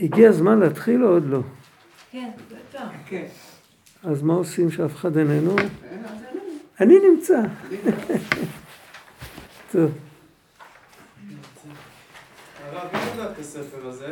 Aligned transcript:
הגיע 0.00 0.28
הזמן 0.28 0.60
להתחיל 0.60 1.04
או 1.04 1.08
עוד 1.08 1.26
לא? 1.26 1.40
כן, 2.10 2.30
בטח. 2.48 2.88
כן. 3.06 3.26
אז 4.02 4.22
מה 4.22 4.34
עושים 4.34 4.70
שאף 4.70 4.94
אחד 4.94 5.16
איננו? 5.16 5.56
אני 6.80 6.94
נמצא. 7.10 7.40
טוב. 9.72 9.90
הרב, 12.64 12.88
מי 12.92 12.98
כתב 12.98 13.28
את 13.32 13.38
הספר 13.38 13.86
הזה? 13.86 14.10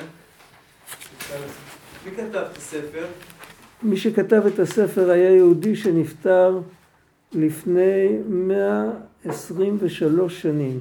מי 2.05 2.11
כתב 2.11 2.45
את 2.53 2.57
הספר? 2.57 3.07
מי 3.83 3.97
שכתב 3.97 4.43
את 4.55 4.59
הספר 4.59 5.11
היה 5.11 5.31
יהודי 5.31 5.77
שנפטר 5.77 6.61
לפני 7.33 8.19
123 8.29 10.43
שנים 10.43 10.79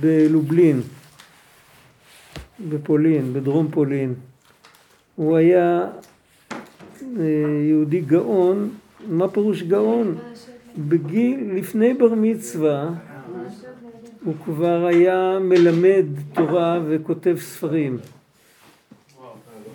בלובלין, 0.00 0.80
בפולין, 2.60 3.32
בדרום 3.32 3.68
פולין. 3.70 4.14
הוא 5.16 5.36
היה 5.36 5.86
אה, 7.20 7.24
יהודי 7.68 8.00
גאון, 8.00 8.70
מה 9.08 9.28
פירוש 9.28 9.62
גאון? 9.62 10.18
בגיל, 10.78 11.52
לפני 11.54 11.94
בר 11.94 12.14
מצווה, 12.14 12.90
הוא 14.24 14.34
כבר 14.44 14.86
היה 14.86 15.38
מלמד 15.40 16.04
תורה 16.32 16.80
וכותב 16.88 17.36
ספרים. 17.40 17.98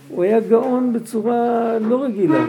הוא 0.10 0.24
היה 0.24 0.40
גאון 0.40 0.94
בצורה 0.94 1.80
לא 1.80 2.04
רגילה. 2.04 2.46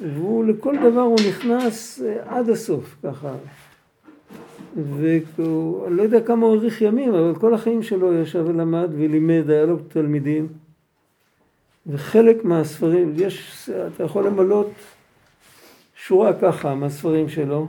והוא 0.00 0.44
לכל 0.44 0.76
דבר 0.90 1.00
הוא 1.00 1.18
נכנס 1.28 2.02
אה, 2.02 2.38
עד 2.38 2.48
הסוף 2.48 2.96
ככה. 3.02 3.32
והוא, 4.76 5.86
אני 5.86 5.96
לא 5.96 6.02
יודע 6.02 6.20
כמה 6.20 6.46
הוא 6.46 6.54
האריך 6.54 6.82
ימים, 6.82 7.14
אבל 7.14 7.34
כל 7.34 7.54
החיים 7.54 7.82
שלו 7.82 8.14
ישב 8.14 8.44
ולמד 8.46 8.88
ולימד, 8.92 9.50
היה 9.50 9.66
לו 9.66 9.76
תלמידים. 9.88 10.48
וחלק 11.86 12.44
מהספרים, 12.44 13.12
יש, 13.16 13.70
אתה 13.94 14.04
יכול 14.04 14.26
למלות 14.26 14.70
שורה 15.96 16.32
ככה 16.40 16.74
מהספרים 16.74 17.28
שלו. 17.28 17.66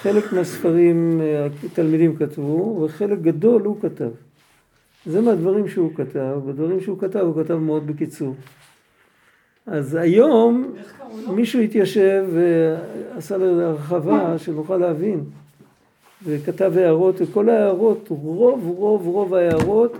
חלק 0.00 0.32
מהספרים 0.32 1.20
התלמידים 1.64 2.10
אה, 2.10 2.26
כתבו, 2.26 2.82
וחלק 2.84 3.18
גדול 3.18 3.62
הוא 3.62 3.80
כתב. 3.80 4.10
זה 5.06 5.20
מהדברים 5.20 5.68
שהוא 5.68 5.94
כתב, 5.94 6.40
בדברים 6.46 6.80
שהוא 6.80 6.98
כתב 6.98 7.20
הוא 7.20 7.44
כתב 7.44 7.54
מאוד 7.54 7.86
בקיצור. 7.86 8.34
אז 9.66 9.94
היום 9.94 10.74
מישהו 11.34 11.60
התיישב 11.60 12.26
ועשה 12.34 13.36
לזה 13.36 13.66
הרחבה 13.66 14.38
שנוכל 14.38 14.76
להבין 14.76 15.24
וכתב 16.24 16.72
הערות 16.76 17.14
וכל 17.20 17.48
ההערות, 17.48 18.06
רוב 18.08 18.66
רוב 18.66 19.06
רוב 19.06 19.34
ההערות 19.34 19.92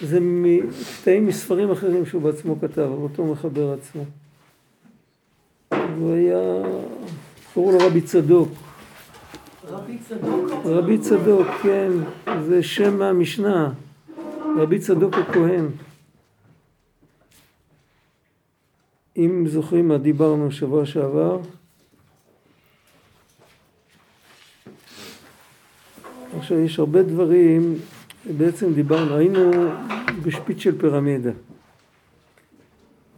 זה 0.00 0.18
מקטעים 0.20 1.26
מספרים 1.26 1.70
אחרים 1.70 2.06
שהוא 2.06 2.22
בעצמו 2.22 2.60
כתב, 2.60 2.88
אותו 3.02 3.26
מחבר 3.26 3.72
עצמו. 3.72 4.02
הוא 5.98 6.14
היה, 6.14 6.62
קראו 7.54 7.72
לו 7.72 7.78
רבי 7.78 8.00
צדוק. 8.00 8.48
רבי 9.68 9.98
צדוק? 9.98 10.50
רבי 10.64 10.98
צדוק, 10.98 11.46
כן, 11.62 11.90
זה 12.42 12.62
שם 12.62 13.02
המשנה. 13.02 13.72
רבי 14.56 14.78
צדוק 14.78 15.14
הכהן. 15.14 15.66
אם 19.16 19.44
זוכרים 19.48 19.88
מה 19.88 19.98
דיברנו 19.98 20.52
שבוע 20.52 20.86
שעבר, 20.86 21.38
עכשיו 26.38 26.58
יש 26.58 26.78
הרבה 26.78 27.02
דברים, 27.02 27.74
בעצם 28.36 28.72
דיברנו, 28.74 29.16
היינו 29.16 29.50
בשפיץ 30.22 30.58
של 30.58 30.78
פירמידה 30.78 31.30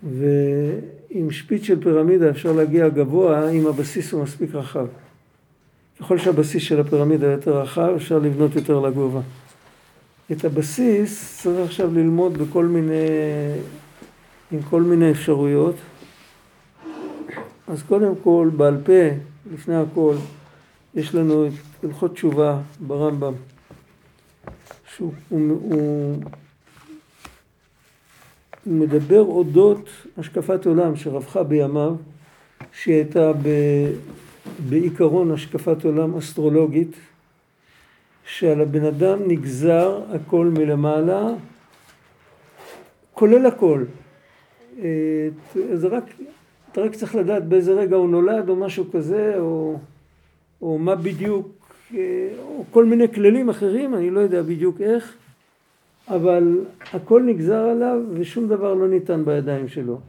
ועם 0.03 1.31
שפיץ 1.31 1.63
של 1.63 1.83
פירמידה 1.83 2.31
אפשר 2.31 2.53
להגיע 2.53 2.89
גבוה 2.89 3.51
אם 3.51 3.67
הבסיס 3.67 4.13
הוא 4.13 4.23
מספיק 4.23 4.55
רחב. 4.55 4.87
ככל 6.01 6.19
שהבסיס 6.19 6.63
של 6.63 6.81
הפירמידה 6.81 7.27
יותר 7.27 7.61
רחב 7.61 7.93
אפשר 7.97 8.19
לבנות 8.19 8.57
יותר 8.57 8.81
לגובה. 8.81 9.21
את 10.33 10.45
הבסיס 10.45 11.41
צריך 11.43 11.67
עכשיו 11.69 11.95
ללמוד 11.95 12.39
בכל 12.39 12.65
מיני, 12.65 12.95
עם 14.53 14.63
כל 14.63 14.83
מיני 14.83 15.11
אפשרויות. 15.11 15.75
אז 17.69 17.83
קודם 17.83 18.13
כל, 18.25 18.51
בעל 18.57 18.77
פה, 18.85 19.17
לפני 19.55 19.75
הכל, 19.77 20.15
יש 20.95 21.15
לנו 21.15 21.47
את 21.47 21.85
הלכות 21.85 22.15
תשובה 22.15 22.61
ברמב"ם, 22.81 23.35
שהוא 24.95 25.13
הוא, 25.29 25.41
הוא, 25.63 26.23
מדבר 28.67 29.21
אודות 29.21 29.89
השקפת 30.19 30.67
עולם 30.67 30.97
שרווחה 30.97 31.43
בימיו, 31.43 31.95
שהיא 32.73 32.95
הייתה 32.95 33.33
ב, 33.33 33.49
בעיקרון 34.69 35.31
השקפת 35.31 35.85
עולם 35.85 36.17
אסטרולוגית, 36.17 36.97
שעל 38.27 38.61
הבן 38.61 38.85
אדם 38.85 39.19
נגזר 39.27 40.03
הכל 40.15 40.47
מלמעלה, 40.47 41.29
כולל 43.15 43.47
הכל. 43.47 43.85
אה, 44.83 45.29
זה 45.75 45.89
רק, 45.89 46.05
אתה 46.73 46.81
רק 46.81 46.95
צריך 46.95 47.15
לדעת 47.15 47.45
באיזה 47.45 47.73
רגע 47.73 47.97
הוא 47.97 48.09
נולד 48.09 48.49
או 48.49 48.57
משהו 48.57 48.85
כזה, 48.93 49.35
או, 49.39 49.79
או 50.65 50.79
מה 50.79 50.95
בדיוק, 50.95 51.49
אה, 51.95 52.29
או 52.39 52.65
כל 52.71 52.85
מיני 52.85 53.13
כללים 53.15 53.49
אחרים, 53.49 53.95
אני 53.95 54.11
לא 54.11 54.21
יודע 54.21 54.43
בדיוק 54.43 54.81
איך, 54.81 55.15
אבל 56.09 56.65
הכל 56.93 57.23
נגזר 57.23 57.65
עליו 57.65 58.01
ושום 58.13 58.49
דבר 58.49 58.75
לא 58.75 58.89
ניתן 58.89 59.25
בידיים 59.25 59.69
שלו. 59.69 60.01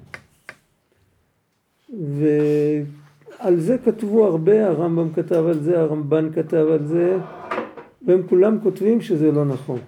ועל 1.90 3.56
זה 3.60 3.78
כתבו 3.86 4.26
הרבה, 4.26 4.68
הרמב"ם 4.68 5.14
כתב 5.14 5.46
על 5.48 5.60
זה, 5.60 5.80
הרמב"ן 5.80 6.30
כתב 6.34 6.66
על 6.72 6.86
זה, 6.86 7.18
והם 8.06 8.22
כולם 8.30 8.60
כותבים 8.64 9.02
שזה 9.02 9.32
לא 9.32 9.46
נכון. 9.46 9.80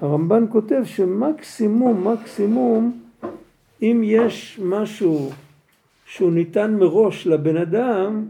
הרמב"ן 0.00 0.44
כותב 0.48 0.82
שמקסימום, 0.84 2.08
מקסימום, 2.08 3.00
אם 3.82 4.00
יש 4.04 4.60
משהו 4.64 5.30
שהוא 6.06 6.32
ניתן 6.32 6.74
מראש 6.74 7.26
לבן 7.26 7.56
אדם, 7.56 8.24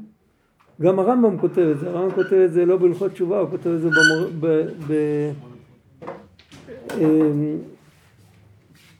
גם 0.81 0.99
הרמב"ם 0.99 1.39
כותב 1.39 1.59
את 1.59 1.79
זה, 1.79 1.89
הרמב"ם 1.91 2.15
כותב 2.15 2.37
את 2.37 2.53
זה 2.53 2.67
לא 2.67 2.77
בהלכות 2.77 3.12
תשובה, 3.12 3.39
הוא 3.39 3.51
כותב 3.51 3.71
את 3.71 3.81
זה 3.81 3.89
במור... 3.89 4.31
ב... 4.41 4.47
ב... 4.89 4.93
אמ, 6.99 7.57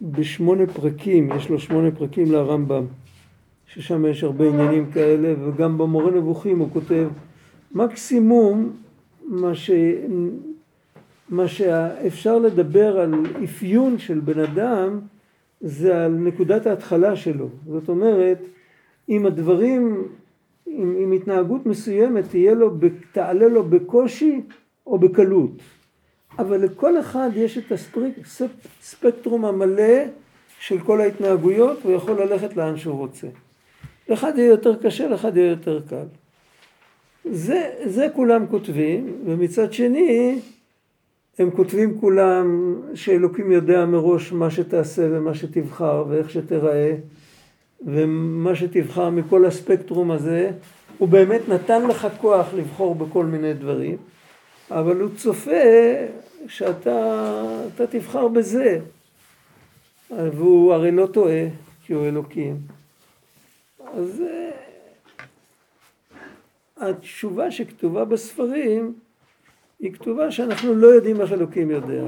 בשמונה 0.03 0.67
פרקים, 0.67 1.31
יש 1.37 1.49
לו 1.49 1.59
שמונה 1.59 1.91
פרקים 1.91 2.33
לרמב"ם, 2.33 2.85
ששם 3.67 4.07
יש 4.07 4.25
הרבה 4.25 4.49
עניינים 4.49 4.91
כאלה, 4.91 5.35
וגם 5.45 5.79
במורה 5.79 6.11
נבוכים 6.11 6.59
הוא 6.59 6.69
כותב, 6.73 7.09
מקסימום 7.73 8.73
מה, 9.27 9.55
ש... 9.55 9.71
מה 11.29 11.49
שאפשר 11.49 12.39
לדבר 12.39 13.01
על 13.01 13.15
אפיון 13.45 13.99
של 13.99 14.21
בן 14.21 14.39
אדם 14.39 15.01
זה 15.61 16.05
על 16.05 16.12
נקודת 16.12 16.67
ההתחלה 16.67 17.17
שלו. 17.17 17.49
זאת 17.67 17.89
אומרת, 17.89 18.39
אם 19.09 19.27
הדברים, 19.27 20.03
אם, 20.69 20.97
אם 21.03 21.13
התנהגות 21.13 21.67
מסוימת 21.67 22.25
תהיה 22.31 22.55
לו, 22.55 22.71
תעלה 23.13 23.49
לו 23.49 23.65
בקושי 23.65 24.41
או 24.87 24.99
בקלות. 24.99 25.53
אבל 26.39 26.65
לכל 26.65 27.01
אחד 27.01 27.31
יש 27.35 27.59
את 27.59 27.73
הספקטרום 28.81 29.45
המלא 29.45 30.05
של 30.59 30.81
כל 30.81 31.01
ההתנהגויות, 31.01 31.79
הוא 31.83 31.93
יכול 31.93 32.23
ללכת 32.23 32.57
לאן 32.57 32.77
שהוא 32.77 32.99
רוצה. 32.99 33.27
לאחד 34.09 34.33
יהיה 34.39 34.49
יותר 34.49 34.77
קשה, 34.77 35.09
לאחד 35.09 35.37
יהיה 35.37 35.51
יותר 35.51 35.81
קל. 35.89 36.07
זה, 37.31 37.71
זה 37.85 38.07
כולם 38.15 38.47
כותבים, 38.47 39.13
ומצד 39.25 39.73
שני 39.73 40.41
הם 41.38 41.50
כותבים 41.50 42.00
כולם 42.00 42.77
שאלוקים 42.94 43.53
יודע 43.53 43.87
מראש 43.87 44.33
מה 44.33 44.50
שתעשה 44.50 45.09
ומה 45.11 45.35
שתבחר 45.35 46.05
ואיך 46.09 46.31
שתיראה 46.31 46.94
ומה 47.82 48.55
שתבחר 48.55 49.11
מכל 49.11 49.44
הספקטרום 49.44 50.11
הזה 50.11 50.50
הוא 50.99 51.09
באמת 51.09 51.49
נתן 51.49 51.87
לך 51.87 52.09
כוח 52.21 52.55
לבחור 52.55 52.94
בכל 52.94 53.25
מיני 53.25 53.55
דברים 53.55 53.97
אבל 54.71 55.00
הוא 55.00 55.11
צופה 55.17 55.50
שאתה 56.49 57.85
תבחר 57.91 58.29
בזה 58.29 58.79
והוא 60.11 60.73
הרי 60.73 60.91
לא 60.91 61.06
טועה 61.06 61.44
כי 61.87 61.93
הוא 61.93 62.06
אלוקים 62.06 62.56
אז 63.94 64.23
התשובה 66.76 67.50
שכתובה 67.50 68.05
בספרים 68.05 68.94
היא 69.81 69.93
כתובה 69.93 70.31
שאנחנו 70.31 70.75
לא 70.75 70.87
יודעים 70.87 71.21
איך 71.21 71.32
אלוקים 71.32 71.71
יודע. 71.71 72.03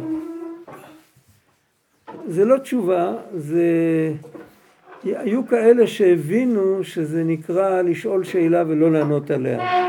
זה 2.26 2.44
לא 2.44 2.58
תשובה, 2.58 3.16
זה... 3.36 3.64
היו 5.14 5.46
כאלה 5.46 5.86
שהבינו 5.86 6.84
שזה 6.84 7.24
נקרא 7.24 7.82
לשאול 7.82 8.24
שאלה 8.24 8.64
ולא 8.66 8.92
לענות 8.92 9.30
עליה. 9.30 9.88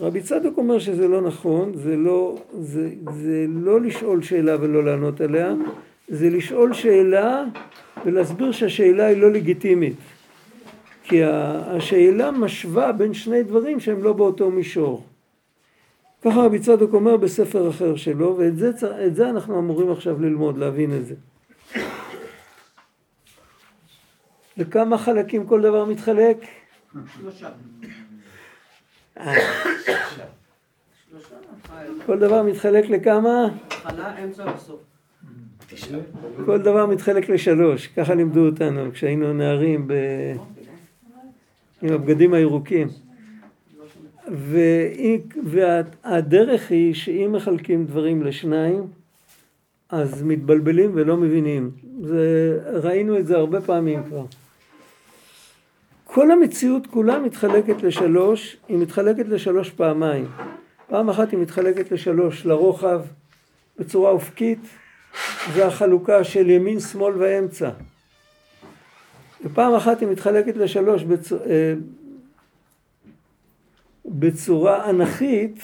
רבי 0.00 0.20
צדוק 0.20 0.58
אומר 0.58 0.78
שזה 0.78 1.08
לא 1.08 1.20
נכון, 1.20 1.72
זה 1.74 1.96
לא, 1.96 2.36
זה, 2.60 2.90
זה 3.12 3.46
לא 3.48 3.80
לשאול 3.80 4.22
שאלה 4.22 4.56
ולא 4.60 4.84
לענות 4.84 5.20
עליה, 5.20 5.54
זה 6.08 6.30
לשאול 6.30 6.72
שאלה 6.72 7.44
ולהסביר 8.04 8.52
שהשאלה 8.52 9.06
היא 9.06 9.16
לא 9.16 9.32
לגיטימית. 9.32 9.96
כי 11.02 11.24
השאלה 11.24 12.30
משווה 12.30 12.92
בין 12.92 13.14
שני 13.14 13.42
דברים 13.42 13.80
שהם 13.80 14.02
לא 14.02 14.12
באותו 14.12 14.50
מישור. 14.50 15.04
ככה 16.22 16.40
רבי 16.40 16.58
צדוק 16.58 16.94
אומר 16.94 17.16
בספר 17.16 17.70
אחר 17.70 17.96
שלו, 17.96 18.36
ואת 18.38 18.56
זה, 18.56 18.70
זה 19.12 19.30
אנחנו 19.30 19.58
אמורים 19.58 19.90
עכשיו 19.90 20.22
ללמוד, 20.22 20.58
להבין 20.58 20.96
את 20.96 21.06
זה. 21.06 21.14
לכמה 24.56 24.98
חלקים 24.98 25.46
כל 25.46 25.62
דבר 25.62 25.84
מתחלק? 25.84 26.36
שלושה. 27.18 27.50
כל 32.06 32.18
דבר 32.18 32.42
מתחלק 32.42 32.90
לכמה? 32.90 33.48
התחלה, 33.68 34.24
אמצע 34.24 34.44
וסוף. 34.56 34.80
כל 36.44 36.58
דבר 36.58 36.86
מתחלק 36.86 37.28
לשלוש, 37.28 37.86
ככה 37.86 38.14
לימדו 38.14 38.46
אותנו 38.46 38.92
כשהיינו 38.92 39.32
נערים 39.32 39.88
ב... 39.88 39.92
עם 41.82 41.92
הבגדים 41.92 42.34
הירוקים. 42.34 42.88
והדרך 45.44 46.70
היא 46.70 46.94
שאם 46.94 47.32
מחלקים 47.32 47.86
דברים 47.86 48.22
לשניים, 48.22 48.86
אז 49.88 50.22
מתבלבלים 50.22 50.90
ולא 50.94 51.16
מבינים. 51.16 51.70
זה, 52.02 52.58
ראינו 52.82 53.18
את 53.18 53.26
זה 53.26 53.36
הרבה 53.36 53.60
פעמים 53.60 54.02
כבר. 54.02 54.24
כל 56.06 56.30
המציאות 56.30 56.86
כולה 56.86 57.18
מתחלקת 57.18 57.82
לשלוש, 57.82 58.56
היא 58.68 58.78
מתחלקת 58.78 59.28
לשלוש 59.28 59.70
פעמיים. 59.70 60.26
פעם 60.88 61.10
אחת 61.10 61.30
היא 61.30 61.38
מתחלקת 61.38 61.92
לשלוש, 61.92 62.46
לרוחב, 62.46 63.00
בצורה 63.78 64.10
אופקית, 64.10 64.58
זה 65.54 65.66
החלוקה 65.66 66.24
של 66.24 66.50
ימין, 66.50 66.80
שמאל 66.80 67.14
ואמצע. 67.18 67.70
ופעם 69.44 69.74
אחת 69.74 70.00
היא 70.00 70.08
מתחלקת 70.08 70.56
לשלוש 70.56 71.02
בצורה, 71.02 71.44
אה, 71.46 71.74
בצורה 74.04 74.90
אנכית, 74.90 75.60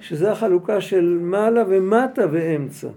שזה 0.00 0.32
החלוקה 0.32 0.80
של 0.80 1.18
מעלה 1.20 1.62
ומטה 1.68 2.22
ואמצע. 2.32 2.88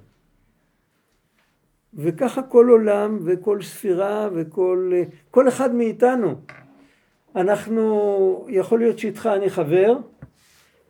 וככה 1.93 2.41
כל 2.41 2.69
עולם 2.69 3.19
וכל 3.25 3.61
ספירה 3.61 4.29
וכל 4.33 4.91
כל 5.31 5.47
אחד 5.47 5.75
מאיתנו. 5.75 6.35
אנחנו, 7.35 8.45
יכול 8.49 8.79
להיות 8.79 8.99
שאיתך 8.99 9.29
אני 9.35 9.49
חבר, 9.49 9.97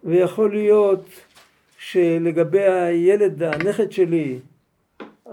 ויכול 0.04 0.54
להיות 0.54 1.06
שלגבי 1.78 2.64
הילד, 2.64 3.44
הנכד 3.44 3.92
שלי, 3.92 4.40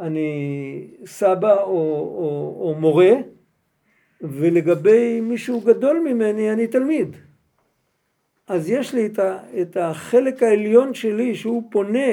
אני 0.00 0.86
סבא 1.06 1.62
או, 1.62 1.68
או, 1.68 2.56
או 2.60 2.74
מורה, 2.80 3.12
ולגבי 4.20 5.20
מישהו 5.20 5.60
גדול 5.60 6.00
ממני 6.00 6.52
אני 6.52 6.66
תלמיד. 6.66 7.16
אז 8.48 8.70
יש 8.70 8.94
לי 8.94 9.06
את, 9.06 9.18
ה, 9.18 9.38
את 9.62 9.76
החלק 9.76 10.42
העליון 10.42 10.94
שלי 10.94 11.34
שהוא 11.34 11.62
פונה 11.70 12.12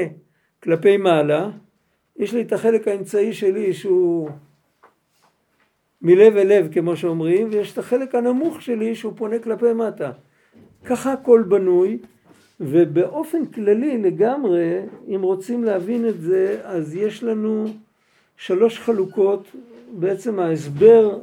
כלפי 0.64 0.98
מעלה, 0.98 1.50
יש 2.18 2.34
לי 2.34 2.42
את 2.42 2.54
החלק 2.54 2.88
האמצעי 2.88 3.34
שלי 3.34 3.74
שהוא 3.74 4.30
מלב 6.02 6.38
אל 6.38 6.48
לב 6.48 6.74
כמו 6.74 6.96
שאומרים, 6.96 7.48
ויש 7.52 7.74
את 7.74 7.78
החלק 7.78 8.16
הנמוך 8.16 8.62
שלי 8.62 8.96
שהוא 8.96 9.14
פונה 9.16 9.40
כלפי 9.40 9.74
מטה. 9.74 10.12
ככה 10.86 11.14
הכל 11.14 11.44
בנוי, 11.48 11.98
ובאופן 12.60 13.46
כללי 13.46 13.98
לגמרי, 13.98 14.80
אם 15.16 15.22
רוצים 15.22 15.64
להבין 15.64 16.10
את 16.10 16.22
זה, 16.22 16.62
אז 16.64 16.96
יש 16.96 17.24
לנו 17.24 17.66
שלוש 18.38 18.80
חלוקות, 18.80 19.48
בעצם 19.94 20.40
ההסבר 20.40 21.20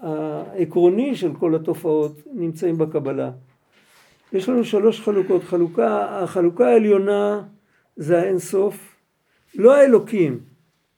העקרוני 0.00 1.16
של 1.16 1.34
כל 1.38 1.54
התופעות 1.54 2.12
נמצאים 2.32 2.78
בקבלה. 2.78 3.30
יש 4.32 4.48
לנו 4.48 4.64
שלוש 4.64 5.00
חלוקות, 5.00 5.44
חלוקה, 5.44 6.20
החלוקה 6.22 6.68
העליונה 6.68 7.42
זה 7.96 8.18
האינסוף, 8.22 8.96
לא 9.54 9.74
האלוקים, 9.74 10.40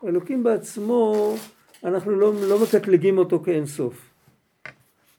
האלוקים 0.02 0.42
בעצמו 0.42 1.34
אנחנו 1.84 2.12
לא, 2.12 2.32
לא 2.48 2.62
מקטלגים 2.62 3.18
אותו 3.18 3.40
כאינסוף, 3.40 4.10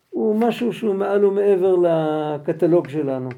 הוא 0.10 0.40
משהו 0.40 0.74
שהוא 0.74 0.96
מעל 0.96 1.26
ומעבר 1.26 1.76
לקטלוג 1.76 2.90
שלנו. 2.90 3.30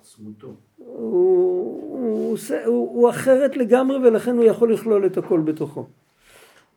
עצמותו. 0.00 0.54
הוא, 0.76 0.86
הוא, 0.96 2.28
הוא, 2.28 2.36
הוא, 2.64 3.00
הוא 3.00 3.10
אחרת 3.10 3.56
לגמרי 3.56 3.96
ולכן 3.96 4.36
הוא 4.36 4.44
יכול 4.44 4.74
לכלול 4.74 5.06
את 5.06 5.18
הכל 5.18 5.40
בתוכו. 5.40 5.86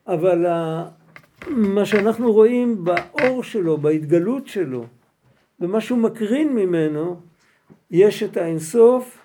אבל 0.07 0.45
מה 1.47 1.85
שאנחנו 1.85 2.33
רואים 2.33 2.83
באור 2.83 3.43
שלו, 3.43 3.77
בהתגלות 3.77 4.47
שלו, 4.47 4.85
במה 5.59 5.81
שהוא 5.81 5.99
מקרין 5.99 6.55
ממנו, 6.55 7.19
יש 7.91 8.23
את 8.23 8.37
האינסוף 8.37 9.17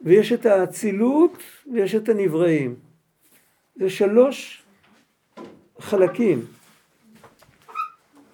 ויש 0.00 0.32
את 0.32 0.46
האצילות 0.46 1.42
ויש 1.72 1.94
את 1.94 2.08
הנבראים. 2.08 2.74
זה 3.76 3.90
שלוש 3.90 4.65
חלקים. 5.80 6.44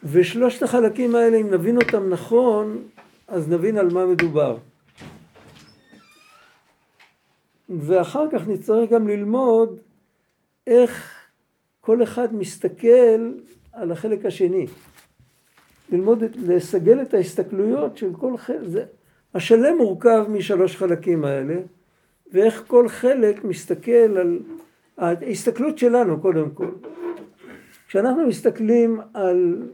ושלושת 0.05 0.63
החלקים 0.63 1.15
האלה, 1.15 1.37
אם 1.37 1.51
נבין 1.51 1.77
אותם 1.77 2.09
נכון, 2.09 2.83
אז 3.29 3.49
נבין 3.49 3.79
על 3.79 3.91
מה 3.91 4.07
מדובר. 4.07 4.57
ואחר 7.69 8.25
כך 8.33 8.49
נצטרך 8.49 8.91
גם 8.91 9.09
ללמוד 9.09 9.79
איך 10.67 11.23
כל 11.81 12.03
אחד 12.03 12.35
מסתכל 12.35 13.33
על 13.73 13.93
החלק 13.93 14.27
השני. 14.27 14.67
ללמוד, 15.93 16.25
לסגל 16.47 17.03
את 17.03 17.15
ההסתכלויות 17.15 17.97
של 17.97 18.11
כל 18.19 18.37
חלק. 18.37 18.69
זה, 18.69 18.85
השלם 19.35 19.77
מורכב 19.77 20.25
משלוש 20.29 20.77
חלקים 20.77 21.25
האלה, 21.25 21.55
ואיך 22.33 22.65
כל 22.67 22.89
חלק 22.89 23.45
מסתכל 23.45 23.91
על 23.91 24.39
ההסתכלות 24.99 25.79
שלנו 25.79 26.21
קודם 26.21 26.51
כל. 26.51 26.71
כשאנחנו 27.93 28.27
מסתכלים 28.27 29.01
על, 29.15 29.69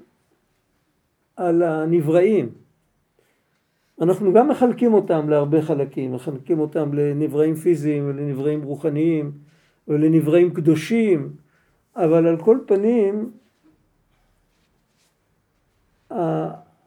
על 1.37 1.63
הנבראים, 1.63 2.49
אנחנו 4.01 4.33
גם 4.33 4.49
מחלקים 4.49 4.95
אותם 4.95 5.29
להרבה 5.29 5.63
חלקים, 5.63 6.13
מחלקים 6.15 6.59
אותם 6.59 6.95
לנבראים 6.95 7.55
פיזיים 7.55 8.07
ולנבראים 8.07 8.63
רוחניים 8.63 9.33
ולנבראים 9.89 10.55
קדושים, 10.55 11.33
אבל 11.97 12.27
על 12.27 12.41
כל 12.41 12.59
פנים, 12.67 13.31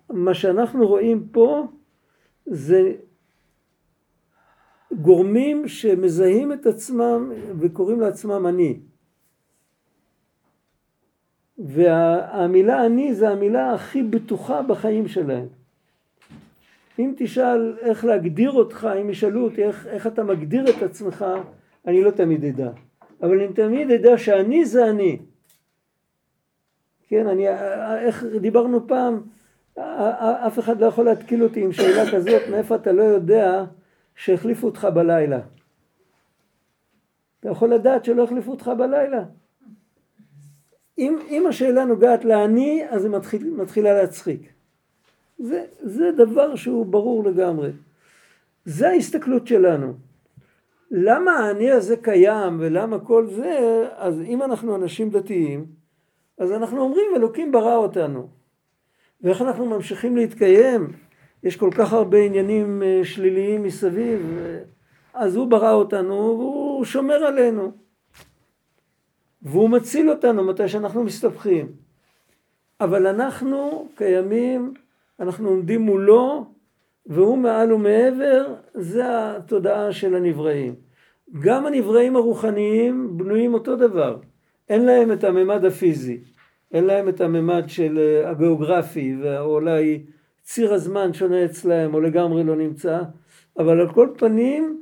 מה 0.09 0.33
שאנחנו 0.33 0.87
רואים 0.87 1.27
פה 1.31 1.67
זה 2.45 2.93
גורמים 5.01 5.67
שמזהים 5.67 6.53
את 6.53 6.65
עצמם 6.65 7.31
וקוראים 7.59 8.01
לעצמם 8.01 8.47
אני. 8.47 8.79
והמילה 11.57 12.85
אני 12.85 13.13
זה 13.13 13.29
המילה 13.29 13.73
הכי 13.73 14.03
בטוחה 14.03 14.61
בחיים 14.61 15.07
שלהם. 15.07 15.47
אם 16.99 17.13
תשאל 17.17 17.77
איך 17.81 18.05
להגדיר 18.05 18.51
אותך, 18.51 18.89
אם 19.01 19.09
ישאלו 19.09 19.43
אותי 19.43 19.63
איך, 19.63 19.87
איך 19.87 20.07
אתה 20.07 20.23
מגדיר 20.23 20.69
את 20.69 20.83
עצמך, 20.83 21.25
אני 21.87 22.03
לא 22.03 22.11
תמיד 22.11 22.45
אדע. 22.45 22.69
אבל 23.23 23.41
אני 23.41 23.53
תמיד 23.53 23.91
אדע 23.91 24.17
שאני 24.17 24.65
זה 24.65 24.89
אני. 24.89 25.19
כן, 27.07 27.27
אני, 27.27 27.47
איך 28.05 28.25
דיברנו 28.41 28.87
פעם, 28.87 29.21
אף 30.47 30.59
אחד 30.59 30.81
לא 30.81 30.85
יכול 30.85 31.05
להתקיל 31.05 31.43
אותי 31.43 31.63
עם 31.63 31.71
שאלה 31.71 32.11
כזאת, 32.11 32.41
מאיפה 32.51 32.75
אתה 32.75 32.91
לא 32.91 33.03
יודע 33.03 33.63
שהחליפו 34.15 34.67
אותך 34.67 34.87
בלילה. 34.93 35.39
אתה 37.39 37.49
יכול 37.49 37.73
לדעת 37.73 38.05
שלא 38.05 38.23
החליפו 38.23 38.51
אותך 38.51 38.71
בלילה. 38.77 39.23
אם, 41.01 41.17
אם 41.29 41.47
השאלה 41.47 41.85
נוגעת 41.85 42.25
לאני, 42.25 42.83
אז 42.89 43.05
היא 43.05 43.11
מתחיל, 43.11 43.49
מתחילה 43.49 43.93
להצחיק. 43.93 44.41
זה, 45.39 45.63
זה 45.79 46.11
דבר 46.11 46.55
שהוא 46.55 46.85
ברור 46.85 47.23
לגמרי. 47.23 47.69
זה 48.65 48.89
ההסתכלות 48.89 49.47
שלנו. 49.47 49.93
למה 50.91 51.31
האני 51.31 51.71
הזה 51.71 51.97
קיים 51.97 52.57
ולמה 52.59 52.99
כל 52.99 53.27
זה, 53.27 53.87
אז 53.95 54.21
אם 54.21 54.41
אנחנו 54.41 54.75
אנשים 54.75 55.09
דתיים, 55.09 55.65
אז 56.37 56.51
אנחנו 56.51 56.81
אומרים 56.81 57.05
אלוקים 57.15 57.51
ברא 57.51 57.75
אותנו. 57.75 58.27
ואיך 59.21 59.41
אנחנו 59.41 59.65
ממשיכים 59.65 60.15
להתקיים? 60.15 60.87
יש 61.43 61.55
כל 61.55 61.69
כך 61.77 61.93
הרבה 61.93 62.17
עניינים 62.17 62.83
אה, 62.83 63.01
שליליים 63.03 63.63
מסביב, 63.63 64.39
אז 65.13 65.35
הוא 65.35 65.47
ברא 65.47 65.73
אותנו 65.73 66.13
והוא 66.13 66.85
שומר 66.85 67.15
עלינו. 67.15 67.71
והוא 69.41 69.69
מציל 69.69 70.09
אותנו 70.09 70.43
מתי 70.43 70.67
שאנחנו 70.67 71.03
מסתבכים. 71.03 71.71
אבל 72.81 73.07
אנחנו 73.07 73.87
קיימים, 73.95 74.73
אנחנו 75.19 75.49
עומדים 75.49 75.81
מולו 75.81 76.45
והוא 77.05 77.37
מעל 77.37 77.73
ומעבר, 77.73 78.55
זה 78.73 79.03
התודעה 79.07 79.91
של 79.91 80.15
הנבראים. 80.15 80.75
גם 81.39 81.65
הנבראים 81.65 82.15
הרוחניים 82.15 83.17
בנויים 83.17 83.53
אותו 83.53 83.75
דבר. 83.75 84.17
אין 84.69 84.85
להם 84.85 85.11
את 85.11 85.23
הממד 85.23 85.65
הפיזי, 85.65 86.19
אין 86.71 86.83
להם 86.83 87.09
את 87.09 87.21
הממד 87.21 87.63
של 87.67 87.99
אה, 87.99 88.29
הגיאוגרפי, 88.29 89.15
ואולי 89.21 90.03
ציר 90.41 90.73
הזמן 90.73 91.13
שונה 91.13 91.45
אצלהם 91.45 91.93
או 91.93 92.01
לגמרי 92.01 92.43
לא 92.43 92.55
נמצא, 92.55 93.01
אבל 93.59 93.79
על 93.79 93.93
כל 93.93 94.09
פנים 94.17 94.81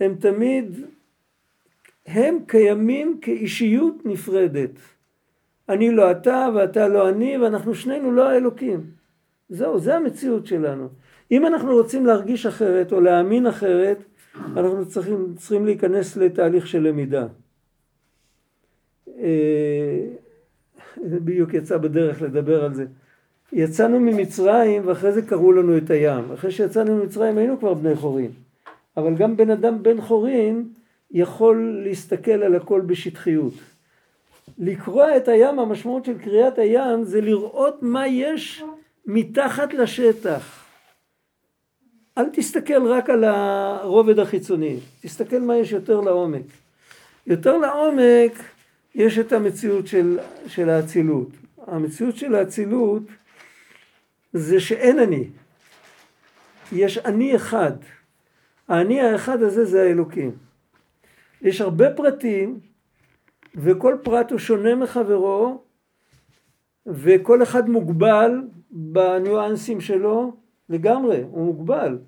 הם 0.00 0.14
תמיד, 0.14 0.86
הם 2.06 2.38
קיימים 2.46 3.18
כאישיות 3.22 3.94
נפרדת. 4.04 4.70
אני 5.68 5.90
לא 5.90 6.10
אתה 6.10 6.48
ואתה 6.54 6.88
לא 6.88 7.08
אני 7.08 7.38
ואנחנו 7.38 7.74
שנינו 7.74 8.12
לא 8.12 8.28
האלוקים. 8.28 8.80
זהו, 9.48 9.78
זה 9.78 9.96
המציאות 9.96 10.46
שלנו. 10.46 10.88
אם 11.30 11.46
אנחנו 11.46 11.72
רוצים 11.72 12.06
להרגיש 12.06 12.46
אחרת 12.46 12.92
או 12.92 13.00
להאמין 13.00 13.46
אחרת, 13.46 13.98
אנחנו 14.56 14.86
צריכים, 14.86 15.34
צריכים 15.36 15.66
להיכנס 15.66 16.16
לתהליך 16.16 16.66
של 16.66 16.82
למידה. 16.82 17.26
אה, 19.18 20.06
בדיוק 21.02 21.54
יצא 21.54 21.76
בדרך 21.76 22.22
לדבר 22.22 22.64
על 22.64 22.74
זה. 22.74 22.86
יצאנו 23.52 24.00
ממצרים 24.00 24.82
ואחרי 24.86 25.12
זה 25.12 25.22
קראו 25.22 25.52
לנו 25.52 25.76
את 25.76 25.90
הים. 25.90 26.32
אחרי 26.32 26.50
שיצאנו 26.50 26.96
ממצרים 26.96 27.38
היינו 27.38 27.58
כבר 27.58 27.74
בני 27.74 27.94
חורין. 27.94 28.30
אבל 28.96 29.14
גם 29.14 29.36
בן 29.36 29.50
אדם 29.50 29.82
בן 29.82 30.00
חורין 30.00 30.68
יכול 31.16 31.82
להסתכל 31.84 32.42
על 32.42 32.54
הכל 32.54 32.80
בשטחיות. 32.80 33.54
לקרוע 34.58 35.16
את 35.16 35.28
הים, 35.28 35.58
המשמעות 35.58 36.04
של 36.04 36.18
קריאת 36.18 36.58
הים 36.58 37.04
זה 37.04 37.20
לראות 37.20 37.82
מה 37.82 38.06
יש 38.06 38.64
מתחת 39.06 39.74
לשטח. 39.74 40.64
אל 42.18 42.24
תסתכל 42.32 42.86
רק 42.86 43.10
על 43.10 43.24
הרובד 43.24 44.18
החיצוני, 44.18 44.76
תסתכל 45.00 45.38
מה 45.38 45.56
יש 45.56 45.72
יותר 45.72 46.00
לעומק. 46.00 46.44
יותר 47.26 47.58
לעומק 47.58 48.32
יש 48.94 49.18
את 49.18 49.32
המציאות 49.32 49.86
של, 49.86 50.18
של 50.46 50.68
האצילות. 50.68 51.28
המציאות 51.66 52.16
של 52.16 52.34
האצילות 52.34 53.02
זה 54.32 54.60
שאין 54.60 54.98
אני. 54.98 55.24
יש 56.72 56.98
אני 56.98 57.36
אחד. 57.36 57.72
האני 58.68 59.00
האחד 59.00 59.42
הזה 59.42 59.64
זה 59.64 59.82
האלוקים. 59.82 60.45
יש 61.46 61.60
הרבה 61.60 61.94
פרטים 61.94 62.60
וכל 63.54 63.96
פרט 64.02 64.30
הוא 64.30 64.38
שונה 64.38 64.74
מחברו 64.74 65.62
וכל 66.86 67.42
אחד 67.42 67.68
מוגבל 67.68 68.30
בניואנסים 68.70 69.80
שלו 69.80 70.36
לגמרי, 70.68 71.22
הוא 71.22 71.44
מוגבל. 71.44 71.98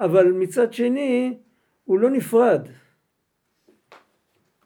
אבל 0.00 0.32
מצד 0.32 0.72
שני 0.72 1.38
הוא 1.84 1.98
לא 1.98 2.10
נפרד. 2.10 2.68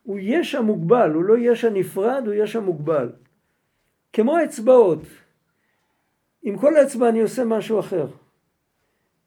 הוא 0.03 0.19
יש 0.23 0.55
המוגבל, 0.55 1.11
הוא 1.11 1.25
לא 1.25 1.39
יש 1.39 1.65
הנפרד, 1.65 2.23
הוא 2.27 2.35
יש 2.35 2.57
המוגבל. 2.57 3.13
כמו 4.13 4.37
האצבעות. 4.37 5.03
עם 6.43 6.59
כל 6.59 6.77
אצבע 6.77 7.09
אני 7.09 7.21
עושה 7.21 7.45
משהו 7.45 7.81
אחר. 7.81 8.07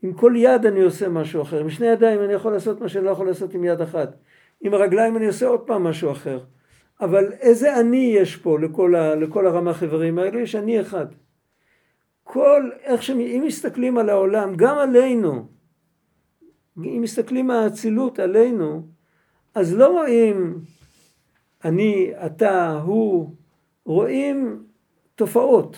עם 0.02 0.14
כל 0.14 0.34
יד 0.38 0.66
אני 0.66 0.82
עושה 0.82 1.10
משהו 1.10 1.42
אחר. 1.42 1.60
עם 1.60 1.70
שני 1.70 1.88
ידיים 1.88 2.24
אני 2.24 2.34
יכול 2.34 2.54
לעשות 2.54 2.82
מה 2.82 2.90
שאני 2.90 3.06
לא 3.06 3.10
יכול 3.10 3.28
לעשות 3.28 3.54
עם 3.54 3.64
יד 3.64 3.82
אחת. 3.82 4.16
עם 4.66 4.74
הרגליים 4.74 5.18
אני 5.18 5.28
עושה 5.28 5.48
עוד 5.48 5.60
פעם 5.60 5.84
משהו 5.84 6.12
אחר. 6.12 6.44
אבל 7.02 7.32
איזה 7.34 7.80
אני 7.80 8.14
יש 8.18 8.36
פה 8.36 8.60
לכל, 8.60 8.96
ה, 8.96 9.16
לכל 9.16 9.48
הרמ"ח 9.48 9.84
איברים 9.84 10.20
האלה? 10.20 10.42
יש 10.42 10.56
אני 10.56 10.82
אחד. 10.82 11.06
כל, 12.24 12.70
איך 12.84 13.04
ש... 13.04 13.10
אם 13.10 13.44
מסתכלים 13.48 13.98
על 13.98 14.10
העולם, 14.10 14.56
גם 14.56 14.78
עלינו, 14.78 15.48
אם 16.78 17.00
מסתכלים 17.02 17.48
מהאצילות 17.48 18.20
עלינו, 18.20 18.88
אז 19.56 19.76
לא 19.76 19.88
רואים 19.88 20.60
אני, 21.66 22.12
אתה, 22.26 22.80
הוא, 22.80 23.30
רואים 23.86 24.64
תופעות, 25.16 25.78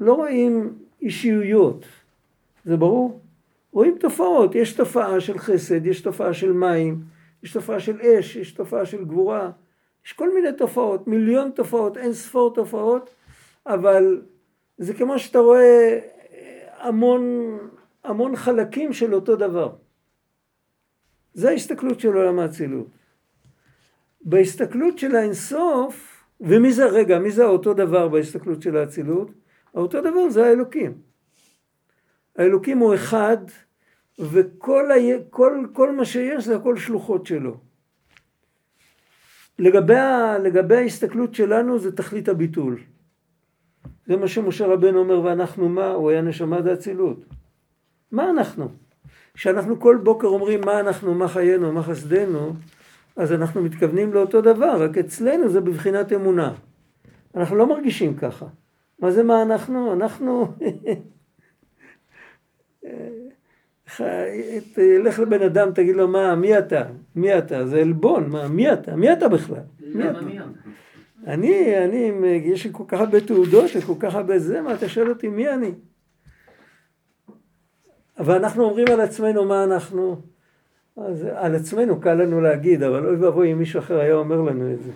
לא 0.00 0.14
רואים 0.14 0.78
אישיויות, 1.02 1.84
זה 2.64 2.76
ברור? 2.76 3.20
רואים 3.72 3.96
תופעות, 4.00 4.54
יש 4.54 4.72
תופעה 4.72 5.20
של 5.20 5.38
חסד, 5.38 5.86
יש 5.86 6.00
תופעה 6.00 6.34
של 6.34 6.52
מים, 6.52 7.00
יש 7.42 7.52
תופעה 7.52 7.80
של 7.80 8.00
אש, 8.00 8.36
יש 8.36 8.52
תופעה 8.52 8.86
של 8.86 9.04
גבורה, 9.04 9.50
יש 10.06 10.12
כל 10.12 10.34
מיני 10.34 10.52
תופעות, 10.58 11.06
מיליון 11.06 11.50
תופעות, 11.50 11.96
אין 11.96 12.12
ספור 12.12 12.54
תופעות, 12.54 13.14
אבל 13.66 14.22
זה 14.78 14.94
כמו 14.94 15.18
שאתה 15.18 15.38
רואה 15.38 15.98
המון, 16.78 17.22
המון 18.04 18.36
חלקים 18.36 18.92
של 18.92 19.14
אותו 19.14 19.36
דבר. 19.36 19.72
זה 21.34 21.48
ההסתכלות 21.50 22.00
של 22.00 22.14
עולם 22.14 22.38
האצילות. 22.38 22.86
בהסתכלות 24.20 24.98
של 24.98 25.16
האינסוף, 25.16 26.24
ומי 26.40 26.72
זה, 26.72 26.86
רגע, 26.86 27.18
מי 27.18 27.30
זה 27.30 27.44
האותו 27.44 27.74
דבר 27.74 28.08
בהסתכלות 28.08 28.62
של 28.62 28.76
האצילות? 28.76 29.30
האותו 29.74 30.00
דבר 30.00 30.30
זה 30.30 30.46
האלוקים. 30.46 30.98
האלוקים 32.36 32.78
הוא 32.78 32.94
אחד, 32.94 33.36
וכל 34.22 34.90
ה... 34.90 34.94
כל, 35.30 35.66
כל 35.72 35.96
מה 35.96 36.04
שיש 36.04 36.44
זה 36.44 36.56
הכל 36.56 36.76
שלוחות 36.76 37.26
שלו. 37.26 37.56
לגבי, 39.58 39.96
ה... 39.96 40.38
לגבי 40.38 40.76
ההסתכלות 40.76 41.34
שלנו 41.34 41.78
זה 41.78 41.96
תכלית 41.96 42.28
הביטול. 42.28 42.78
זה 44.06 44.16
מה 44.16 44.28
שמשה 44.28 44.66
רבנו 44.66 44.98
אומר, 44.98 45.24
ואנחנו 45.24 45.68
מה? 45.68 45.88
הוא 45.90 46.10
היה 46.10 46.22
נשמה 46.22 46.60
דאצילות. 46.60 47.24
מה 48.10 48.30
אנחנו? 48.30 48.68
כשאנחנו 49.34 49.80
כל 49.80 49.98
בוקר 50.02 50.26
אומרים 50.26 50.60
מה 50.64 50.80
אנחנו, 50.80 51.14
מה 51.14 51.28
חיינו, 51.28 51.72
מה 51.72 51.82
חסדנו, 51.82 52.52
אז 53.16 53.32
אנחנו 53.32 53.62
מתכוונים 53.62 54.12
לאותו 54.12 54.40
דבר, 54.40 54.82
רק 54.82 54.98
אצלנו 54.98 55.48
זה 55.48 55.60
בבחינת 55.60 56.12
אמונה. 56.12 56.54
אנחנו 57.34 57.56
לא 57.56 57.66
מרגישים 57.66 58.16
ככה. 58.16 58.46
מה 58.98 59.10
זה 59.10 59.22
מה 59.22 59.42
אנחנו? 59.42 59.92
אנחנו... 59.92 60.46
לך 65.04 65.18
לבן 65.18 65.42
אדם, 65.42 65.72
תגיד 65.74 65.96
לו, 65.96 66.08
מה, 66.08 66.34
מי 66.34 66.58
אתה? 66.58 66.82
מי 67.16 67.38
אתה? 67.38 67.66
זה 67.66 67.80
עלבון, 67.80 68.30
מה, 68.30 68.48
מי 68.48 68.72
אתה? 68.72 68.96
מי 68.96 69.12
אתה 69.12 69.28
בכלל? 69.28 69.56
מי 69.94 70.10
אתה? 70.10 70.18
אני, 71.26 71.78
אני, 71.84 72.12
יש 72.44 72.64
לי 72.64 72.70
כל 72.72 72.84
כך 72.88 73.00
הרבה 73.00 73.20
תעודות 73.20 73.70
וכל 73.78 73.94
כך 73.98 74.14
הרבה 74.14 74.38
זה, 74.38 74.60
מה 74.60 74.74
אתה 74.74 74.88
שואל 74.88 75.08
אותי 75.08 75.28
מי 75.28 75.48
אני? 75.48 75.72
אבל 78.18 78.34
אנחנו 78.34 78.64
אומרים 78.64 78.86
על 78.92 79.00
עצמנו 79.00 79.44
מה 79.44 79.64
אנחנו, 79.64 80.20
אז 80.96 81.24
על 81.34 81.54
עצמנו 81.54 82.00
קל 82.00 82.14
לנו 82.14 82.40
להגיד, 82.40 82.82
אבל 82.82 83.06
אוי 83.06 83.16
ואבוי 83.16 83.52
אם 83.52 83.58
מישהו 83.58 83.80
אחר 83.80 83.98
היה 84.00 84.14
אומר 84.14 84.40
לנו 84.40 84.72
את 84.72 84.82
זה. 84.82 84.90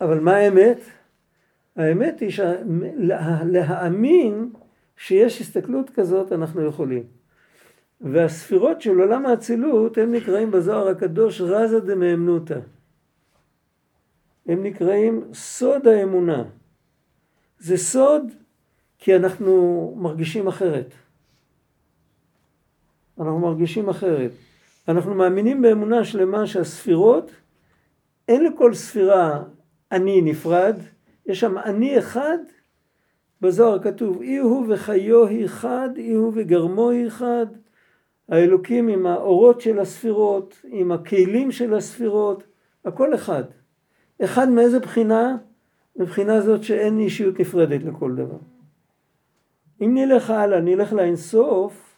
אבל 0.00 0.20
מה 0.20 0.36
האמת? 0.36 0.78
האמת 1.76 2.20
היא 2.20 2.30
שלהאמין 3.50 4.50
שיש 5.00 5.40
הסתכלות 5.40 5.90
כזאת 5.90 6.32
אנחנו 6.32 6.66
יכולים. 6.66 7.02
והספירות 8.00 8.80
של 8.80 9.00
עולם 9.00 9.26
האצילות 9.26 9.98
הם 9.98 10.12
נקראים 10.12 10.50
בזוהר 10.50 10.88
הקדוש 10.88 11.40
רזה 11.40 11.80
דמאמנותא. 11.80 12.58
הם 14.46 14.62
נקראים 14.62 15.24
סוד 15.34 15.86
האמונה. 15.86 16.44
זה 17.58 17.76
סוד 17.76 18.22
כי 18.98 19.16
אנחנו 19.16 19.94
מרגישים 19.96 20.48
אחרת. 20.48 20.94
אנחנו 23.18 23.38
מרגישים 23.38 23.88
אחרת. 23.88 24.30
אנחנו 24.88 25.14
מאמינים 25.14 25.62
באמונה 25.62 26.04
שלמה 26.04 26.46
שהספירות, 26.46 27.30
אין 28.28 28.44
לכל 28.44 28.74
ספירה 28.74 29.42
אני 29.92 30.22
נפרד, 30.22 30.76
יש 31.26 31.40
שם 31.40 31.58
אני 31.58 31.98
אחד, 31.98 32.38
בזוהר 33.40 33.82
כתוב 33.82 34.22
אי 34.22 34.36
הוא 34.36 34.66
וחיו 34.68 35.26
היא 35.26 35.46
חד, 35.46 35.88
אי 35.96 36.12
הוא 36.12 36.32
וגרמו 36.34 36.90
היא 36.90 37.08
חד, 37.08 37.46
האלוקים 38.28 38.88
עם 38.88 39.06
האורות 39.06 39.60
של 39.60 39.78
הספירות, 39.78 40.60
עם 40.64 40.92
הכלים 40.92 41.52
של 41.52 41.74
הספירות, 41.74 42.42
הכל 42.84 43.14
אחד. 43.14 43.44
אחד 44.24 44.48
מאיזה 44.48 44.78
בחינה? 44.78 45.36
מבחינה 45.96 46.40
זאת 46.40 46.64
שאין 46.64 46.98
אישיות 46.98 47.40
נפרדת 47.40 47.82
לכל 47.82 48.14
דבר. 48.14 48.38
אם 49.80 49.94
נלך 49.94 50.30
הלאה, 50.30 50.60
נלך 50.60 50.92
לאינסוף, 50.92 51.90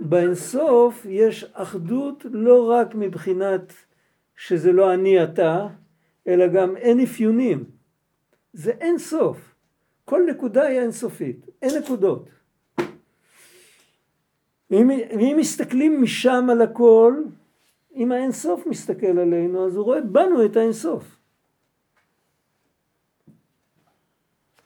באינסוף 0.00 1.06
יש 1.08 1.44
אחדות 1.52 2.26
לא 2.30 2.70
רק 2.70 2.94
מבחינת 2.94 3.72
שזה 4.36 4.72
לא 4.72 4.94
אני 4.94 5.24
אתה, 5.24 5.66
אלא 6.26 6.46
גם 6.46 6.76
אין 6.76 7.00
אפיונים. 7.00 7.64
זה 8.52 8.70
אין 8.70 8.98
סוף. 8.98 9.55
כל 10.06 10.22
נקודה 10.30 10.62
היא 10.62 10.80
אינסופית, 10.80 11.46
אין 11.62 11.70
נקודות. 11.78 12.28
ואם 14.70 15.36
מסתכלים 15.38 16.02
משם 16.02 16.46
על 16.50 16.62
הכל, 16.62 17.22
אם 17.94 18.12
האינסוף 18.12 18.66
מסתכל 18.66 19.18
עלינו, 19.18 19.66
אז 19.66 19.76
הוא 19.76 19.84
רואה 19.84 20.00
בנו 20.00 20.44
את 20.44 20.56
האינסוף. 20.56 21.16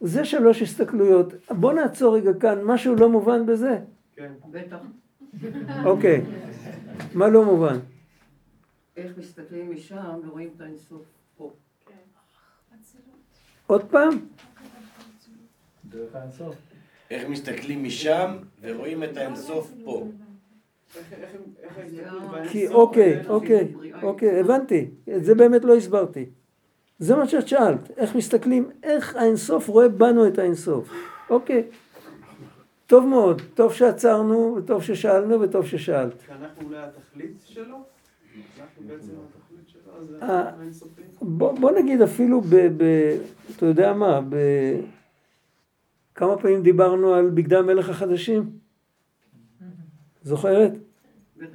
זה 0.01 0.25
שלוש 0.25 0.63
הסתכלויות. 0.63 1.27
בוא 1.51 1.73
נעצור 1.73 2.17
רגע 2.17 2.31
כאן, 2.41 2.63
משהו 2.65 2.95
לא 2.95 3.09
מובן 3.09 3.47
בזה? 3.47 3.79
כן. 4.15 4.33
בטח. 4.51 4.79
אוקיי. 5.85 6.25
מה 7.15 7.29
לא 7.29 7.45
מובן? 7.45 7.79
איך 8.97 9.19
מסתכלים 9.19 9.71
משם 9.71 10.21
ורואים 10.27 10.51
את 10.57 10.61
האינסוף 10.61 11.03
פה. 11.37 11.53
עוד 13.67 13.85
פעם? 13.91 14.11
דרך 15.91 16.15
האינסוף. 16.15 16.55
איך 17.11 17.29
מסתכלים 17.29 17.85
משם 17.85 18.37
ורואים 18.63 19.05
את 19.05 19.17
האינסוף 19.17 19.71
פה. 19.85 20.07
ההסתכלות 21.77 22.49
כי 22.51 22.69
אוקיי? 22.69 23.27
אוקיי, 23.29 23.73
אוקיי, 24.03 24.41
הבנתי. 24.41 24.91
את 25.17 25.25
זה 25.25 25.35
באמת 25.35 25.65
לא 25.65 25.77
הסברתי. 25.77 26.27
זה 26.99 27.17
מה 27.17 27.29
שאת 27.29 27.49
שאלת. 27.49 27.91
איך 27.97 28.17
מסתכלים, 28.17 28.71
איך 28.83 29.17
האינסוף 29.17 29.69
רואה 29.69 29.89
בנו 29.89 30.27
את 30.27 30.39
האינסוף. 30.39 30.93
אוקיי. 31.31 31.63
טוב 32.87 33.07
מאוד. 33.07 33.43
טוב 33.55 33.73
שעצרנו, 33.73 34.55
וטוב 34.59 34.83
ששאלנו, 34.83 35.41
וטוב 35.41 35.67
ששאלת. 35.67 36.23
כי 36.27 36.33
אנחנו 36.33 36.69
אולי 36.69 36.79
התכלית 36.79 37.37
שלו? 37.45 37.77
אנחנו 38.61 38.83
בעצם 38.87 39.13
התכלית 39.13 39.69
שלו, 39.69 39.93
אז 40.01 40.23
אה. 40.23 40.51
האינסופי. 40.59 41.03
בוא, 41.23 41.71
נגיד 41.71 42.03
אפילו 42.03 42.41
ב... 42.41 42.57
ב 42.77 42.85
אתה 43.57 43.67
יודע 43.67 43.93
מה, 43.93 44.21
ב... 44.29 44.37
כמה 46.21 46.37
פעמים 46.37 46.63
דיברנו 46.63 47.15
על 47.15 47.31
בגדי 47.31 47.57
המלך 47.57 47.89
החדשים? 47.89 48.51
זוכרת? 50.23 50.73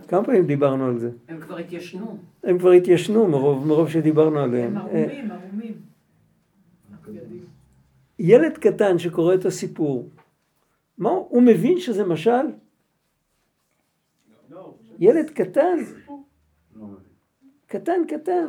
כמה 0.08 0.24
פעמים 0.26 0.46
דיברנו 0.46 0.86
על 0.86 1.00
זה? 1.00 1.12
הם 1.28 1.40
כבר 1.40 1.58
התיישנו. 1.58 2.18
הם 2.44 2.60
כבר 2.60 2.72
התיישנו 2.72 3.28
מרוב, 3.28 3.68
מרוב 3.68 3.90
שדיברנו 3.90 4.40
עליהם. 4.40 4.78
הם 4.78 4.88
אה, 4.88 5.04
ערומים, 5.04 5.32
ערומים. 5.32 5.82
ילד 8.20 8.58
קטן 8.58 9.00
שקורא 9.00 9.34
את 9.34 9.46
הסיפור, 9.46 10.10
מה 10.98 11.10
הוא 11.10 11.28
הוא 11.30 11.42
מבין 11.42 11.80
שזה 11.80 12.04
משל? 12.04 12.46
לא, 14.50 14.74
ילד 15.00 15.30
קטן, 15.30 15.78
לא. 16.76 16.86
קטן 17.66 18.02
קטן? 18.08 18.46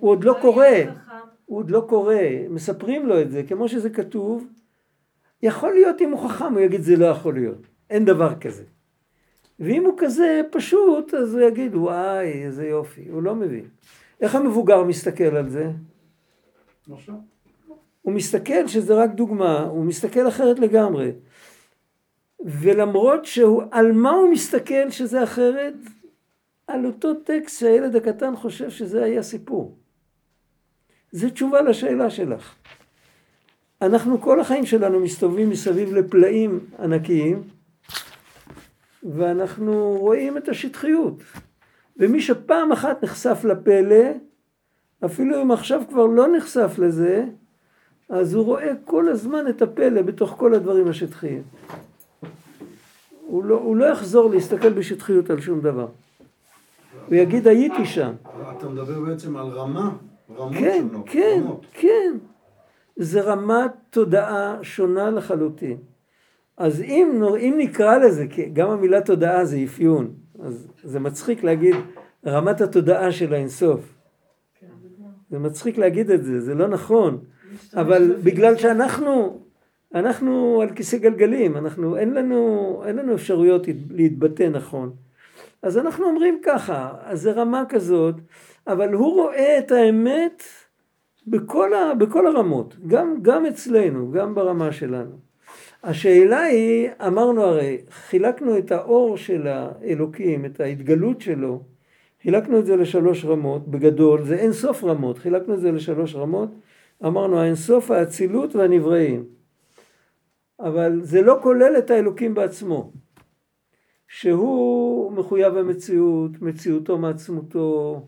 הוא 0.00 0.10
עוד 0.10 0.24
לא 0.24 0.32
מה 0.32 0.40
קורא. 0.40 0.66
הוא 1.44 1.58
עוד 1.58 1.70
לא 1.70 1.86
קורא, 1.88 2.14
מספרים 2.50 3.06
לו 3.06 3.22
את 3.22 3.30
זה, 3.30 3.42
כמו 3.42 3.68
שזה 3.68 3.90
כתוב, 3.90 4.46
יכול 5.44 5.72
להיות 5.72 6.00
אם 6.00 6.10
הוא 6.10 6.28
חכם, 6.28 6.52
הוא 6.54 6.60
יגיד 6.60 6.80
זה 6.80 6.96
לא 6.96 7.06
יכול 7.06 7.34
להיות, 7.34 7.66
אין 7.90 8.04
דבר 8.04 8.34
כזה. 8.34 8.64
ואם 9.60 9.84
הוא 9.84 9.94
כזה 9.98 10.40
פשוט, 10.50 11.14
אז 11.14 11.34
הוא 11.34 11.42
יגיד 11.42 11.74
וואי, 11.74 12.44
איזה 12.44 12.66
יופי, 12.66 13.08
הוא 13.08 13.22
לא 13.22 13.34
מבין. 13.34 13.68
איך 14.20 14.34
המבוגר 14.34 14.84
מסתכל 14.84 15.36
על 15.36 15.48
זה? 15.48 15.70
הוא 18.02 18.12
מסתכל 18.14 18.66
שזה 18.66 18.94
רק 18.94 19.10
דוגמה, 19.10 19.62
הוא 19.62 19.84
מסתכל 19.84 20.28
אחרת 20.28 20.58
לגמרי. 20.58 21.12
ולמרות 22.44 23.24
שהוא, 23.24 23.62
על 23.70 23.92
מה 23.92 24.10
הוא 24.10 24.30
מסתכל 24.30 24.90
שזה 24.90 25.22
אחרת? 25.22 25.74
על 26.66 26.86
אותו 26.86 27.14
טקסט 27.14 27.60
שהילד 27.60 27.96
הקטן 27.96 28.36
חושב 28.36 28.70
שזה 28.70 29.04
היה 29.04 29.22
סיפור. 29.22 29.78
זה 31.10 31.30
תשובה 31.30 31.60
לשאלה 31.62 32.10
שלך. 32.10 32.54
אנחנו 33.82 34.20
כל 34.20 34.40
החיים 34.40 34.66
שלנו 34.66 35.00
מסתובבים 35.00 35.50
מסביב 35.50 35.92
לפלאים 35.94 36.60
ענקיים, 36.78 37.42
ואנחנו 39.02 39.96
רואים 40.00 40.36
את 40.38 40.48
השטחיות. 40.48 41.22
ומי 41.96 42.20
שפעם 42.20 42.72
אחת 42.72 43.04
נחשף 43.04 43.44
לפלא, 43.44 44.04
אפילו 45.04 45.42
אם 45.42 45.50
עכשיו 45.50 45.82
כבר 45.88 46.06
לא 46.06 46.36
נחשף 46.36 46.78
לזה, 46.78 47.24
אז 48.08 48.34
הוא 48.34 48.44
רואה 48.44 48.72
כל 48.84 49.08
הזמן 49.08 49.48
את 49.48 49.62
הפלא 49.62 50.02
בתוך 50.02 50.34
כל 50.38 50.54
הדברים 50.54 50.88
השטחיים. 50.88 51.42
הוא 53.26 53.44
לא, 53.44 53.54
הוא 53.54 53.76
לא 53.76 53.84
יחזור 53.84 54.30
להסתכל 54.30 54.72
בשטחיות 54.72 55.30
על 55.30 55.40
שום 55.40 55.60
דבר. 55.60 55.86
הוא 57.08 57.14
יגיד 57.14 57.48
הייתי 57.48 57.86
שם. 57.86 58.12
אתה 58.58 58.68
מדבר 58.68 59.00
בעצם 59.00 59.36
על 59.36 59.46
רמה, 59.46 59.90
רמות 60.36 60.52
כן, 60.54 60.86
שונות. 60.90 61.08
כן, 61.08 61.40
רמות. 61.44 61.66
כן. 61.72 62.12
זה 62.96 63.20
רמת 63.20 63.70
תודעה 63.90 64.58
שונה 64.62 65.10
לחלוטין. 65.10 65.76
אז 66.56 66.82
אם, 66.82 67.22
אם 67.36 67.54
נקרא 67.58 67.98
לזה, 67.98 68.26
כי 68.30 68.44
גם 68.44 68.70
המילה 68.70 69.00
תודעה 69.00 69.44
זה 69.44 69.58
אפיון, 69.64 70.14
אז 70.42 70.68
זה 70.84 71.00
מצחיק 71.00 71.44
להגיד 71.44 71.74
רמת 72.26 72.60
התודעה 72.60 73.12
של 73.12 73.34
האינסוף. 73.34 73.94
זה 75.30 75.38
מצחיק 75.38 75.78
להגיד 75.78 76.10
את 76.10 76.24
זה, 76.24 76.40
זה 76.40 76.54
לא 76.54 76.68
נכון. 76.68 77.18
אבל 77.76 78.16
בגלל 78.24 78.56
שאנחנו, 78.56 79.40
אנחנו 79.94 80.60
על 80.62 80.70
כיסא 80.74 80.98
גלגלים, 80.98 81.56
אנחנו, 81.56 81.96
אין 81.96 82.14
לנו, 82.14 82.82
אין 82.86 82.96
לנו 82.96 83.14
אפשרויות 83.14 83.66
להתבטא 83.90 84.42
נכון. 84.42 84.92
אז 85.62 85.78
אנחנו 85.78 86.06
אומרים 86.06 86.40
ככה, 86.44 86.94
אז 87.02 87.20
זה 87.20 87.32
רמה 87.32 87.64
כזאת, 87.68 88.14
אבל 88.66 88.92
הוא 88.92 89.14
רואה 89.14 89.58
את 89.58 89.72
האמת 89.72 90.42
בכל, 91.26 91.74
ה, 91.74 91.94
בכל 91.94 92.26
הרמות, 92.26 92.76
גם, 92.86 93.18
גם 93.22 93.46
אצלנו, 93.46 94.10
גם 94.10 94.34
ברמה 94.34 94.72
שלנו. 94.72 95.18
השאלה 95.82 96.40
היא, 96.40 96.88
אמרנו 97.06 97.42
הרי, 97.42 97.78
חילקנו 97.90 98.58
את 98.58 98.72
האור 98.72 99.16
של 99.16 99.46
האלוקים, 99.46 100.44
את 100.44 100.60
ההתגלות 100.60 101.20
שלו, 101.20 101.62
חילקנו 102.22 102.58
את 102.58 102.66
זה 102.66 102.76
לשלוש 102.76 103.24
רמות, 103.24 103.68
בגדול, 103.68 104.24
זה 104.24 104.36
אין 104.36 104.52
סוף 104.52 104.84
רמות, 104.84 105.18
חילקנו 105.18 105.54
את 105.54 105.60
זה 105.60 105.72
לשלוש 105.72 106.14
רמות, 106.14 106.48
אמרנו 107.06 107.40
האין 107.40 107.54
סוף 107.54 107.90
האצילות 107.90 108.56
והנבראים. 108.56 109.24
אבל 110.60 111.00
זה 111.02 111.22
לא 111.22 111.38
כולל 111.42 111.74
את 111.78 111.90
האלוקים 111.90 112.34
בעצמו, 112.34 112.92
שהוא 114.08 115.12
מחויב 115.12 115.56
המציאות, 115.56 116.30
מציאותו 116.42 116.98
מעצמותו, 116.98 118.00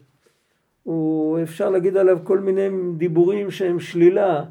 הוא, 0.87 1.43
אפשר 1.43 1.71
להגיד 1.71 1.97
עליו 1.97 2.19
כל 2.25 2.39
מיני 2.39 2.69
דיבורים 2.97 3.51
שהם 3.51 3.81
שלילה, 3.81 4.45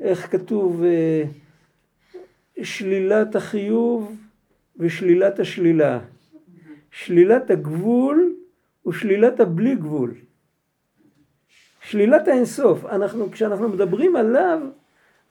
איך 0.00 0.32
כתוב 0.32 0.82
אה, 0.84 1.24
שלילת 2.62 3.36
החיוב 3.36 4.16
ושלילת 4.76 5.38
השלילה, 5.38 6.00
שלילת 6.90 7.50
הגבול 7.50 8.34
ושלילת 8.86 9.40
הבלי 9.40 9.76
גבול. 9.76 10.14
שלילת 11.82 12.28
האינסוף, 12.28 12.84
אנחנו, 12.84 13.30
כשאנחנו 13.30 13.68
מדברים 13.68 14.16
עליו, 14.16 14.60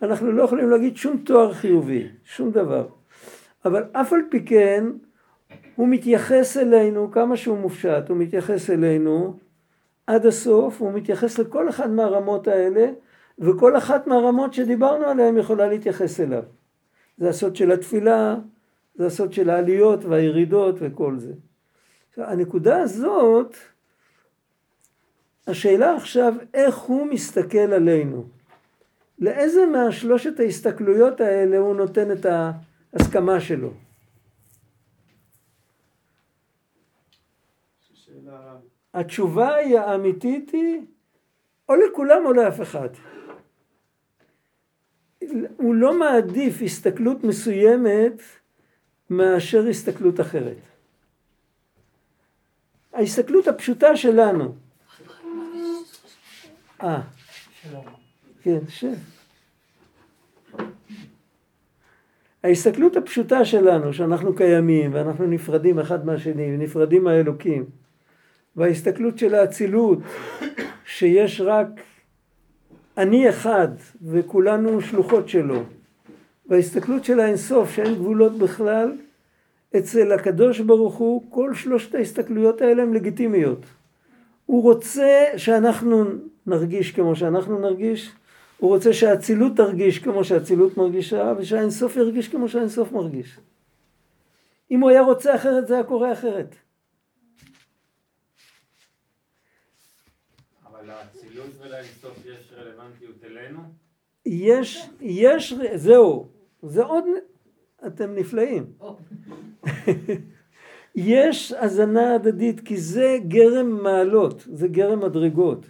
אנחנו 0.01 0.31
לא 0.31 0.43
יכולים 0.43 0.69
להגיד 0.69 0.97
שום 0.97 1.17
תואר 1.17 1.53
חיובי, 1.53 2.07
שום 2.25 2.51
דבר. 2.51 2.87
אבל 3.65 3.83
אף 3.91 4.13
על 4.13 4.21
פי 4.29 4.45
כן, 4.45 4.85
הוא 5.75 5.87
מתייחס 5.87 6.57
אלינו, 6.57 7.11
כמה 7.11 7.37
שהוא 7.37 7.57
מופשט, 7.57 8.09
הוא 8.09 8.17
מתייחס 8.17 8.69
אלינו 8.69 9.46
עד 10.07 10.25
הסוף, 10.25 10.81
הוא 10.81 10.93
מתייחס 10.93 11.39
לכל 11.39 11.69
אחת 11.69 11.89
מהרמות 11.89 12.47
האלה, 12.47 12.91
וכל 13.39 13.77
אחת 13.77 14.07
מהרמות 14.07 14.53
שדיברנו 14.53 15.05
עליהן 15.05 15.37
יכולה 15.37 15.67
להתייחס 15.67 16.19
אליו. 16.19 16.43
זה 17.17 17.29
הסוד 17.29 17.55
של 17.55 17.71
התפילה, 17.71 18.35
זה 18.95 19.05
הסוד 19.05 19.33
של 19.33 19.49
העליות 19.49 20.05
והירידות 20.05 20.75
וכל 20.79 21.19
זה. 21.19 21.33
הנקודה 22.17 22.79
הזאת, 22.79 23.55
השאלה 25.47 25.95
עכשיו, 25.95 26.33
איך 26.53 26.77
הוא 26.77 27.07
מסתכל 27.07 27.57
עלינו? 27.57 28.25
לאיזה 29.19 29.65
מהשלושת 29.65 30.39
ההסתכלויות 30.39 31.21
האלה 31.21 31.57
הוא 31.57 31.75
נותן 31.75 32.11
את 32.11 32.25
ההסכמה 32.93 33.39
שלו? 33.39 33.73
שאלה... 37.93 38.55
התשובה 38.97 39.55
היא 39.55 39.79
האמיתית 39.79 40.49
היא, 40.49 40.81
או 41.69 41.75
לכולם 41.75 42.25
או 42.25 42.33
לאף 42.33 42.61
אחד. 42.61 42.89
הוא 45.57 45.75
לא 45.75 45.99
מעדיף 45.99 46.61
הסתכלות 46.61 47.23
מסוימת 47.23 48.21
מאשר 49.09 49.67
הסתכלות 49.67 50.19
אחרת. 50.19 50.57
ההסתכלות 52.93 53.47
הפשוטה 53.47 53.95
שלנו. 53.95 54.55
אה, 56.83 57.01
כן, 58.41 58.59
שב. 58.69 58.93
ההסתכלות 62.43 62.95
הפשוטה 62.95 63.45
שלנו, 63.45 63.93
שאנחנו 63.93 64.35
קיימים 64.35 64.93
ואנחנו 64.93 65.27
נפרדים 65.27 65.79
אחד 65.79 66.05
מהשני 66.05 66.55
ונפרדים 66.55 67.03
מהאלוקים, 67.03 67.65
וההסתכלות 68.57 69.17
של 69.17 69.35
האצילות, 69.35 69.99
שיש 70.85 71.41
רק 71.41 71.67
אני 72.97 73.29
אחד 73.29 73.67
וכולנו 74.01 74.81
שלוחות 74.81 75.29
שלו, 75.29 75.63
וההסתכלות 76.45 77.03
של 77.03 77.19
האינסוף 77.19 77.71
שאין 77.75 77.95
גבולות 77.95 78.37
בכלל, 78.37 78.91
אצל 79.77 80.11
הקדוש 80.11 80.59
ברוך 80.59 80.95
הוא 80.95 81.31
כל 81.31 81.53
שלושת 81.53 81.95
ההסתכלויות 81.95 82.61
האלה 82.61 82.83
הן 82.83 82.93
לגיטימיות. 82.93 83.65
הוא 84.45 84.63
רוצה 84.63 85.25
שאנחנו 85.37 86.05
נרגיש 86.47 86.91
כמו 86.91 87.15
שאנחנו 87.15 87.59
נרגיש, 87.59 88.11
הוא 88.57 88.69
רוצה 88.69 88.93
שהאצילות 88.93 89.55
תרגיש 89.55 89.99
כמו 89.99 90.23
שהאצילות 90.23 90.77
מרגישה, 90.77 91.33
ושהאינסוף 91.37 91.95
ירגיש 91.95 92.27
כמו 92.27 92.49
שהאינסוף 92.49 92.91
מרגיש. 92.91 93.39
אם 94.71 94.79
הוא 94.79 94.89
היה 94.89 95.01
רוצה 95.01 95.35
אחרת 95.35 95.67
זה 95.67 95.73
היה 95.73 95.83
קורה 95.83 96.13
אחרת. 96.13 96.55
אבל 100.65 101.66
יש? 104.25 104.89
יש, 105.01 105.53
יש, 105.53 105.53
זהו, 105.75 106.27
זה 106.63 106.83
עוד, 106.83 107.03
אתם 107.87 108.15
נפלאים. 108.15 108.65
יש 110.95 111.51
הזנה 111.51 112.15
הדדית 112.15 112.59
כי 112.59 112.77
זה 112.77 113.17
גרם 113.27 113.83
מעלות, 113.83 114.47
זה 114.53 114.67
גרם 114.67 114.99
מדרגות. 114.99 115.65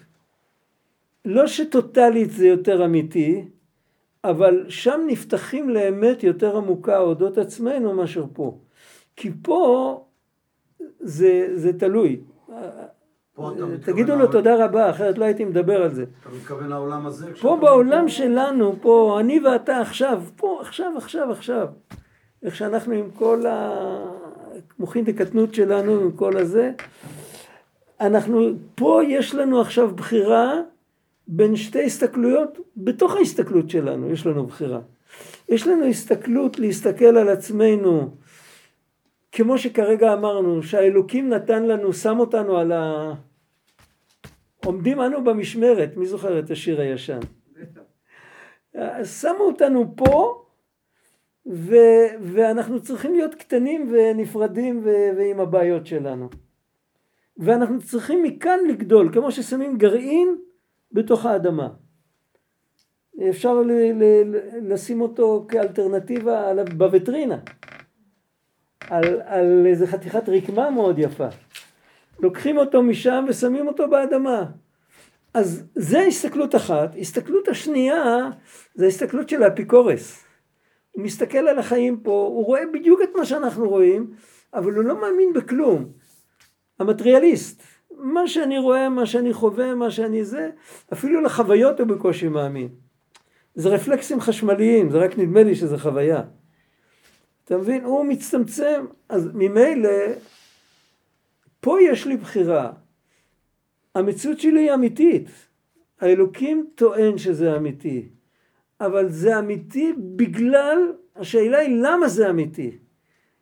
לא 1.26 1.48
שטוטלית 1.48 2.32
זה 2.32 2.48
יותר 2.48 2.86
אמיתי, 2.86 3.46
אבל 4.24 4.66
שם 4.70 5.02
נפתחים 5.08 5.70
לאמת 5.70 6.24
יותר 6.24 6.58
עמוקה 6.58 6.98
אודות 7.00 7.38
עצמנו 7.38 7.94
מאשר 7.94 8.26
פה. 8.34 8.58
כי 9.16 9.32
פה 9.42 10.06
זה, 11.00 11.50
זה 11.54 11.80
תלוי. 11.80 12.22
תגידו 13.82 14.16
לו 14.16 14.28
תודה 14.28 14.66
רבה, 14.66 14.90
אחרת 14.90 15.18
לא 15.18 15.26
הייתי 15.26 15.46
מדבר 15.46 15.84
על 15.84 15.94
זה. 15.94 16.06
אתה 16.22 16.30
מתכוון 16.36 16.70
לעולם 16.70 17.06
הזה? 17.06 17.26
פה 17.26 17.34
כשאתה- 17.34 17.56
בעולם 17.56 18.08
שלנו, 18.08 18.76
פה, 18.82 19.18
אני 19.20 19.40
ואתה 19.40 19.78
עכשיו, 19.80 20.22
פה, 20.36 20.58
עכשיו, 20.62 20.94
עכשיו, 20.98 21.32
עכשיו. 21.32 21.68
איך 22.44 22.56
שאנחנו 22.56 22.94
עם 22.94 23.10
כל 23.12 23.44
המוחין 24.80 25.06
דקטנות 25.06 25.54
שלנו, 25.54 25.92
עם 26.02 26.12
כל 26.12 26.38
הזה, 26.38 26.72
אנחנו, 28.02 28.50
פה 28.76 29.02
יש 29.08 29.36
לנו 29.36 29.62
עכשיו 29.62 29.96
בחירה 29.96 30.54
בין 31.28 31.56
שתי 31.56 31.86
הסתכלויות, 31.86 32.58
בתוך 32.78 33.16
ההסתכלות 33.16 33.70
שלנו 33.70 34.12
יש 34.12 34.26
לנו 34.26 34.46
בחירה. 34.46 34.80
יש 35.50 35.68
לנו 35.68 35.86
הסתכלות 35.86 36.60
להסתכל 36.60 37.18
על 37.18 37.30
עצמנו, 37.30 38.10
כמו 39.32 39.58
שכרגע 39.58 40.14
אמרנו, 40.14 40.64
שהאלוקים 40.64 41.30
נתן 41.30 41.64
לנו, 41.64 41.94
שם 41.94 42.20
אותנו 42.20 42.58
על 42.58 42.72
ה... 42.72 43.14
עומדים 44.68 45.02
אנו 45.02 45.24
במשמרת, 45.24 45.98
מי 45.98 46.06
זוכר 46.06 46.40
את 46.40 46.52
השיר 46.52 46.82
הישן? 46.82 47.20
שמו 49.04 49.40
אותנו 49.40 49.96
פה 49.96 50.46
ו, 51.46 51.76
ואנחנו 52.22 52.82
צריכים 52.82 53.14
להיות 53.14 53.36
קטנים 53.36 53.92
ונפרדים 53.92 54.82
ו, 54.84 54.90
ועם 55.18 55.40
הבעיות 55.40 55.86
שלנו. 55.86 56.30
ואנחנו 57.38 57.82
צריכים 57.82 58.24
מכאן 58.24 58.60
לגדול, 58.70 59.14
כמו 59.14 59.32
ששמים 59.32 59.78
גרעין 59.78 60.38
בתוך 60.92 61.26
האדמה. 61.26 61.70
אפשר 63.30 63.62
ל, 63.62 63.72
ל, 63.72 64.36
לשים 64.62 65.02
אותו 65.02 65.46
כאלטרנטיבה 65.48 66.52
בווטרינה, 66.78 67.40
על, 68.90 69.22
על 69.26 69.66
איזה 69.66 69.88
חתיכת 69.88 70.30
רקמה 70.30 70.70
מאוד 70.70 71.00
יפה. 71.00 71.28
לוקחים 72.20 72.58
אותו 72.58 72.84
משם 72.84 73.26
ושמים 73.30 73.68
אותו 73.68 73.90
באדמה. 73.90 74.46
אז 75.34 75.64
זה 75.76 76.00
הסתכלות 76.02 76.56
אחת. 76.56 76.96
הסתכלות 77.00 77.48
השנייה 77.48 78.30
זה 78.76 78.86
ההסתכלות 78.86 79.30
של 79.30 79.44
האפיקורס. 79.44 80.24
הוא 80.92 81.04
מסתכל 81.04 81.38
על 81.38 81.60
החיים 81.60 82.00
פה, 82.00 82.12
הוא 82.12 82.46
רואה 82.46 82.62
בדיוק 82.74 83.02
את 83.04 83.10
מה 83.16 83.26
שאנחנו 83.26 83.70
רואים, 83.70 84.12
אבל 84.54 84.74
הוא 84.74 84.84
לא 84.84 85.02
מאמין 85.02 85.34
בכלום. 85.34 85.92
המטריאליסט, 86.80 87.64
מה 87.98 88.28
שאני 88.28 88.60
רואה, 88.60 88.90
מה 88.90 89.06
שאני 89.06 89.34
חווה, 89.34 89.76
מה 89.76 89.92
שאני 89.92 90.24
זה, 90.24 90.50
אפילו 90.94 91.22
לחוויות 91.22 91.80
הוא 91.80 91.88
בקושי 91.88 92.28
מאמין. 92.28 92.70
זה 93.56 93.70
רפלקסים 93.70 94.22
חשמליים, 94.22 94.90
זה 94.90 94.98
רק 94.98 95.18
נדמה 95.18 95.44
לי 95.44 95.56
שזה 95.56 95.78
חוויה. 95.78 96.22
אתה 97.46 97.58
מבין? 97.58 97.84
הוא 97.84 98.06
מצטמצם, 98.06 98.86
אז 99.10 99.30
ממילא, 99.34 99.90
פה 101.68 101.78
יש 101.82 102.06
לי 102.06 102.18
בחירה. 102.18 102.72
המציאות 103.96 104.40
שלי 104.40 104.60
היא 104.60 104.74
אמיתית. 104.74 105.30
האלוקים 106.02 106.68
טוען 106.76 107.18
שזה 107.18 107.56
אמיתי. 107.56 108.10
אבל 108.82 109.10
זה 109.10 109.40
אמיתי 109.40 109.94
בגלל, 110.16 110.78
השאלה 111.16 111.58
היא 111.58 111.82
למה 111.84 112.08
זה 112.08 112.30
אמיתי. 112.30 112.78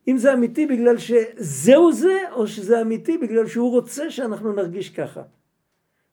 אם 0.07 0.17
זה 0.17 0.33
אמיתי 0.33 0.65
בגלל 0.65 0.97
שזהו 0.97 1.93
זה, 1.93 2.17
או 2.31 2.47
שזה 2.47 2.81
אמיתי 2.81 3.17
בגלל 3.17 3.47
שהוא 3.47 3.71
רוצה 3.71 4.11
שאנחנו 4.11 4.53
נרגיש 4.53 4.89
ככה. 4.89 5.21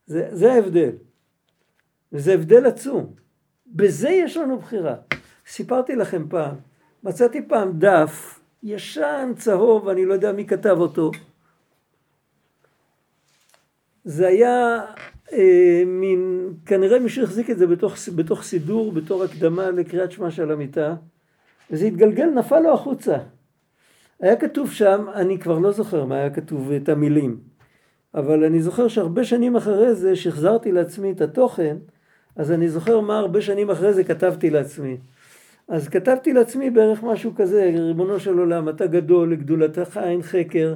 זה, 0.06 0.28
זה 0.32 0.52
ההבדל. 0.52 0.92
וזה 2.12 2.34
הבדל 2.34 2.66
עצום. 2.66 3.14
בזה 3.66 4.08
יש 4.08 4.36
לנו 4.36 4.58
בחירה. 4.58 4.96
סיפרתי 5.46 5.96
לכם 5.96 6.28
פעם, 6.28 6.54
מצאתי 7.02 7.48
פעם 7.48 7.72
דף 7.78 8.40
ישן, 8.62 9.32
צהוב, 9.36 9.88
אני 9.88 10.04
לא 10.04 10.14
יודע 10.14 10.32
מי 10.32 10.46
כתב 10.46 10.76
אותו. 10.78 11.10
זה 14.04 14.26
היה 14.26 14.80
אה, 15.32 15.82
מין, 15.86 16.52
כנראה 16.66 16.98
מישהו 16.98 17.24
החזיק 17.24 17.50
את 17.50 17.58
זה 17.58 17.66
בתוך, 17.66 17.94
בתוך 18.14 18.42
סידור, 18.42 18.92
בתור 18.92 19.24
הקדמה 19.24 19.70
לקריאת 19.70 20.12
שמע 20.12 20.30
של 20.30 20.52
המיטה, 20.52 20.94
וזה 21.70 21.86
התגלגל, 21.86 22.26
נפל 22.26 22.60
לו 22.60 22.74
החוצה. 22.74 23.16
היה 24.20 24.36
כתוב 24.36 24.72
שם, 24.72 25.06
אני 25.14 25.38
כבר 25.38 25.58
לא 25.58 25.72
זוכר 25.72 26.04
מה 26.04 26.14
היה 26.14 26.30
כתוב, 26.30 26.72
את 26.72 26.88
המילים, 26.88 27.40
אבל 28.14 28.44
אני 28.44 28.62
זוכר 28.62 28.88
שהרבה 28.88 29.24
שנים 29.24 29.56
אחרי 29.56 29.94
זה, 29.94 30.16
שהחזרתי 30.16 30.72
לעצמי 30.72 31.12
את 31.12 31.20
התוכן, 31.20 31.76
אז 32.36 32.52
אני 32.52 32.68
זוכר 32.68 33.00
מה 33.00 33.18
הרבה 33.18 33.40
שנים 33.40 33.70
אחרי 33.70 33.92
זה 33.92 34.04
כתבתי 34.04 34.50
לעצמי. 34.50 34.96
אז 35.68 35.88
כתבתי 35.88 36.32
לעצמי 36.32 36.70
בערך 36.70 37.02
משהו 37.02 37.34
כזה, 37.34 37.70
ריבונו 37.78 38.20
של 38.20 38.38
עולם, 38.38 38.68
אתה 38.68 38.86
גדול, 38.86 39.32
לגדולתך 39.32 40.00
אין 40.02 40.22
חקר, 40.22 40.74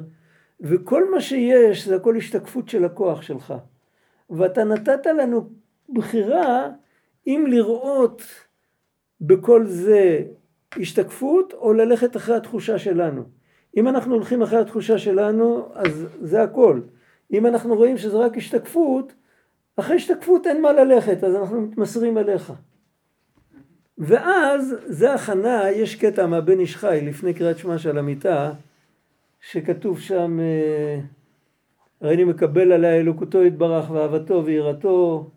וכל 0.60 1.10
מה 1.10 1.20
שיש 1.20 1.88
זה 1.88 1.96
הכל 1.96 2.16
השתקפות 2.16 2.68
של 2.68 2.84
הכוח 2.84 3.22
שלך. 3.22 3.54
ואתה 4.30 4.64
נתת 4.64 5.06
לנו 5.06 5.48
בחירה 5.88 6.70
אם 7.26 7.44
לראות 7.48 8.22
בכל 9.20 9.66
זה 9.66 10.22
השתקפות 10.80 11.52
או 11.52 11.72
ללכת 11.72 12.16
אחרי 12.16 12.36
התחושה 12.36 12.78
שלנו. 12.78 13.22
אם 13.76 13.88
אנחנו 13.88 14.14
הולכים 14.14 14.42
אחרי 14.42 14.58
התחושה 14.58 14.98
שלנו 14.98 15.68
אז 15.74 16.06
זה 16.20 16.42
הכל. 16.42 16.80
אם 17.32 17.46
אנחנו 17.46 17.74
רואים 17.74 17.98
שזה 17.98 18.16
רק 18.16 18.36
השתקפות, 18.36 19.12
אחרי 19.76 19.96
השתקפות 19.96 20.46
אין 20.46 20.62
מה 20.62 20.72
ללכת 20.72 21.24
אז 21.24 21.34
אנחנו 21.34 21.60
מתמסרים 21.60 22.18
אליך. 22.18 22.52
ואז 23.98 24.76
זה 24.86 25.14
הכנה, 25.14 25.70
יש 25.70 25.96
קטע 25.96 26.26
מהבן 26.26 26.60
איש 26.60 26.76
חי 26.76 27.00
לפני 27.02 27.34
קריאת 27.34 27.58
שמע 27.58 27.78
של 27.78 27.98
המיטה 27.98 28.52
שכתוב 29.50 30.00
שם 30.00 30.40
אה, 30.40 31.00
הרי 32.00 32.14
אני 32.14 32.24
מקבל 32.24 32.72
עליי 32.72 33.00
אלוקותו 33.00 33.44
יתברך 33.44 33.90
ואהבתו 33.90 34.42
ויראתו 34.44 35.30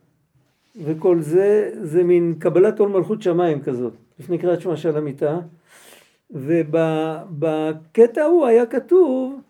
וכל 0.84 1.22
זה, 1.22 1.72
זה 1.82 2.04
מין 2.04 2.36
קבלת 2.40 2.80
עול 2.80 2.90
מלכות 2.90 3.22
שמיים 3.22 3.62
כזאת, 3.62 3.94
לפני 4.20 4.38
קריאת 4.38 4.62
שמע 4.62 4.78
של 4.78 4.98
המיטה. 4.98 5.40
ובקטע 6.32 8.22
ההוא 8.22 8.46
היה 8.46 8.66
כתוב, 8.66 9.42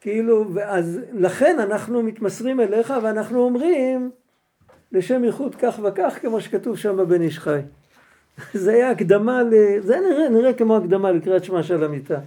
כאילו, 0.00 0.54
ואז 0.54 1.00
לכן 1.12 1.56
אנחנו 1.58 2.02
מתמסרים 2.02 2.60
אליך 2.60 2.94
ואנחנו 3.02 3.38
אומרים 3.38 4.10
לשם 4.92 5.24
ייחוד 5.24 5.54
כך 5.54 5.80
וכך, 5.82 6.18
כמו 6.22 6.40
שכתוב 6.40 6.76
שם 6.76 6.96
בבן 6.96 7.22
איש 7.22 7.38
חי. 7.38 7.60
זה 8.64 8.72
היה 8.72 8.90
הקדמה, 8.90 9.42
ל... 9.42 9.80
זה 9.80 9.96
נראה, 10.00 10.28
נראה 10.28 10.52
כמו 10.52 10.76
הקדמה 10.76 11.12
לקריאת 11.12 11.44
שמע 11.44 11.62
של 11.62 11.84
המיטה. 11.84 12.18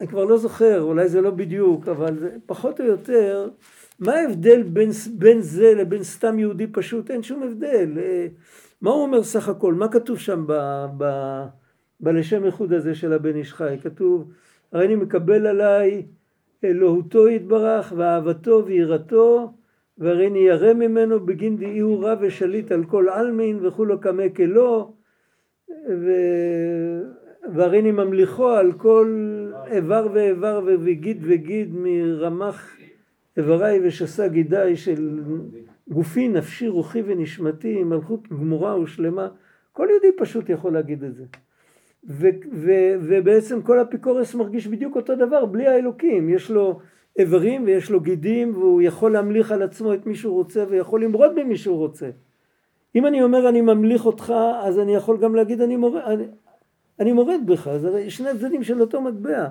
אני 0.00 0.08
כבר 0.08 0.24
לא 0.24 0.36
זוכר, 0.36 0.82
אולי 0.82 1.08
זה 1.08 1.20
לא 1.20 1.30
בדיוק, 1.30 1.88
אבל 1.88 2.18
זה 2.18 2.36
פחות 2.46 2.80
או 2.80 2.84
יותר, 2.84 3.48
מה 3.98 4.12
ההבדל 4.12 4.62
בין, 4.62 4.90
בין 5.18 5.40
זה 5.40 5.74
לבין 5.74 6.02
סתם 6.02 6.38
יהודי 6.38 6.66
פשוט? 6.66 7.10
אין 7.10 7.22
שום 7.22 7.42
הבדל. 7.42 7.98
אה, 7.98 8.26
מה 8.80 8.90
הוא 8.90 9.02
אומר 9.02 9.22
סך 9.22 9.48
הכל? 9.48 9.74
מה 9.74 9.88
כתוב 9.88 10.18
שם 10.18 10.44
ב, 10.46 10.52
ב, 10.96 11.04
בלשם 12.00 12.44
איחוד 12.44 12.72
הזה 12.72 12.94
של 12.94 13.12
הבן 13.12 13.36
איש 13.36 13.52
חי? 13.52 13.76
כתוב, 13.82 14.30
הרי 14.72 14.86
אני 14.86 14.96
מקבל 14.96 15.46
עליי 15.46 16.06
אלוהותו 16.64 17.28
יתברך 17.28 17.92
ואהבתו 17.96 18.62
ויראתו 18.66 19.52
והרי 19.98 20.26
אני 20.26 20.38
ירא 20.38 20.72
ממנו 20.72 21.26
בגין 21.26 21.56
דאי 21.56 21.78
הוא 21.78 22.08
רב 22.08 22.18
ושליט 22.20 22.72
על 22.72 22.84
כל 22.84 23.08
עלמין 23.08 23.66
וכולו 23.66 24.00
קמא 24.00 24.28
כלו 24.36 24.94
ו... 25.88 26.10
והרי 27.54 27.80
אני 27.80 27.92
ממליכו 27.92 28.48
על 28.48 28.72
כל 28.72 29.14
איבר 29.66 30.08
ואיבר 30.12 30.60
וגיד 30.64 31.18
וגיד 31.22 31.74
מרמח 31.74 32.76
איבריי 33.36 33.80
ושסה 33.86 34.28
גידיי 34.28 34.76
של 34.76 35.20
גופי, 35.88 36.28
נפשי, 36.28 36.68
רוחי 36.68 37.02
ונשמתי, 37.06 37.84
מלכות 37.84 38.28
גמורה 38.28 38.80
ושלמה. 38.80 39.28
כל 39.72 39.86
יהודי 39.90 40.16
פשוט 40.18 40.48
יכול 40.48 40.72
להגיד 40.72 41.04
את 41.04 41.14
זה. 41.14 41.24
ו- 42.08 42.28
ו- 42.52 42.94
ובעצם 43.00 43.62
כל 43.62 43.82
אפיקורס 43.82 44.34
מרגיש 44.34 44.66
בדיוק 44.66 44.96
אותו 44.96 45.16
דבר, 45.16 45.44
בלי 45.44 45.66
האלוקים. 45.66 46.28
יש 46.28 46.50
לו 46.50 46.80
איברים 47.18 47.64
ויש 47.64 47.90
לו 47.90 48.00
גידים 48.00 48.56
והוא 48.56 48.82
יכול 48.82 49.12
להמליך 49.12 49.52
על 49.52 49.62
עצמו 49.62 49.94
את 49.94 50.06
מי 50.06 50.14
שהוא 50.14 50.34
רוצה 50.34 50.64
ויכול 50.68 51.04
למרוד 51.04 51.34
במי 51.34 51.56
שהוא 51.56 51.76
רוצה. 51.76 52.10
אם 52.94 53.06
אני 53.06 53.22
אומר 53.22 53.48
אני 53.48 53.60
ממליך 53.60 54.06
אותך, 54.06 54.34
אז 54.62 54.78
אני 54.78 54.94
יכול 54.94 55.18
גם 55.18 55.34
להגיד 55.34 55.60
אני 55.60 55.76
מורד, 55.76 56.02
אני, 56.06 56.24
אני 57.00 57.12
מורד 57.12 57.40
בך, 57.46 57.70
זה 57.76 57.88
הרי 57.88 58.10
שני 58.10 58.28
הצדדים 58.28 58.62
של 58.62 58.80
אותו 58.80 59.00
מטבע. 59.00 59.46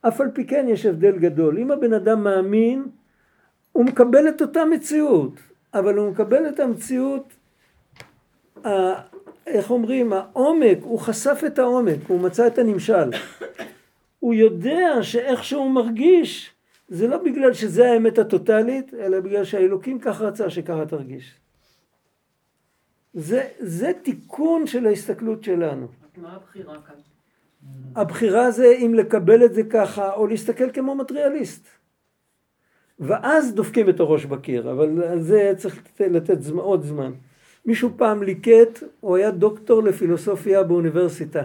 אף 0.00 0.20
על 0.20 0.30
פי 0.30 0.46
כן 0.46 0.66
יש 0.68 0.86
הבדל 0.86 1.18
גדול. 1.18 1.58
אם 1.58 1.70
הבן 1.70 1.92
אדם 1.92 2.24
מאמין, 2.24 2.86
הוא 3.72 3.84
מקבל 3.84 4.28
את 4.28 4.42
אותה 4.42 4.64
מציאות, 4.64 5.32
אבל 5.74 5.96
הוא 5.96 6.10
מקבל 6.10 6.48
את 6.48 6.60
המציאות, 6.60 7.32
ה, 8.64 8.68
איך 9.46 9.70
אומרים, 9.70 10.12
העומק, 10.12 10.78
הוא 10.82 10.98
חשף 10.98 11.42
את 11.46 11.58
העומק, 11.58 11.98
הוא 12.08 12.20
מצא 12.20 12.46
את 12.46 12.58
הנמשל. 12.58 13.10
הוא 14.20 14.34
יודע 14.34 15.02
שאיך 15.02 15.44
שהוא 15.44 15.70
מרגיש, 15.70 16.54
זה 16.88 17.08
לא 17.08 17.16
בגלל 17.16 17.52
שזה 17.52 17.90
האמת 17.90 18.18
הטוטלית, 18.18 18.94
אלא 18.94 19.20
בגלל 19.20 19.44
שהאלוקים 19.44 19.98
כך 19.98 20.20
רצה 20.20 20.50
שככה 20.50 20.86
תרגיש. 20.86 21.34
זה, 23.14 23.44
זה 23.58 23.92
תיקון 24.02 24.66
של 24.66 24.86
ההסתכלות 24.86 25.44
שלנו. 25.44 25.86
מה 26.22 26.36
הבחירה 26.36 26.74
כאן? 26.82 26.94
הבחירה 27.96 28.50
זה 28.50 28.74
אם 28.78 28.94
לקבל 28.94 29.44
את 29.44 29.54
זה 29.54 29.62
ככה 29.62 30.12
או 30.12 30.26
להסתכל 30.26 30.70
כמו 30.72 30.94
מטריאליסט. 30.94 31.68
ואז 33.00 33.54
דופקים 33.54 33.88
את 33.88 34.00
הראש 34.00 34.24
בקיר, 34.24 34.72
אבל 34.72 35.02
על 35.02 35.20
זה 35.20 35.52
צריך 35.56 35.82
לתת 36.00 36.42
זמן, 36.42 36.58
עוד 36.58 36.82
זמן. 36.82 37.12
מישהו 37.66 37.90
פעם 37.96 38.22
ליקט, 38.22 38.82
הוא 39.00 39.16
היה 39.16 39.30
דוקטור 39.30 39.82
לפילוסופיה 39.82 40.62
באוניברסיטה. 40.62 41.42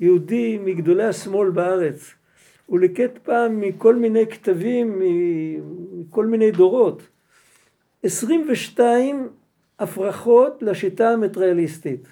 יהודי 0.00 0.58
מגדולי 0.58 1.04
השמאל 1.04 1.50
בארץ. 1.50 2.14
הוא 2.66 2.80
ליקט 2.80 3.18
פעם 3.22 3.60
מכל 3.60 3.94
מיני 3.94 4.26
כתבים, 4.26 5.02
מכל 5.92 6.26
מיני 6.26 6.50
דורות. 6.50 7.02
22 8.02 9.28
הפרחות 9.78 10.62
לשיטה 10.62 11.10
המטריאליסטית. 11.10 12.08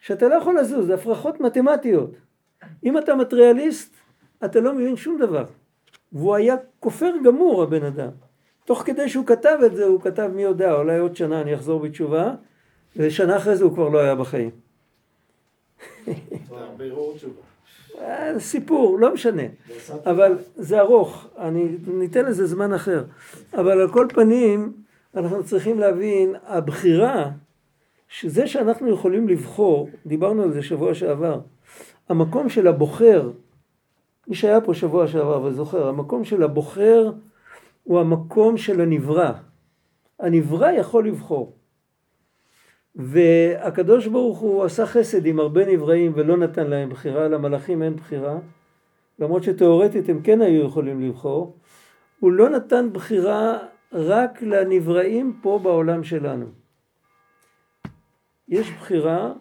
שאתה 0.00 0.28
לא 0.28 0.34
יכול 0.34 0.60
לזוז, 0.60 0.86
זה 0.86 0.94
הפרחות 0.94 1.40
מתמטיות. 1.40 2.10
אם 2.84 2.98
אתה 2.98 3.14
מטריאליסט, 3.14 3.94
אתה 4.44 4.60
לא 4.60 4.74
מבין 4.74 4.96
שום 4.96 5.18
דבר. 5.18 5.44
והוא 6.12 6.34
היה 6.34 6.54
כופר 6.80 7.12
גמור 7.24 7.62
הבן 7.62 7.84
אדם. 7.84 8.10
תוך 8.64 8.82
כדי 8.86 9.08
שהוא 9.08 9.26
כתב 9.26 9.58
את 9.66 9.76
זה, 9.76 9.84
הוא 9.84 10.00
כתב 10.00 10.30
מי 10.34 10.42
יודע, 10.42 10.72
אולי 10.72 10.98
עוד 10.98 11.16
שנה 11.16 11.40
אני 11.40 11.54
אחזור 11.54 11.80
בתשובה, 11.80 12.34
ושנה 12.96 13.36
אחרי 13.36 13.56
זה 13.56 13.64
הוא 13.64 13.74
כבר 13.74 13.88
לא 13.88 13.98
היה 13.98 14.14
בחיים. 14.14 14.50
אה, 18.00 18.40
סיפור, 18.40 18.98
לא 18.98 19.14
משנה, 19.14 19.42
אבל 20.06 20.38
זה 20.56 20.80
ארוך, 20.80 21.26
אני 21.38 21.76
ניתן 21.86 22.24
לזה 22.24 22.46
זמן 22.46 22.72
אחר, 22.72 23.04
אבל 23.54 23.80
על 23.80 23.92
כל 23.92 24.06
פנים 24.08 24.72
אנחנו 25.14 25.44
צריכים 25.44 25.78
להבין, 25.78 26.34
הבחירה, 26.46 27.30
שזה 28.10 28.46
שאנחנו 28.46 28.88
יכולים 28.88 29.28
לבחור, 29.28 29.88
דיברנו 30.06 30.42
על 30.42 30.52
זה 30.52 30.62
שבוע 30.62 30.94
שעבר, 30.94 31.40
המקום 32.08 32.48
של 32.48 32.66
הבוחר, 32.66 33.30
מי 34.28 34.34
שהיה 34.34 34.60
פה 34.60 34.74
שבוע 34.74 35.06
שעבר 35.06 35.42
וזוכר, 35.42 35.88
המקום 35.88 36.24
של 36.24 36.42
הבוחר 36.42 37.12
הוא 37.84 38.00
המקום 38.00 38.56
של 38.56 38.80
הנברא. 38.80 39.32
הנברא 40.20 40.70
יכול 40.70 41.06
לבחור. 41.06 41.56
והקדוש 42.96 44.06
ברוך 44.06 44.38
הוא 44.38 44.64
עשה 44.64 44.86
חסד 44.86 45.26
עם 45.26 45.40
הרבה 45.40 45.66
נבראים 45.66 46.12
ולא 46.14 46.36
נתן 46.36 46.66
להם 46.66 46.88
בחירה, 46.90 47.28
למלאכים 47.28 47.82
אין 47.82 47.96
בחירה, 47.96 48.38
למרות 49.18 49.42
שתאורטית 49.42 50.08
הם 50.08 50.20
כן 50.22 50.42
היו 50.42 50.66
יכולים 50.66 51.00
לבחור, 51.00 51.56
הוא 52.20 52.32
לא 52.32 52.48
נתן 52.48 52.88
בחירה 52.92 53.58
רק 53.92 54.42
לנבראים 54.42 55.38
פה 55.42 55.60
בעולם 55.62 56.04
שלנו. 56.04 56.59
יש 58.50 58.70
בחירה 58.70 59.32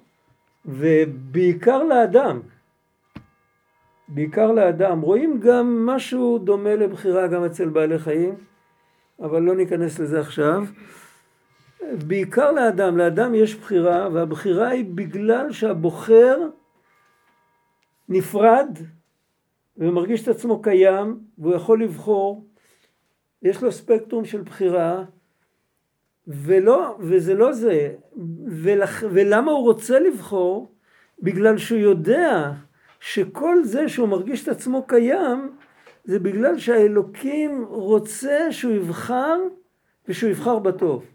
ובעיקר 0.65 1.84
לאדם, 1.84 2.41
בעיקר 4.08 4.52
לאדם. 4.52 5.02
רואים 5.02 5.39
גם 5.39 5.86
משהו 5.86 6.38
דומה 6.38 6.76
לבחירה 6.76 7.28
גם 7.28 7.43
אצל 7.43 7.69
בעלי 7.69 8.00
חיים, 8.00 8.36
אבל 9.19 9.41
לא 9.41 9.56
ניכנס 9.56 10.00
לזה 10.00 10.19
עכשיו. 10.19 10.63
בעיקר 12.08 12.52
לאדם, 12.52 12.98
לאדם 12.98 13.36
יש 13.36 13.56
בחירה, 13.56 14.10
והבחירה 14.13 14.67
היא 14.67 14.86
בגלל 14.95 15.52
שהבוחר 15.52 16.38
נפרד 18.10 18.78
ומרגיש 19.78 20.24
את 20.24 20.28
עצמו 20.28 20.62
קיים, 20.62 21.19
והוא 21.38 21.56
יכול 21.56 21.84
לבחור, 21.84 22.45
יש 23.41 23.63
לו 23.63 23.72
ספקטרום 23.72 24.26
של 24.26 24.41
בחירה, 24.41 25.04
ולא, 26.29 26.97
וזה 26.99 27.33
לא 27.33 27.53
זה, 27.53 27.95
ולח, 28.47 29.03
ולמה 29.11 29.51
הוא 29.51 29.61
רוצה 29.61 29.99
לבחור? 29.99 30.75
בגלל 31.21 31.57
שהוא 31.57 31.79
יודע 31.79 32.51
שכל 32.99 33.63
זה 33.63 33.89
שהוא 33.89 34.07
מרגיש 34.07 34.43
את 34.43 34.47
עצמו 34.47 34.87
קיים, 34.87 35.51
זה 36.03 36.19
בגלל 36.19 36.57
שהאלוקים 36.57 37.65
רוצה 37.69 38.51
שהוא 38.51 38.73
יבחר 38.73 39.37
ושהוא 40.07 40.29
יבחר 40.29 40.59
בטוב. 40.59 41.05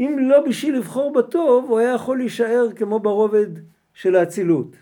אם 0.00 0.16
לא 0.20 0.46
בשביל 0.46 0.76
לבחור 0.76 1.12
בטוב, 1.12 1.70
הוא 1.70 1.78
היה 1.78 1.94
יכול 1.94 2.18
להישאר 2.18 2.66
כמו 2.76 3.00
ברובד 3.00 3.46
של 3.94 4.16
האצילות, 4.16 4.76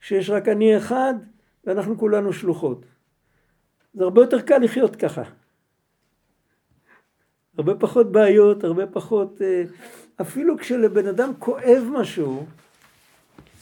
שיש 0.00 0.30
רק 0.30 0.48
אני 0.48 0.76
אחד 0.76 1.14
ואנחנו 1.64 1.98
כולנו 1.98 2.32
שלוחות. 2.32 2.84
זה 3.94 4.04
הרבה 4.04 4.20
יותר 4.20 4.40
קל 4.40 4.58
לחיות 4.58 4.96
ככה. 4.96 5.22
הרבה 7.58 7.74
פחות 7.74 8.12
בעיות, 8.12 8.64
הרבה 8.64 8.86
פחות... 8.86 9.42
אה, 9.42 9.64
אפילו 10.20 10.58
כשלבן 10.58 11.06
אדם 11.06 11.32
כואב 11.38 11.84
משהו, 11.92 12.46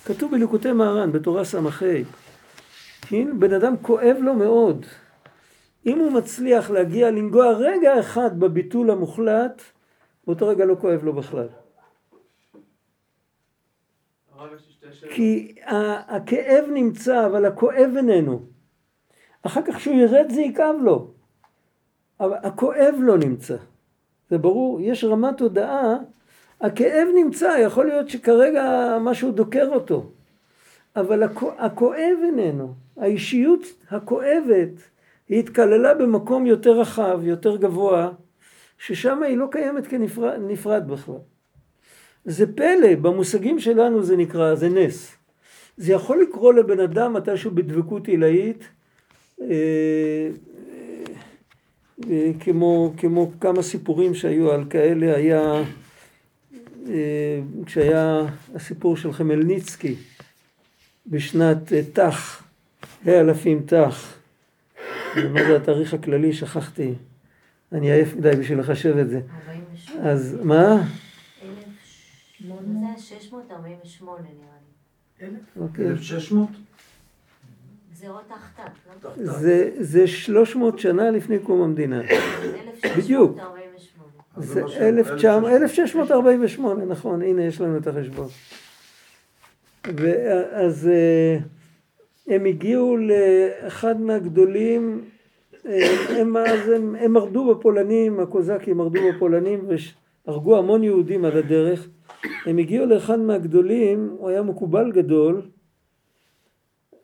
כתוב 0.05 0.31
בליקוטי 0.31 0.73
מהר"ן, 0.73 1.13
בתורה 1.13 1.45
ס"ה, 1.45 1.59
כן? 3.09 3.39
בן 3.39 3.53
אדם 3.53 3.75
כואב 3.83 4.17
לו 4.21 4.35
מאוד. 4.35 4.87
אם 5.87 5.99
הוא 5.99 6.13
מצליח 6.13 6.71
להגיע, 6.71 7.11
לנגוע 7.11 7.53
רגע 7.53 8.01
אחד 8.01 8.41
בביטול 8.41 8.91
המוחלט, 8.91 9.63
באותו 10.27 10.49
רגע 10.49 10.65
לא 10.65 10.77
כואב 10.81 11.05
לו 11.05 11.13
בכלל. 11.13 11.49
כי 15.11 15.55
הכאב 16.09 16.65
נמצא, 16.75 17.27
אבל 17.27 17.45
הכואב 17.45 17.91
איננו. 17.97 18.47
אחר 19.43 19.63
כך 19.63 19.77
כשהוא 19.77 19.95
ירד 19.95 20.27
זה 20.31 20.41
יכאב 20.41 20.77
לו. 20.83 21.15
אבל 22.21 22.37
הכואב 22.43 22.95
לא 22.99 23.19
נמצא. 23.19 23.57
זה 24.31 24.39
ברור, 24.39 24.81
יש 24.81 25.05
רמת 25.05 25.41
הודעה, 25.41 25.97
הכאב 26.61 27.09
נמצא, 27.15 27.57
יכול 27.63 27.87
להיות 27.87 28.09
שכרגע 28.09 28.97
משהו 29.01 29.33
דוקר 29.33 29.69
אותו. 29.75 30.11
אבל 30.97 31.23
הכואב 31.59 32.17
איננו. 32.27 32.75
האישיות 32.97 33.61
הכואבת, 33.91 34.71
היא 35.29 35.39
התקללה 35.39 35.95
במקום 35.95 36.47
יותר 36.47 36.81
רחב, 36.81 37.21
יותר 37.25 37.57
גבוה, 37.57 38.11
ששם 38.79 39.23
היא 39.23 39.37
לא 39.37 39.47
קיימת 39.51 39.87
כנפרד 39.87 40.89
בכלל. 40.89 41.15
זה 42.25 42.57
פלא, 42.57 42.95
במושגים 43.03 43.59
שלנו 43.59 44.03
זה 44.03 44.17
נקרא, 44.17 44.55
זה 44.55 44.69
נס. 44.69 45.17
זה 45.77 45.93
יכול 45.93 46.23
לקרוא 46.23 46.53
לבן 46.53 46.81
אדם 46.81 47.13
מתישהו 47.13 47.51
בדבקות 47.51 48.09
עילאית, 48.09 48.65
אה, 49.41 50.29
כמו, 52.41 52.93
כמו 52.97 53.31
כמה 53.41 53.63
סיפורים 53.63 54.15
שהיו 54.15 54.53
על 54.53 54.65
כאלה, 54.71 55.17
היה, 55.17 55.63
אה, 56.89 57.41
כשהיה 57.67 58.27
הסיפור 58.55 58.97
של 58.97 59.13
חמלניצקי 59.13 59.95
בשנת 61.07 61.73
תח, 61.73 62.43
ה' 63.07 63.21
אלפים 63.21 63.63
תח, 63.67 64.17
מה 65.17 65.45
זה 65.45 65.57
התאריך 65.57 65.95
הכללי? 65.95 66.33
שכחתי. 66.33 66.95
אני 67.73 67.93
עייף 67.93 68.15
מדי 68.15 68.31
בשביל 68.41 68.59
לחשב 68.59 68.97
את 68.99 69.11
זה. 69.11 69.21
48. 69.49 70.11
אז 70.11 70.39
מה? 70.43 70.83
648 72.99 74.23
נראה 74.23 75.31
לי. 75.31 75.91
1600? 75.91 76.49
גזירות 77.97 78.23
תחתת, 78.29 78.71
לא? 79.05 79.11
זה 79.81 80.07
300 80.07 80.79
שנה 80.79 81.11
לפני 81.11 81.39
קום 81.39 81.63
המדינה. 81.63 82.03
בדיוק. 82.99 83.39
זה 84.37 84.61
1648, 84.61 86.85
נכון, 86.85 87.23
הנה 87.23 87.45
יש 87.45 87.61
לנו 87.61 87.79
את 87.79 87.87
החשבון. 87.87 88.29
אז 90.53 90.89
אה, 90.89 91.39
הם 92.27 92.45
הגיעו 92.45 92.97
לאחד 92.97 94.01
מהגדולים 94.01 95.05
הם, 96.09 96.37
אז 96.37 96.69
הם, 96.69 96.97
הם 97.01 97.13
מרדו 97.13 97.55
בפולנים, 97.55 98.21
הקוזקים 98.21 98.77
מרדו 98.77 99.01
בפולנים 99.15 99.69
והרגו 100.27 100.59
המון 100.59 100.85
יהודים 100.85 101.25
על 101.25 101.37
הדרך. 101.37 101.89
הם 102.47 102.59
הגיעו 102.59 102.87
לאחד 102.87 103.19
מהגדולים, 103.19 104.17
הוא 104.19 104.29
היה 104.29 104.43
מקובל 104.43 104.93
גדול, 104.93 105.43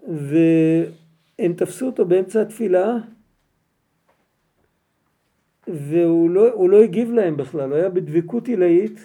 והם 0.08 1.52
תפסו 1.56 1.86
אותו 1.86 2.04
באמצע 2.04 2.42
התפילה, 2.42 2.96
והוא 5.68 6.30
לא, 6.30 6.68
לא 6.68 6.82
הגיב 6.82 7.12
להם 7.12 7.36
בכלל, 7.36 7.68
הוא 7.68 7.76
היה 7.76 7.88
בדבקות 7.88 8.48
עילאית, 8.48 9.00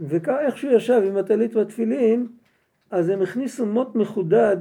וכך 0.00 0.52
שהוא 0.56 0.72
ישב 0.72 1.02
עם 1.06 1.16
הטלית 1.16 1.56
והתפילין, 1.56 2.26
אז 2.90 3.08
הם 3.08 3.22
הכניסו 3.22 3.66
מוט 3.66 3.94
מחודד 3.94 4.56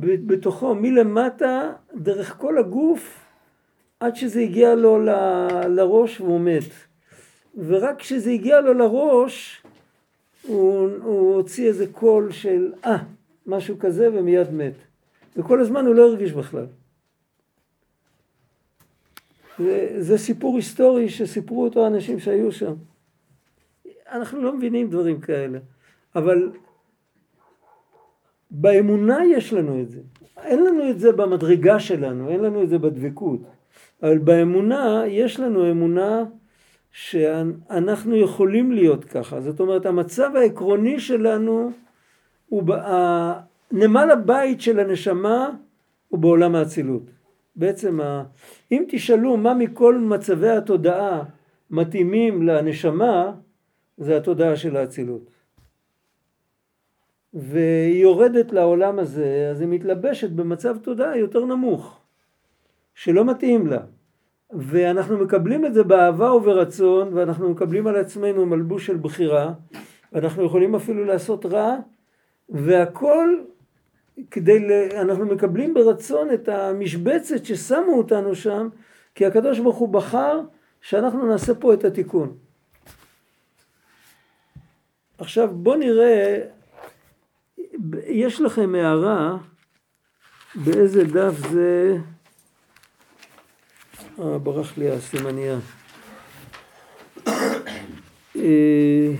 בתוכו 0.00 0.74
מלמטה 0.74 1.72
דרך 1.94 2.36
כל 2.38 2.58
הגוף 2.58 3.24
עד 4.00 4.16
שזה 4.16 4.40
הגיע 4.40 4.74
לו 4.74 4.98
ל- 4.98 5.66
לראש 5.68 6.20
והוא 6.20 6.40
מת. 6.40 6.70
ורק 7.66 7.98
כשזה 7.98 8.30
הגיע 8.30 8.60
לו 8.60 8.74
לראש 8.74 9.62
הוא, 10.42 10.88
הוא 11.02 11.34
הוציא 11.34 11.68
איזה 11.68 11.86
קול 11.86 12.32
של 12.32 12.72
אה, 12.84 12.98
משהו 13.50 13.78
כזה 13.78 14.08
ומיד 14.14 14.50
מת. 14.50 14.74
וכל 15.36 15.60
הזמן 15.60 15.86
הוא 15.86 15.94
לא 15.94 16.08
הרגיש 16.08 16.32
בכלל. 16.32 16.66
זה, 19.58 19.96
זה 19.98 20.18
סיפור 20.18 20.56
היסטורי 20.56 21.08
שסיפרו 21.08 21.64
אותו 21.64 21.86
אנשים 21.86 22.18
שהיו 22.18 22.52
שם. 22.52 22.74
אנחנו 24.12 24.42
לא 24.42 24.56
מבינים 24.56 24.90
דברים 24.90 25.20
כאלה, 25.20 25.58
אבל 26.16 26.50
באמונה 28.50 29.18
יש 29.24 29.52
לנו 29.52 29.82
את 29.82 29.90
זה. 29.90 30.00
אין 30.42 30.64
לנו 30.64 30.90
את 30.90 31.00
זה 31.00 31.12
במדרגה 31.12 31.80
שלנו, 31.80 32.30
אין 32.30 32.40
לנו 32.40 32.62
את 32.62 32.68
זה 32.68 32.78
בדבקות. 32.78 33.40
אבל 34.02 34.18
באמונה 34.18 35.02
יש 35.06 35.40
לנו 35.40 35.70
אמונה 35.70 36.24
שאנחנו 36.92 38.16
יכולים 38.16 38.72
להיות 38.72 39.04
ככה. 39.04 39.40
זאת 39.40 39.60
אומרת, 39.60 39.86
המצב 39.86 40.36
העקרוני 40.36 41.00
שלנו 41.00 41.70
נמל 43.72 44.10
הבית 44.12 44.60
של 44.60 44.80
הנשמה 44.80 45.50
הוא 46.08 46.18
בעולם 46.20 46.54
האצילות. 46.54 47.02
בעצם, 47.56 48.00
אם 48.72 48.84
תשאלו 48.88 49.36
מה 49.36 49.54
מכל 49.54 49.98
מצבי 49.98 50.48
התודעה 50.48 51.22
מתאימים 51.70 52.42
לנשמה, 52.42 53.32
זה 53.98 54.16
התודעה 54.16 54.56
של 54.56 54.76
האצילות. 54.76 55.30
והיא 57.34 58.02
יורדת 58.02 58.52
לעולם 58.52 58.98
הזה, 58.98 59.48
אז 59.50 59.60
היא 59.60 59.68
מתלבשת 59.68 60.30
במצב 60.30 60.76
תודעה 60.78 61.18
יותר 61.18 61.44
נמוך, 61.44 62.00
שלא 62.94 63.24
מתאים 63.24 63.66
לה. 63.66 63.80
ואנחנו 64.52 65.18
מקבלים 65.18 65.66
את 65.66 65.74
זה 65.74 65.82
באהבה 65.82 66.32
וברצון, 66.32 67.10
ואנחנו 67.14 67.50
מקבלים 67.50 67.86
על 67.86 67.96
עצמנו 67.96 68.46
מלבוש 68.46 68.86
של 68.86 68.96
בחירה, 68.96 69.52
ואנחנו 70.12 70.44
יכולים 70.44 70.74
אפילו 70.74 71.04
לעשות 71.04 71.46
רע, 71.46 71.76
והכל 72.50 73.28
כדי, 74.30 74.58
ל... 74.58 74.72
אנחנו 74.96 75.26
מקבלים 75.26 75.74
ברצון 75.74 76.34
את 76.34 76.48
המשבצת 76.48 77.44
ששמו 77.44 77.92
אותנו 77.98 78.34
שם, 78.34 78.68
כי 79.14 79.26
הקדוש 79.26 79.58
ברוך 79.58 79.76
הוא 79.76 79.88
בחר 79.88 80.40
שאנחנו 80.80 81.26
נעשה 81.26 81.54
פה 81.54 81.74
את 81.74 81.84
התיקון. 81.84 82.36
עכשיו 85.18 85.48
בואו 85.52 85.76
נראה, 85.76 86.38
יש 88.06 88.40
לכם 88.40 88.74
הערה 88.74 89.38
באיזה 90.54 91.04
דף 91.04 91.34
זה, 91.50 91.96
אה, 94.18 94.38
ברח 94.38 94.78
לי 94.78 94.90
הסימניה. 94.90 95.58
אה, 98.36 99.12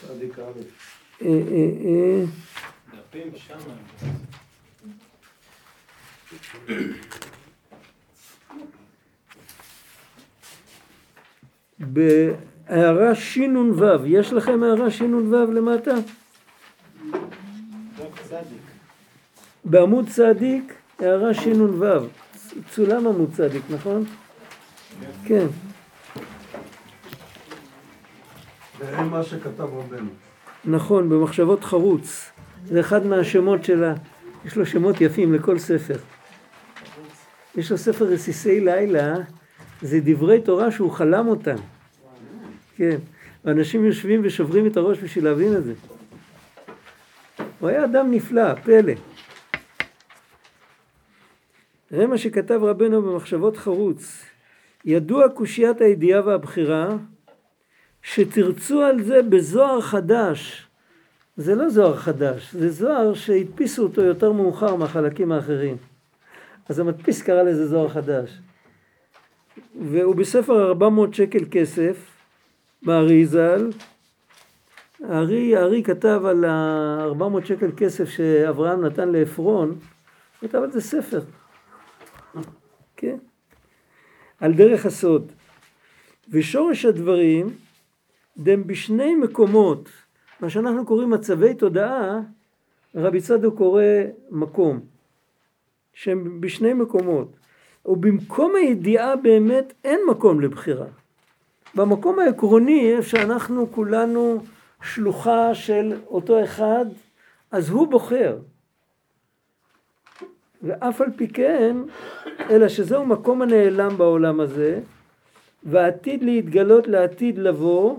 צדיק 0.00 0.38
א'. 0.38 0.42
אה, 0.42 0.48
אה, 0.48 0.60
אה, 0.60 1.05
דפים 1.20 1.30
שמה. 3.36 3.74
בהערה 11.78 13.14
שנ"ו, 13.14 14.06
יש 14.06 14.32
לכם 14.32 14.62
הערה 14.62 14.90
שנ"ו 14.90 15.52
למטה? 15.52 15.94
בעמוד 19.64 20.08
צדיק, 20.08 20.74
הערה 20.98 21.34
שנ"ו, 21.34 21.84
צולם 22.70 23.06
עמוד 23.06 23.32
צדיק, 23.32 23.62
נכון? 23.70 24.04
כן, 25.24 25.46
ראה 28.80 29.04
מה 29.04 29.22
שכתב 29.22 29.60
רבנו. 29.60 30.25
נכון, 30.66 31.08
במחשבות 31.08 31.64
חרוץ. 31.64 32.30
זה 32.64 32.80
אחד 32.80 33.06
מהשמות 33.06 33.64
של 33.64 33.84
ה... 33.84 33.94
יש 34.44 34.56
לו 34.56 34.66
שמות 34.66 35.00
יפים 35.00 35.34
לכל 35.34 35.58
ספר. 35.58 35.96
יש 37.56 37.70
לו 37.70 37.78
ספר 37.78 38.04
רסיסי 38.04 38.60
לילה, 38.60 39.14
זה 39.82 40.00
דברי 40.04 40.40
תורה 40.40 40.70
שהוא 40.70 40.90
חלם 40.90 41.28
אותם. 41.28 41.56
כן, 42.76 42.96
ואנשים 43.44 43.84
יושבים 43.84 44.20
ושוברים 44.24 44.66
את 44.66 44.76
הראש 44.76 44.98
בשביל 44.98 45.24
להבין 45.24 45.56
את 45.56 45.64
זה. 45.64 45.74
הוא 47.60 47.68
היה 47.68 47.84
אדם 47.84 48.10
נפלא, 48.10 48.54
פלא. 48.54 48.92
ראה 51.92 52.06
מה 52.06 52.18
שכתב 52.18 52.60
רבנו 52.62 53.02
במחשבות 53.02 53.56
חרוץ. 53.56 54.24
ידוע 54.84 55.28
קושיית 55.28 55.80
הידיעה 55.80 56.26
והבחירה, 56.26 56.96
שתרצו 58.06 58.82
על 58.82 59.02
זה 59.02 59.22
בזוהר 59.22 59.80
חדש. 59.80 60.66
זה 61.36 61.54
לא 61.54 61.68
זוהר 61.68 61.96
חדש, 61.96 62.54
זה 62.54 62.70
זוהר 62.70 63.14
שהדפיסו 63.14 63.82
אותו 63.82 64.02
יותר 64.02 64.32
מאוחר 64.32 64.76
מהחלקים 64.76 65.32
האחרים. 65.32 65.76
אז 66.68 66.78
המדפיס 66.78 67.22
קרא 67.22 67.42
לזה 67.42 67.66
זוהר 67.66 67.88
חדש. 67.88 68.38
והוא 69.80 70.14
בספר 70.14 70.68
400 70.68 71.14
שקל 71.14 71.44
כסף, 71.50 71.96
בארי 72.82 73.26
ז"ל. 73.26 73.70
הארי, 75.04 75.56
הארי 75.56 75.82
כתב 75.82 76.20
על 76.24 76.44
ה-400 76.44 77.44
שקל 77.44 77.70
כסף 77.76 78.08
שאברהם 78.08 78.84
נתן 78.84 79.08
לעפרון, 79.08 79.78
כתב 80.40 80.58
על 80.58 80.72
זה 80.72 80.80
ספר. 80.80 81.20
כן? 82.96 83.16
על 84.40 84.52
דרך 84.52 84.86
הסוד. 84.86 85.32
ושורש 86.28 86.84
הדברים 86.84 87.65
דם 88.38 88.66
בשני 88.66 89.14
מקומות, 89.14 89.88
מה 90.40 90.50
שאנחנו 90.50 90.86
קוראים 90.86 91.10
מצבי 91.10 91.54
תודעה, 91.54 92.20
רבי 92.94 93.20
צדוק 93.20 93.58
קורא 93.58 93.82
מקום, 94.30 94.80
שהם 95.94 96.40
בשני 96.40 96.72
מקומות. 96.72 97.36
ובמקום 97.86 98.56
הידיעה 98.56 99.16
באמת 99.16 99.72
אין 99.84 100.00
מקום 100.10 100.40
לבחירה. 100.40 100.86
במקום 101.74 102.18
העקרוני, 102.18 102.92
איפה 102.96 103.08
שאנחנו 103.08 103.72
כולנו 103.72 104.42
שלוחה 104.82 105.54
של 105.54 105.92
אותו 106.06 106.44
אחד, 106.44 106.86
אז 107.50 107.70
הוא 107.70 107.88
בוחר. 107.88 108.38
ואף 110.62 111.00
על 111.00 111.08
פי 111.16 111.28
כן, 111.28 111.76
אלא 112.50 112.68
שזהו 112.68 113.06
מקום 113.06 113.42
הנעלם 113.42 113.98
בעולם 113.98 114.40
הזה, 114.40 114.80
ועתיד 115.64 116.22
להתגלות 116.22 116.86
לעתיד 116.88 117.38
לבוא, 117.38 117.96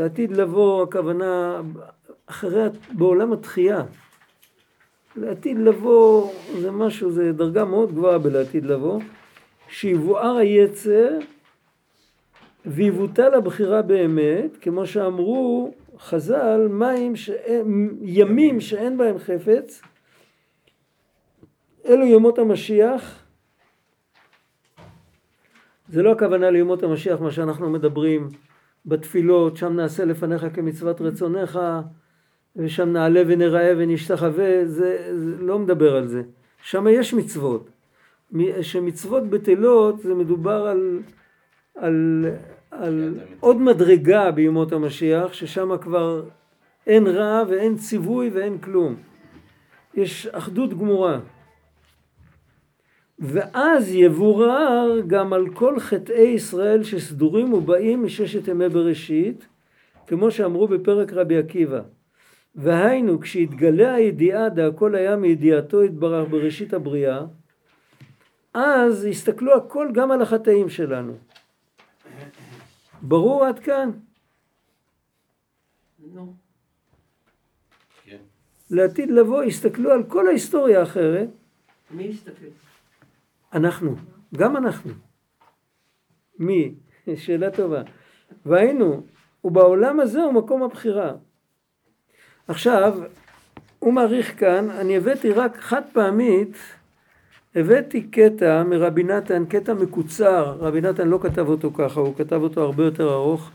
לעתיד 0.00 0.32
לבוא 0.32 0.82
הכוונה 0.82 1.60
אחרי, 2.26 2.62
בעולם 2.92 3.32
התחייה. 3.32 3.82
לעתיד 5.16 5.58
לבוא 5.58 6.32
זה 6.60 6.70
משהו, 6.70 7.10
זה 7.10 7.32
דרגה 7.32 7.64
מאוד 7.64 7.92
גבוהה 7.92 8.18
בלעתיד 8.18 8.64
לבוא, 8.64 9.00
שיבואר 9.68 10.36
היצר 10.36 11.18
ויבוטל 12.66 13.34
הבחירה 13.34 13.82
באמת, 13.82 14.56
כמו 14.60 14.86
שאמרו 14.86 15.74
חז"ל, 15.98 16.68
מים, 16.70 17.16
שאין, 17.16 17.90
ימים 18.02 18.60
שאין 18.60 18.98
בהם 18.98 19.18
חפץ, 19.18 19.82
אלו 21.86 22.06
ימות 22.06 22.38
המשיח. 22.38 23.22
זה 25.88 26.02
לא 26.02 26.12
הכוונה 26.12 26.50
לימות 26.50 26.82
המשיח, 26.82 27.20
מה 27.20 27.30
שאנחנו 27.30 27.70
מדברים 27.70 28.28
בתפילות, 28.86 29.56
שם 29.56 29.72
נעשה 29.72 30.04
לפניך 30.04 30.46
כמצוות 30.54 31.00
רצונך, 31.00 31.60
ושם 32.56 32.88
נעלה 32.88 33.22
ונראה 33.26 33.72
ונשתחווה, 33.78 34.66
זה, 34.66 35.14
זה 35.18 35.36
לא 35.38 35.58
מדבר 35.58 35.96
על 35.96 36.06
זה. 36.06 36.22
שם 36.62 36.86
יש 36.88 37.14
מצוות. 37.14 37.70
שמצוות 38.62 39.30
בטלות 39.30 40.00
זה 40.00 40.14
מדובר 40.14 40.66
על, 40.66 41.00
על, 41.74 42.26
על 42.70 43.14
עוד 43.40 43.56
מדרגה 43.56 44.30
בימות 44.30 44.72
המשיח, 44.72 45.32
ששם 45.32 45.76
כבר 45.80 46.22
אין 46.86 47.06
רע 47.06 47.42
ואין 47.48 47.76
ציווי 47.76 48.30
ואין 48.30 48.58
כלום. 48.58 48.96
יש 49.94 50.26
אחדות 50.26 50.70
גמורה. 50.70 51.20
ואז 53.20 53.94
יבורר 53.94 55.00
גם 55.06 55.32
על 55.32 55.54
כל 55.54 55.80
חטאי 55.80 56.28
ישראל 56.28 56.84
שסדורים 56.84 57.52
ובאים 57.52 58.04
מששת 58.04 58.48
ימי 58.48 58.68
בראשית, 58.68 59.46
כמו 60.06 60.30
שאמרו 60.30 60.68
בפרק 60.68 61.12
רבי 61.12 61.38
עקיבא. 61.38 61.80
והיינו 62.54 63.20
כשהתגלה 63.20 63.94
הידיעה 63.94 64.48
דהכל 64.48 64.94
היה 64.94 65.16
מידיעתו 65.16 65.84
יתברך 65.84 66.28
בראשית 66.30 66.74
הבריאה 66.74 67.24
אז 68.54 69.04
הסתכלו 69.04 69.56
הכל 69.56 69.88
גם 69.92 70.10
על 70.10 70.22
החטאים 70.22 70.68
שלנו. 70.68 71.12
ברור 73.02 73.44
עד 73.44 73.58
כאן? 73.58 73.90
נו, 76.14 76.34
כן. 78.04 78.18
לעתיד 78.70 79.10
לבוא 79.10 79.42
הסתכלו 79.42 79.90
על 79.92 80.02
כל 80.04 80.26
ההיסטוריה 80.26 80.80
האחרת, 80.80 81.28
מי 81.90 82.02
יסתכל? 82.02 82.46
אנחנו, 83.52 83.96
גם 84.36 84.56
אנחנו. 84.56 84.92
מי? 86.38 86.74
שאלה 87.22 87.50
טובה. 87.50 87.82
והיינו, 88.46 89.02
ובעולם 89.44 90.00
הזה 90.00 90.22
הוא 90.22 90.32
מקום 90.32 90.62
הבחירה. 90.62 91.12
עכשיו, 92.48 92.98
הוא 93.78 93.92
מעריך 93.92 94.40
כאן, 94.40 94.70
אני 94.70 94.96
הבאתי 94.96 95.32
רק 95.32 95.56
חד 95.56 95.82
פעמית, 95.92 96.56
הבאתי 97.54 98.02
קטע 98.02 98.62
מרבי 98.62 99.02
נתן, 99.02 99.44
קטע 99.44 99.74
מקוצר, 99.74 100.56
רבי 100.58 100.80
נתן 100.80 101.08
לא 101.08 101.18
כתב 101.22 101.48
אותו 101.48 101.70
ככה, 101.72 102.00
הוא 102.00 102.14
כתב 102.16 102.40
אותו 102.42 102.62
הרבה 102.62 102.84
יותר 102.84 103.12
ארוך, 103.12 103.50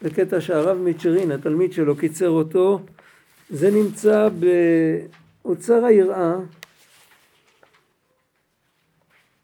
זה 0.00 0.10
קטע 0.10 0.40
שהרב 0.40 0.78
מיצ'רין, 0.78 1.30
התלמיד 1.30 1.72
שלו, 1.72 1.96
קיצר 1.96 2.28
אותו, 2.28 2.80
זה 3.50 3.70
נמצא 3.70 4.28
באוצר 5.42 5.84
היראה, 5.84 6.34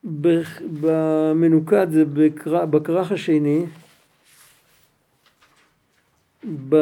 במנוקד 0.05 1.90
זה 1.90 2.05
בכר- 2.05 2.66
בכרך 2.66 3.12
השני, 3.12 3.66
ב... 6.68 6.76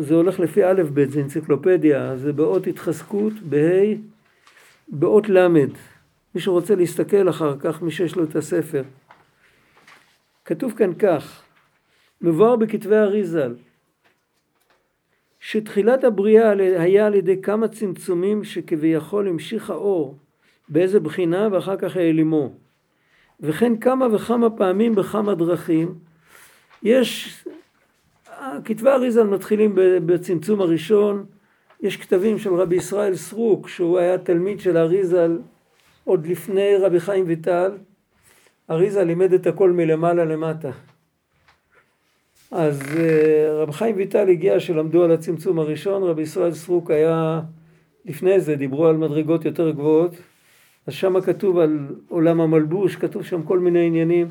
זה 0.00 0.14
הולך 0.14 0.40
לפי 0.40 0.64
א' 0.64 0.82
ב', 0.94 1.10
זה 1.10 1.20
אנציקלופדיה, 1.20 2.16
זה 2.16 2.32
באות 2.32 2.66
התחזקות, 2.66 3.32
בה', 3.32 3.94
באות 4.88 5.28
ל'. 5.28 5.48
מי 6.34 6.40
שרוצה 6.40 6.74
להסתכל 6.74 7.28
אחר 7.28 7.58
כך, 7.58 7.82
מי 7.82 7.90
שיש 7.90 8.16
לו 8.16 8.24
את 8.24 8.36
הספר. 8.36 8.82
כתוב 10.44 10.72
כאן 10.76 10.94
כך, 10.94 11.42
מבואר 12.20 12.56
בכתבי 12.56 12.96
אריזל, 12.96 13.54
שתחילת 15.40 16.04
הבריאה 16.04 16.50
היה 16.80 17.06
על 17.06 17.14
ידי 17.14 17.42
כמה 17.42 17.68
צמצומים 17.68 18.44
שכביכול 18.44 19.28
המשיך 19.28 19.70
האור 19.70 20.16
באיזה 20.68 21.00
בחינה 21.00 21.48
ואחר 21.52 21.76
כך 21.76 21.96
העלימו. 21.96 22.52
וכן 23.40 23.76
כמה 23.76 24.14
וכמה 24.14 24.50
פעמים 24.50 24.94
בכמה 24.94 25.34
דרכים. 25.34 25.94
יש, 26.82 27.44
כתבי 28.64 28.90
אריזל 28.90 29.26
מתחילים 29.26 29.72
בצמצום 30.06 30.60
הראשון, 30.60 31.26
יש 31.80 31.96
כתבים 31.96 32.38
של 32.38 32.54
רבי 32.54 32.76
ישראל 32.76 33.14
סרוק, 33.14 33.68
שהוא 33.68 33.98
היה 33.98 34.18
תלמיד 34.18 34.60
של 34.60 34.76
אריזל 34.76 35.38
עוד 36.04 36.26
לפני 36.26 36.76
רבי 36.76 37.00
חיים 37.00 37.24
ויטל. 37.26 37.72
אריזל 38.70 39.02
לימד 39.02 39.32
את 39.32 39.46
הכל 39.46 39.70
מלמעלה 39.70 40.24
למטה. 40.24 40.70
אז 42.50 42.82
אה, 42.96 43.62
רבי 43.62 43.72
חיים 43.72 43.96
ויטל 43.96 44.28
הגיע 44.28 44.60
שלמדו 44.60 45.04
על 45.04 45.10
הצמצום 45.10 45.58
הראשון, 45.58 46.02
רבי 46.02 46.22
ישראל 46.22 46.52
סרוק 46.52 46.90
היה 46.90 47.40
לפני 48.04 48.40
זה, 48.40 48.56
דיברו 48.56 48.86
על 48.86 48.96
מדרגות 48.96 49.44
יותר 49.44 49.70
גבוהות, 49.70 50.12
אז 50.88 50.94
שם 50.94 51.20
כתוב 51.20 51.58
על 51.58 51.88
עולם 52.08 52.40
המלבוש, 52.40 52.96
כתוב 52.96 53.22
שם 53.22 53.42
כל 53.42 53.58
מיני 53.58 53.86
עניינים, 53.86 54.28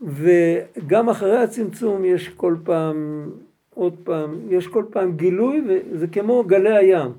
וגם 0.00 1.08
אחרי 1.08 1.38
הצמצום 1.38 2.04
יש 2.04 2.28
כל 2.28 2.56
פעם, 2.64 3.30
עוד 3.74 3.94
פעם, 4.04 4.40
יש 4.48 4.66
כל 4.66 4.84
פעם 4.90 5.16
גילוי, 5.16 5.62
וזה 5.90 6.06
כמו 6.06 6.44
גלי 6.44 6.76
הים. 6.76 7.12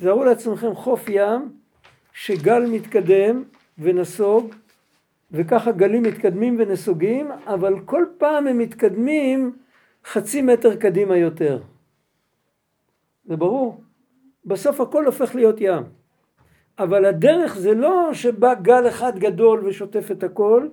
תארו 0.00 0.24
לעצמכם 0.24 0.74
חוף 0.74 1.08
ים, 1.08 1.48
שגל 2.12 2.66
מתקדם 2.66 3.42
ונסוג, 3.78 4.54
וככה 5.32 5.72
גלים 5.72 6.02
מתקדמים 6.02 6.56
ונסוגים, 6.58 7.30
אבל 7.46 7.80
כל 7.84 8.04
פעם 8.18 8.46
הם 8.46 8.58
מתקדמים 8.58 9.56
חצי 10.04 10.42
מטר 10.42 10.76
קדימה 10.76 11.16
יותר. 11.16 11.62
זה 13.24 13.36
ברור? 13.36 13.80
בסוף 14.44 14.80
הכל 14.80 15.06
הופך 15.06 15.34
להיות 15.34 15.56
ים. 15.60 15.97
אבל 16.78 17.04
הדרך 17.04 17.58
זה 17.58 17.74
לא 17.74 18.10
שבא 18.12 18.54
גל 18.54 18.88
אחד 18.88 19.18
גדול 19.18 19.66
ושוטף 19.66 20.10
את 20.10 20.22
הכל, 20.22 20.68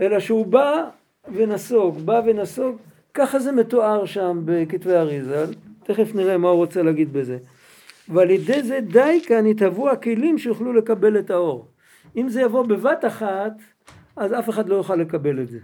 אלא 0.00 0.20
שהוא 0.20 0.46
בא 0.46 0.88
ונסוג, 1.32 1.98
בא 1.98 2.20
ונסוג, 2.26 2.76
ככה 3.14 3.38
זה 3.38 3.52
מתואר 3.52 4.04
שם 4.06 4.42
בכתבי 4.44 4.94
אריזל, 4.94 5.46
תכף 5.84 6.14
נראה 6.14 6.38
מה 6.38 6.48
הוא 6.48 6.56
רוצה 6.56 6.82
להגיד 6.82 7.12
בזה. 7.12 7.38
ועל 8.08 8.30
ידי 8.30 8.62
זה 8.62 8.80
די 8.80 9.20
כאן 9.26 9.46
יתהוו 9.46 9.90
הכלים 9.90 10.38
שיוכלו 10.38 10.72
לקבל 10.72 11.18
את 11.18 11.30
האור. 11.30 11.66
אם 12.16 12.28
זה 12.28 12.40
יבוא 12.40 12.66
בבת 12.66 13.04
אחת, 13.04 13.52
אז 14.16 14.32
אף 14.32 14.50
אחד 14.50 14.68
לא 14.68 14.74
יוכל 14.74 14.96
לקבל 14.96 15.42
את 15.42 15.48
זה. 15.48 15.58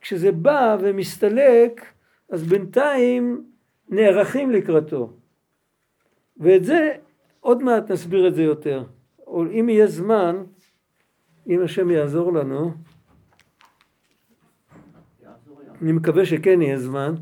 כשזה 0.00 0.32
בא 0.32 0.76
ומסתלק, 0.80 1.84
אז 2.30 2.42
בינתיים 2.42 3.44
נערכים 3.88 4.50
לקראתו. 4.50 5.12
ואת 6.36 6.64
זה, 6.64 6.92
עוד 7.40 7.62
מעט 7.62 7.90
נסביר 7.90 8.28
את 8.28 8.34
זה 8.34 8.42
יותר. 8.42 8.84
אם 9.32 9.68
יהיה 9.68 9.86
זמן, 9.86 10.36
אם 11.48 11.62
השם 11.62 11.90
יעזור 11.90 12.32
לנו, 12.32 12.72
אני 15.82 15.92
מקווה 15.92 16.26
שכן 16.26 16.62
יהיה 16.62 16.78
זמן, 16.78 17.14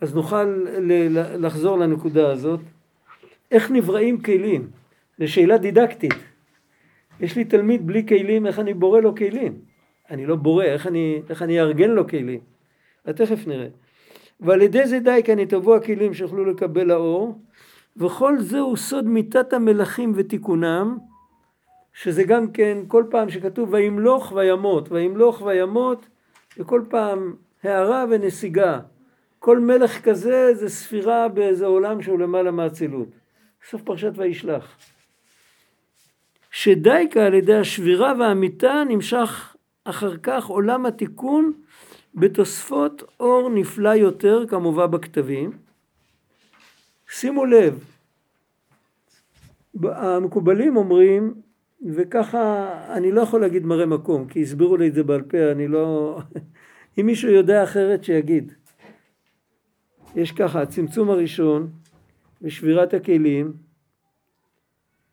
אז 0.00 0.14
נוכל 0.14 0.64
לחזור 1.38 1.78
לנקודה 1.78 2.32
הזאת. 2.32 2.60
איך 3.50 3.70
נבראים 3.70 4.20
כלים? 4.20 4.70
זו 5.18 5.32
שאלה 5.32 5.58
דידקטית. 5.58 6.14
יש 7.20 7.36
לי 7.36 7.44
תלמיד 7.44 7.86
בלי 7.86 8.06
כלים, 8.06 8.46
איך 8.46 8.58
אני 8.58 8.74
בורא 8.74 9.00
לו 9.00 9.14
כלים? 9.14 9.58
אני 10.10 10.26
לא 10.26 10.36
בורא, 10.36 10.64
איך 10.64 10.86
אני, 10.86 11.22
איך 11.30 11.42
אני 11.42 11.60
אארגן 11.60 11.90
לו 11.90 12.08
כלים? 12.08 12.40
אז 13.04 13.14
תכף 13.14 13.46
נראה. 13.46 13.68
ועל 14.40 14.62
ידי 14.62 14.86
זה 14.86 15.00
די 15.00 15.20
כאן 15.24 15.38
יתהוו 15.38 15.74
הכלים 15.74 16.14
שיוכלו 16.14 16.44
לקבל 16.44 16.90
האור, 16.90 17.38
וכל 17.96 18.38
זהו 18.38 18.76
סוד 18.76 19.06
מיתת 19.06 19.52
המלכים 19.52 20.12
ותיקונם, 20.16 20.98
שזה 21.94 22.24
גם 22.24 22.52
כן 22.52 22.78
כל 22.88 23.04
פעם 23.10 23.30
שכתוב 23.30 23.72
וימלוך 23.72 24.32
וימות, 24.32 24.92
וימלוך 24.92 25.42
וימות, 25.42 26.06
וכל 26.58 26.82
פעם 26.88 27.34
הערה 27.62 28.04
ונסיגה. 28.10 28.80
כל 29.38 29.58
מלך 29.58 30.00
כזה 30.04 30.54
זה 30.54 30.68
ספירה 30.68 31.28
באיזה 31.28 31.66
עולם 31.66 32.02
שהוא 32.02 32.18
למעלה 32.18 32.50
מהאצילות. 32.50 33.08
סוף 33.68 33.82
פרשת 33.82 34.12
וישלח. 34.16 34.76
שדייקה 36.50 37.26
על 37.26 37.34
ידי 37.34 37.54
השבירה 37.54 38.12
והמיתה 38.18 38.82
נמשך 38.88 39.56
אחר 39.84 40.16
כך 40.16 40.44
עולם 40.46 40.86
התיקון 40.86 41.52
בתוספות 42.14 43.02
אור 43.20 43.50
נפלא 43.50 43.88
יותר 43.88 44.44
כמובן 44.48 44.90
בכתבים. 44.90 45.50
שימו 47.08 47.44
לב, 47.44 47.84
המקובלים 49.84 50.76
אומרים, 50.76 51.34
וככה 51.86 52.70
אני 52.96 53.12
לא 53.12 53.20
יכול 53.20 53.40
להגיד 53.40 53.66
מראה 53.66 53.86
מקום, 53.86 54.28
כי 54.28 54.42
הסבירו 54.42 54.76
לי 54.76 54.88
את 54.88 54.94
זה 54.94 55.02
בעל 55.02 55.22
פה, 55.22 55.52
אני 55.52 55.68
לא... 55.68 56.18
אם 56.98 57.06
מישהו 57.06 57.30
יודע 57.30 57.64
אחרת 57.64 58.04
שיגיד. 58.04 58.52
יש 60.16 60.32
ככה, 60.32 60.62
הצמצום 60.62 61.10
הראשון 61.10 61.70
ושבירת 62.42 62.94
הכלים 62.94 63.52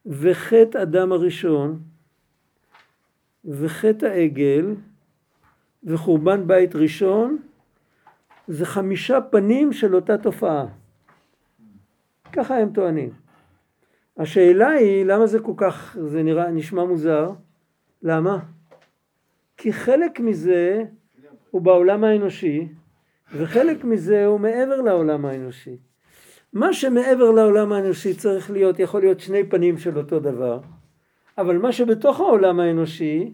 וחטא 0.06 0.82
אדם 0.82 1.12
הראשון 1.12 1.80
וחטא 3.46 4.06
העגל 4.06 4.76
וחורבן 5.84 6.48
בית 6.48 6.76
ראשון 6.76 7.38
זה 8.48 8.66
חמישה 8.66 9.22
פנים 9.22 9.74
של 9.74 9.96
אותה 9.96 10.18
תופעה. 10.18 10.66
ככה 12.34 12.58
הם 12.58 12.74
טוענים. 12.74 13.27
השאלה 14.18 14.70
היא 14.70 15.06
למה 15.06 15.28
זה 15.28 15.40
כל 15.40 15.54
כך, 15.58 15.98
זה 16.02 16.24
נראה, 16.24 16.52
נשמע 16.52 16.84
מוזר, 16.84 17.30
למה? 18.02 18.40
כי 19.58 19.74
חלק 19.74 20.20
מזה 20.20 20.84
הוא 21.52 21.62
בעולם 21.62 22.04
האנושי 22.04 22.68
וחלק 23.34 23.84
מזה 23.84 24.26
הוא 24.26 24.40
מעבר 24.40 24.82
לעולם 24.82 25.26
האנושי. 25.26 25.78
מה 26.54 26.74
שמעבר 26.74 27.32
לעולם 27.32 27.72
האנושי 27.72 28.14
צריך 28.14 28.52
להיות, 28.52 28.80
יכול 28.80 29.02
להיות 29.02 29.20
שני 29.20 29.50
פנים 29.50 29.78
של 29.78 29.98
אותו 29.98 30.20
דבר, 30.20 30.60
אבל 31.38 31.58
מה 31.58 31.72
שבתוך 31.72 32.20
העולם 32.20 32.60
האנושי, 32.60 33.32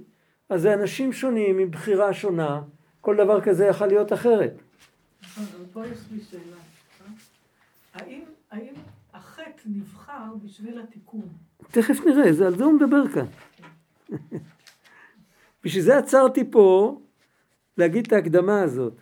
אז 0.50 0.62
זה 0.62 0.74
אנשים 0.74 1.14
שונים 1.14 1.60
עם 1.60 1.72
בחירה 1.72 2.14
שונה, 2.14 2.62
כל 3.02 3.16
דבר 3.16 3.42
כזה 3.42 3.66
יכול 3.66 3.88
להיות 3.88 4.14
אחרת. 4.14 4.54
נכון, 5.24 5.44
אבל 5.58 5.66
פה 5.74 5.86
יש 5.86 6.00
לי 6.12 6.20
שאלה. 6.20 6.42
אה? 6.42 7.12
האם, 7.94 8.22
האם 8.52 8.74
החטא 9.44 9.70
נבחר 9.70 10.34
בשביל 10.44 10.80
התיקון? 10.80 11.28
תכף 11.72 12.06
נראה, 12.06 12.34
זה, 12.34 12.48
על 12.48 12.56
זה 12.56 12.64
הוא 12.64 12.74
מדבר 12.74 13.08
כאן. 13.08 13.26
בשביל 15.64 15.84
זה 15.84 15.98
עצרתי 15.98 16.52
פה 16.52 17.00
להגיד 17.78 18.06
את 18.08 18.14
ההקדמה 18.14 18.62
הזאת. 18.62 18.94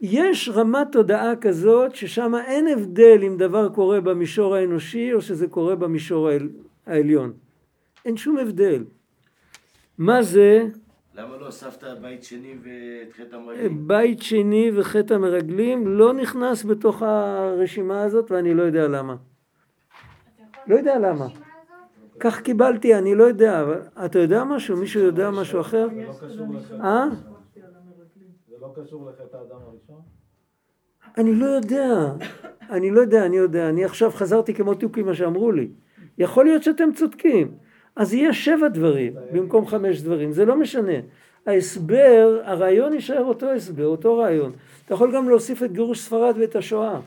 יש 0.00 0.48
רמת 0.48 0.86
תודעה 0.92 1.36
כזאת 1.36 1.94
ששם 1.94 2.32
אין 2.46 2.68
הבדל 2.68 3.18
אם 3.26 3.36
דבר 3.36 3.68
קורה 3.68 4.00
במישור 4.00 4.54
האנושי 4.54 5.12
או 5.12 5.20
שזה 5.20 5.48
קורה 5.48 5.76
במישור 5.76 6.28
העל... 6.28 6.48
העליון. 6.86 7.32
אין 8.04 8.16
שום 8.16 8.38
הבדל. 8.38 8.84
מה 9.98 10.22
זה 10.22 10.62
למה 11.14 11.36
לא 11.36 11.46
הוספת 11.46 11.84
בית 12.00 12.24
שני 12.24 12.54
ואת 12.62 13.12
חטא 13.12 13.36
המרגלים? 13.36 13.88
בית 13.88 14.22
שני 14.22 14.70
וחטא 14.74 15.14
המרגלים 15.14 15.86
לא 15.86 16.12
נכנס 16.12 16.64
בתוך 16.64 17.02
הרשימה 17.02 18.02
הזאת 18.02 18.30
ואני 18.30 18.54
לא 18.54 18.62
יודע 18.62 18.88
למה. 18.88 19.16
לא 20.70 20.76
יודע 20.76 20.98
למה. 20.98 21.26
כך 22.20 22.40
קיבלתי, 22.40 22.94
אני 22.94 23.14
לא 23.14 23.24
יודע, 23.24 23.62
אבל 23.62 23.80
אתה 24.04 24.18
יודע 24.18 24.44
משהו? 24.44 24.76
מישהו 24.76 25.00
יודע 25.00 25.30
משהו 25.30 25.60
אחר? 25.60 25.88
זה 25.88 26.04
לא 28.60 28.72
קשור 28.74 29.10
לחטא 29.10 29.22
אה? 29.22 29.28
לא 29.32 29.38
האדם 29.38 29.56
הראשון? 29.66 30.00
אני 31.18 31.34
לא 31.34 31.46
יודע. 31.46 32.12
אני 32.70 32.90
לא 32.90 33.00
יודע, 33.00 33.26
אני 33.26 33.36
יודע. 33.36 33.68
אני 33.68 33.84
עכשיו 33.84 34.10
חזרתי 34.10 34.54
כמו 34.54 34.74
תוכי 34.74 35.02
מה 35.02 35.14
שאמרו 35.14 35.52
לי. 35.52 35.68
יכול 36.18 36.44
להיות 36.44 36.62
שאתם 36.62 36.92
צודקים. 36.92 37.54
אז 37.96 38.14
יהיה 38.14 38.32
שבע 38.32 38.68
דברים 38.68 39.14
במקום 39.32 39.66
חמש 39.66 40.00
דברים, 40.00 40.32
זה 40.32 40.44
לא 40.44 40.56
משנה. 40.56 40.92
ההסבר, 41.46 42.40
הרעיון 42.44 42.92
יישאר 42.92 43.24
אותו 43.24 43.50
הסבר, 43.50 43.86
אותו 43.86 44.16
רעיון. 44.16 44.52
אתה 44.84 44.94
יכול 44.94 45.14
גם 45.14 45.28
להוסיף 45.28 45.62
את 45.62 45.72
גירוש 45.72 46.00
ספרד 46.00 46.34
ואת 46.38 46.56
השואה. 46.56 47.00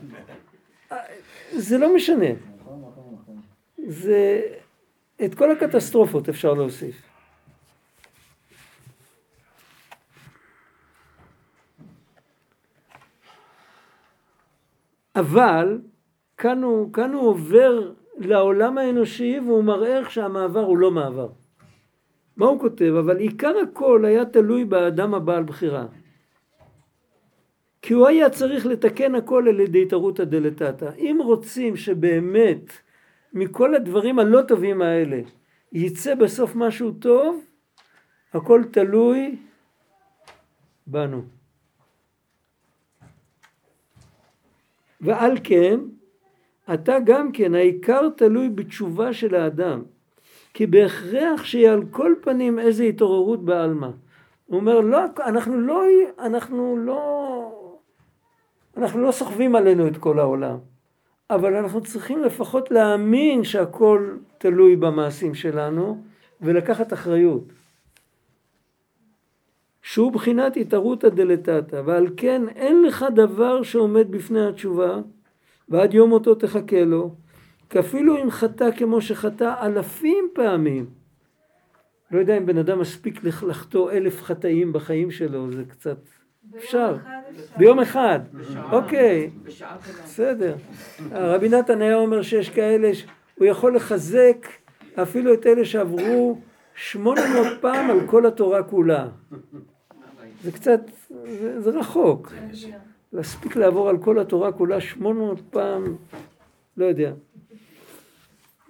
זה 1.52 1.78
לא 1.78 1.94
משנה. 1.94 2.53
זה... 3.86 4.40
את 5.24 5.34
כל 5.34 5.50
הקטסטרופות 5.50 6.28
אפשר 6.28 6.54
להוסיף. 6.54 7.02
אבל 15.16 15.78
כאן 16.36 16.62
הוא, 16.62 16.92
כאן 16.92 17.12
הוא 17.12 17.28
עובר 17.28 17.92
לעולם 18.16 18.78
האנושי 18.78 19.40
והוא 19.46 19.64
מראה 19.64 19.98
איך 19.98 20.10
שהמעבר 20.10 20.60
הוא 20.60 20.78
לא 20.78 20.90
מעבר. 20.90 21.28
מה 22.36 22.46
הוא 22.46 22.60
כותב? 22.60 22.94
אבל 22.98 23.16
עיקר 23.16 23.52
הכל 23.62 24.04
היה 24.04 24.24
תלוי 24.24 24.64
באדם 24.64 25.14
הבעל 25.14 25.42
בחירה. 25.42 25.86
כי 27.82 27.94
הוא 27.94 28.06
היה 28.06 28.30
צריך 28.30 28.66
לתקן 28.66 29.14
הכל 29.14 29.48
על 29.48 29.60
ידי 29.60 29.86
תרותא 29.86 30.24
דלתתא. 30.24 30.90
אם 30.98 31.18
רוצים 31.24 31.76
שבאמת 31.76 32.72
מכל 33.34 33.74
הדברים 33.74 34.18
הלא 34.18 34.42
טובים 34.42 34.82
האלה 34.82 35.20
יצא 35.72 36.14
בסוף 36.14 36.56
משהו 36.56 36.92
טוב, 36.92 37.44
הכל 38.32 38.62
תלוי 38.72 39.36
בנו. 40.86 41.22
ועל 45.00 45.38
כן, 45.44 45.80
אתה 46.74 46.96
גם 47.04 47.32
כן, 47.32 47.54
העיקר 47.54 48.08
תלוי 48.16 48.48
בתשובה 48.48 49.12
של 49.12 49.34
האדם. 49.34 49.82
כי 50.54 50.66
בהכרח 50.66 51.44
שיהיה 51.44 51.72
על 51.72 51.82
כל 51.90 52.14
פנים 52.22 52.58
איזו 52.58 52.82
התעוררות 52.82 53.44
בעלמא. 53.44 53.88
הוא 54.46 54.60
אומר, 54.60 54.80
לא, 54.80 54.98
אנחנו 55.26 55.60
לא, 55.60 55.82
אנחנו 56.18 56.76
לא, 56.76 57.80
אנחנו 58.76 59.00
לא 59.00 59.12
סוחבים 59.12 59.56
עלינו 59.56 59.86
את 59.86 59.96
כל 59.96 60.18
העולם. 60.18 60.58
אבל 61.30 61.56
אנחנו 61.56 61.80
צריכים 61.80 62.22
לפחות 62.22 62.70
להאמין 62.70 63.44
שהכל 63.44 64.16
תלוי 64.38 64.76
במעשים 64.76 65.34
שלנו 65.34 66.02
ולקחת 66.40 66.92
אחריות. 66.92 67.44
שהוא 69.82 70.12
בחינת 70.12 70.56
התערותא 70.56 71.08
דלתתא, 71.08 71.82
ועל 71.84 72.08
כן 72.16 72.48
אין 72.48 72.82
לך 72.82 73.04
דבר 73.14 73.62
שעומד 73.62 74.10
בפני 74.10 74.46
התשובה, 74.46 75.00
ועד 75.68 75.94
יום 75.94 76.10
מותו 76.10 76.34
תחכה 76.34 76.84
לו, 76.84 77.14
כי 77.70 77.78
אפילו 77.78 78.22
אם 78.22 78.30
חטא 78.30 78.70
כמו 78.76 79.00
שחטא 79.00 79.54
אלפים 79.66 80.28
פעמים, 80.34 80.86
לא 82.10 82.18
יודע 82.18 82.38
אם 82.38 82.46
בן 82.46 82.58
אדם 82.58 82.78
מספיק 82.78 83.24
לחטוא 83.24 83.90
אלף 83.90 84.22
חטאים 84.22 84.72
בחיים 84.72 85.10
שלו, 85.10 85.52
זה 85.52 85.64
קצת 85.64 85.98
אפשר. 86.56 86.96
ביום 87.56 87.80
אחד. 87.80 88.20
אוקיי. 88.72 89.30
בסדר. 90.04 90.56
רבי 91.12 91.48
נתן 91.48 91.82
היה 91.82 91.96
אומר 91.96 92.22
שיש 92.22 92.50
כאלה, 92.50 92.90
הוא 93.34 93.46
יכול 93.46 93.76
לחזק 93.76 94.46
אפילו 95.02 95.34
את 95.34 95.46
אלה 95.46 95.64
שעברו 95.64 96.38
800 96.74 97.46
פעם 97.60 97.90
על 97.90 98.06
כל 98.06 98.26
התורה 98.26 98.62
כולה. 98.62 99.08
זה 100.42 100.52
קצת, 100.52 100.80
זה, 101.40 101.60
זה 101.60 101.70
רחוק. 101.70 102.32
להספיק 103.12 103.56
לעבור 103.56 103.88
על 103.88 103.98
כל 103.98 104.18
התורה 104.18 104.52
כולה 104.52 104.80
800 104.80 105.40
פעם, 105.50 105.96
לא 106.76 106.84
יודע. 106.84 107.12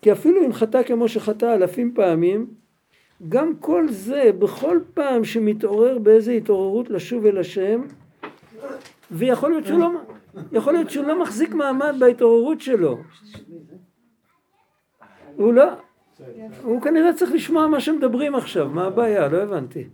כי 0.03 0.13
אפילו 0.13 0.47
אם 0.47 0.53
חטא 0.53 0.83
כמו 0.83 1.09
שחטא 1.09 1.55
אלפים 1.55 1.95
פעמים, 1.95 2.47
גם 3.29 3.57
כל 3.61 3.89
זה, 3.89 4.31
בכל 4.39 4.81
פעם 4.95 5.25
שמתעורר 5.25 5.99
באיזה 5.99 6.33
התעוררות 6.33 6.91
לשוב 6.91 7.27
אל 7.27 7.39
השם, 7.39 7.83
ויכול 9.11 9.51
להיות 9.51 9.67
שהוא 9.67 9.79
לא, 9.79 9.91
יכול 10.53 10.73
להיות 10.73 10.91
שהוא 10.91 11.07
לא 11.07 11.23
מחזיק 11.23 11.55
מעמד 11.55 11.95
בהתעוררות 11.99 12.61
שלו. 12.61 12.99
הוא 15.37 15.53
לא, 15.55 15.65
הוא 16.63 16.83
כנראה 16.83 17.13
צריך 17.13 17.33
לשמוע 17.33 17.67
מה 17.67 17.81
שמדברים 17.81 18.35
עכשיו, 18.35 18.69
מה 18.69 18.85
הבעיה? 18.85 19.29
לא 19.29 19.43
הבנתי. 19.43 19.89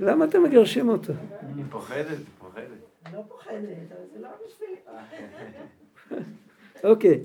למה 0.00 0.24
אתם 0.24 0.42
מגרשים 0.42 0.88
אותו? 0.88 1.12
היא 1.56 1.64
פוחדת, 1.70 2.18
פוחדת. 2.38 2.66
לא 3.12 3.20
פוחדת, 3.28 3.92
אבל 3.92 4.04
זה 4.12 4.18
לא 4.20 4.28
בשבילי. 4.46 4.76
אוקיי, 6.84 7.20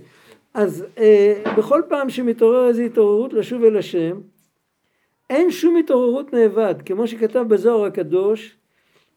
אז 0.57 0.85
אה, 0.97 1.43
בכל 1.57 1.81
פעם 1.89 2.09
שמתעורר 2.09 2.67
איזו 2.67 2.81
התעוררות 2.81 3.33
לשוב 3.33 3.63
אל 3.63 3.77
השם, 3.77 4.19
אין 5.29 5.51
שום 5.51 5.77
התעוררות 5.77 6.33
נאבד, 6.33 6.75
כמו 6.85 7.07
שכתב 7.07 7.39
בזוהר 7.47 7.85
הקדוש, 7.85 8.57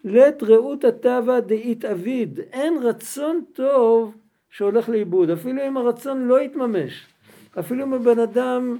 לית 0.05 0.43
רעות 0.43 0.85
הטבע 0.85 1.41
דאית 1.41 1.85
אביד, 1.85 2.41
אין 2.53 2.79
רצון 2.83 3.45
טוב 3.53 4.15
שהולך 4.51 4.89
לאיבוד, 4.89 5.31
אפילו 5.31 5.67
אם 5.67 5.77
הרצון 5.77 6.29
לא 6.29 6.41
יתממש, 6.41 7.07
אפילו 7.59 7.85
אם 7.85 7.95
הבן 7.95 8.19
אדם 8.19 8.77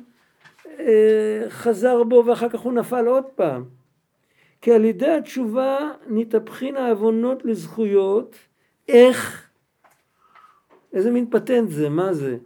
אה, 0.81 1.45
חזר 1.49 2.03
בו 2.03 2.25
ואחר 2.27 2.49
כך 2.49 2.61
הוא 2.61 2.73
נפל 2.73 3.07
עוד 3.07 3.25
פעם. 3.25 3.65
כי 4.61 4.73
על 4.73 4.85
ידי 4.85 5.11
התשובה 5.11 5.91
נתהפכין 6.09 6.77
העוונות 6.77 7.45
לזכויות, 7.45 8.37
איך? 8.89 9.51
איזה 10.93 11.11
מין 11.11 11.31
פטנט 11.31 11.71
זה, 11.71 11.89
מה 11.89 12.13
זה? 12.13 12.37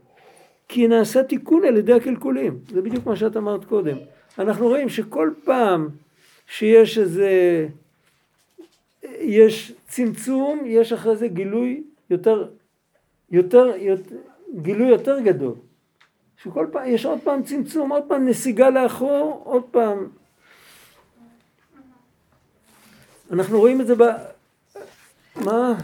כי 0.69 0.89
נעשה 0.89 1.23
תיקון 1.23 1.65
על 1.65 1.77
ידי 1.77 1.93
הקלקולים, 1.93 2.59
זה 2.69 2.83
בדיוק 2.83 3.07
מה 3.07 3.17
שאת 3.17 3.37
אמרת 3.37 3.65
קודם. 3.65 3.97
אנחנו 4.39 4.67
רואים 4.67 4.89
שכל 4.89 5.31
פעם 5.45 5.89
שיש 6.47 6.99
איזה, 6.99 7.31
יש 9.21 9.73
צמצום, 9.89 10.63
יש 10.67 10.93
אחרי 10.93 11.17
זה 11.17 11.29
גילוי 11.29 11.83
יותר, 12.11 12.49
יותר, 13.31 13.73
יותר 13.77 14.17
גילוי 14.63 14.89
יותר 14.89 15.21
גדול. 15.21 15.55
שכל 16.43 16.67
פעם, 16.73 16.83
יש 16.87 17.07
עוד 17.07 17.19
פעם 17.25 17.43
צמצום, 17.43 17.93
עוד 17.93 18.03
פעם 18.09 18.29
נסיגה 18.29 18.71
לאחור, 18.71 19.43
עוד 19.45 19.63
פעם. 19.71 20.09
אנחנו 23.31 23.59
רואים 23.59 23.81
את 23.81 23.87
זה 23.87 23.95
ב... 23.95 24.03
מה? 25.37 25.75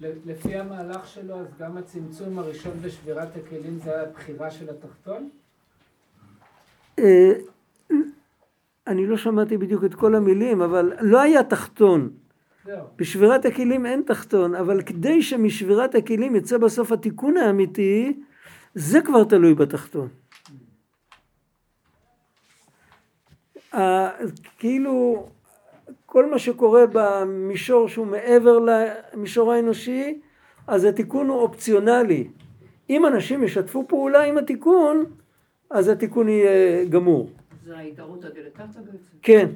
לפי 0.00 0.56
המהלך 0.56 1.06
שלו, 1.06 1.40
אז 1.40 1.46
גם 1.58 1.76
הצמצום 1.76 2.38
הראשון 2.38 2.72
בשבירת 2.82 3.28
הכלים 3.36 3.78
זה 3.84 4.00
הבחירה 4.02 4.50
של 4.50 4.70
התחתון? 4.70 5.28
אה, 6.98 7.32
אני 8.86 9.06
לא 9.06 9.16
שמעתי 9.16 9.56
בדיוק 9.56 9.84
את 9.84 9.94
כל 9.94 10.14
המילים, 10.14 10.62
אבל 10.62 10.92
לא 11.00 11.20
היה 11.20 11.44
תחתון. 11.44 12.10
זהו. 12.64 12.84
בשבירת 12.96 13.44
הכלים 13.44 13.86
אין 13.86 14.02
תחתון, 14.06 14.54
אבל 14.54 14.82
כדי 14.82 15.22
שמשבירת 15.22 15.94
הכלים 15.94 16.36
יצא 16.36 16.58
בסוף 16.58 16.92
התיקון 16.92 17.36
האמיתי, 17.36 18.20
זה 18.74 19.00
כבר 19.00 19.24
תלוי 19.24 19.54
בתחתון. 19.54 20.08
ה- 23.74 24.10
כאילו, 24.58 25.28
כל 26.06 26.30
מה 26.30 26.38
שקורה 26.38 26.84
במישור 26.92 27.88
שהוא 27.88 28.06
מעבר 28.06 28.58
למישור 28.58 29.52
האנושי, 29.52 30.20
אז 30.66 30.84
התיקון 30.84 31.28
הוא 31.28 31.40
אופציונלי. 31.40 32.28
אם 32.90 33.06
אנשים 33.06 33.44
ישתפו 33.44 33.88
פעולה 33.88 34.22
עם 34.22 34.38
התיקון, 34.38 35.04
אז 35.70 35.88
התיקון 35.88 36.28
יהיה 36.28 36.84
גמור. 36.84 37.30
זה 37.64 37.76
ההתערותא 37.76 38.28
דלתתא 38.28 38.80
בעצם. 38.80 39.16
כן. 39.22 39.48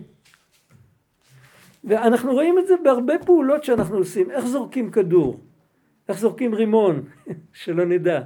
ואנחנו 1.85 2.33
רואים 2.33 2.59
את 2.59 2.67
זה 2.67 2.75
בהרבה 2.83 3.15
פעולות 3.19 3.65
שאנחנו 3.65 3.97
עושים. 3.97 4.31
איך 4.31 4.47
זורקים 4.47 4.91
כדור? 4.91 5.41
איך 6.09 6.19
זורקים 6.19 6.55
רימון? 6.55 7.03
שלא 7.53 7.85
נדע. 7.85 8.21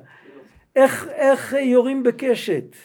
איך, 0.76 1.08
איך 1.08 1.52
יורים 1.52 2.02
בקשת? 2.02 2.76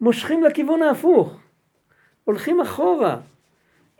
מושכים 0.00 0.44
לכיוון 0.44 0.82
ההפוך. 0.82 1.40
הולכים 2.28 2.60
אחורה. 2.60 3.16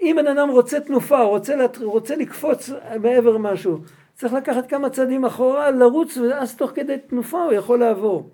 אם 0.03 0.17
בן 0.19 0.27
אדם 0.27 0.49
רוצה 0.49 0.81
תנופה, 0.81 1.23
רוצה, 1.23 1.57
לת... 1.57 1.77
רוצה 1.77 2.17
לקפוץ 2.17 2.71
מעבר 3.01 3.39
משהו, 3.39 3.79
צריך 4.15 4.33
לקחת 4.33 4.69
כמה 4.69 4.91
צעדים 4.91 5.25
אחורה, 5.25 5.71
לרוץ, 5.71 6.17
ואז 6.17 6.57
תוך 6.57 6.71
כדי 6.75 6.97
תנופה 6.99 7.43
הוא 7.43 7.53
יכול 7.53 7.79
לעבור. 7.79 8.31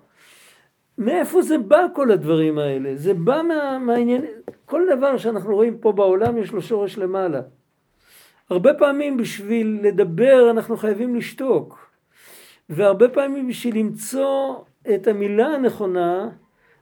מאיפה 0.97 1.41
זה 1.41 1.57
בא 1.57 1.85
כל 1.93 2.11
הדברים 2.11 2.57
האלה? 2.57 2.95
זה 2.95 3.13
בא 3.13 3.41
מה, 3.47 3.79
מהעניין, 3.79 4.25
כל 4.65 4.81
דבר 4.97 5.17
שאנחנו 5.17 5.55
רואים 5.55 5.77
פה 5.77 5.91
בעולם 5.91 6.37
יש 6.37 6.51
לו 6.51 6.61
שורש 6.61 6.97
למעלה. 6.97 7.41
הרבה 8.49 8.73
פעמים 8.73 9.17
בשביל 9.17 9.79
לדבר 9.83 10.49
אנחנו 10.49 10.77
חייבים 10.77 11.15
לשתוק. 11.15 11.89
והרבה 12.69 13.09
פעמים 13.09 13.47
בשביל 13.47 13.77
למצוא 13.77 14.55
את 14.95 15.07
המילה 15.07 15.47
הנכונה, 15.47 16.29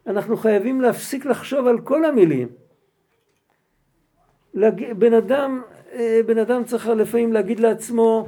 אנחנו 0.08 0.38
חייבים 0.38 0.82
להפסיק 0.82 1.26
לחשוב 1.26 1.68
על 1.68 1.80
כל 1.80 2.06
המילים. 2.06 2.63
בן 4.98 5.14
אדם, 5.14 5.62
אה, 5.94 6.20
בן 6.26 6.38
אדם 6.38 6.64
צריך 6.64 6.88
לפעמים 6.88 7.34
להגיד 7.34 7.60
לעצמו, 7.60 8.28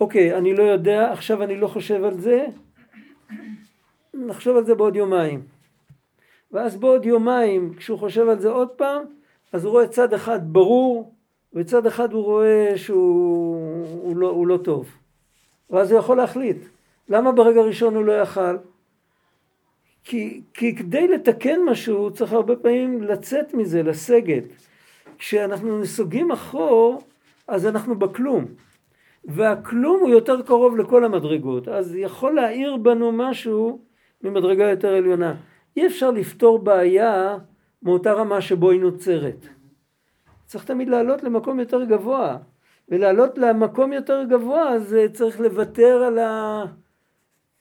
אוקיי, 0.00 0.36
אני 0.36 0.54
לא 0.54 0.62
יודע, 0.62 1.12
עכשיו 1.12 1.42
אני 1.42 1.56
לא 1.56 1.68
חושב 1.68 2.04
על 2.04 2.20
זה, 2.20 2.46
נחשוב 4.14 4.56
על 4.56 4.64
זה 4.64 4.74
בעוד 4.74 4.96
יומיים. 4.96 5.42
ואז 6.52 6.76
בעוד 6.76 7.04
יומיים, 7.04 7.74
כשהוא 7.76 7.98
חושב 7.98 8.28
על 8.28 8.38
זה 8.38 8.48
עוד 8.48 8.68
פעם, 8.68 9.02
אז 9.52 9.64
הוא 9.64 9.70
רואה 9.72 9.88
צד 9.88 10.12
אחד 10.14 10.40
ברור, 10.52 11.12
וצד 11.54 11.86
אחד 11.86 12.12
הוא 12.12 12.24
רואה 12.24 12.72
שהוא 12.76 13.84
הוא 14.02 14.16
לא, 14.16 14.28
הוא 14.28 14.46
לא 14.46 14.56
טוב. 14.56 14.88
ואז 15.70 15.92
הוא 15.92 16.00
יכול 16.00 16.16
להחליט. 16.16 16.56
למה 17.08 17.32
ברגע 17.32 17.60
הראשון 17.60 17.96
הוא 17.96 18.04
לא 18.04 18.12
יכל? 18.12 18.56
כי, 20.04 20.40
כי 20.54 20.76
כדי 20.76 21.08
לתקן 21.08 21.60
משהו 21.66 22.10
צריך 22.10 22.32
הרבה 22.32 22.56
פעמים 22.56 23.02
לצאת 23.02 23.54
מזה, 23.54 23.82
לסגת. 23.82 24.44
כשאנחנו 25.18 25.78
נסוגים 25.80 26.30
אחור, 26.30 27.02
אז 27.48 27.66
אנחנו 27.66 27.98
בכלום. 27.98 28.44
והכלום 29.24 30.00
הוא 30.00 30.08
יותר 30.08 30.42
קרוב 30.42 30.76
לכל 30.76 31.04
המדרגות. 31.04 31.68
אז 31.68 31.94
יכול 31.96 32.34
להאיר 32.34 32.76
בנו 32.76 33.12
משהו 33.12 33.80
ממדרגה 34.22 34.70
יותר 34.70 34.94
עליונה. 34.94 35.34
אי 35.76 35.86
אפשר 35.86 36.10
לפתור 36.10 36.58
בעיה 36.58 37.38
מאותה 37.82 38.12
רמה 38.12 38.40
שבו 38.40 38.70
היא 38.70 38.80
נוצרת. 38.80 39.46
צריך 40.46 40.64
תמיד 40.64 40.88
לעלות 40.88 41.22
למקום 41.22 41.60
יותר 41.60 41.84
גבוה. 41.84 42.36
ולעלות 42.88 43.38
למקום 43.38 43.92
יותר 43.92 44.24
גבוה 44.28 44.78
זה 44.78 45.06
צריך 45.12 45.40
לוותר 45.40 46.02
על 46.06 46.18
ה... 46.18 46.64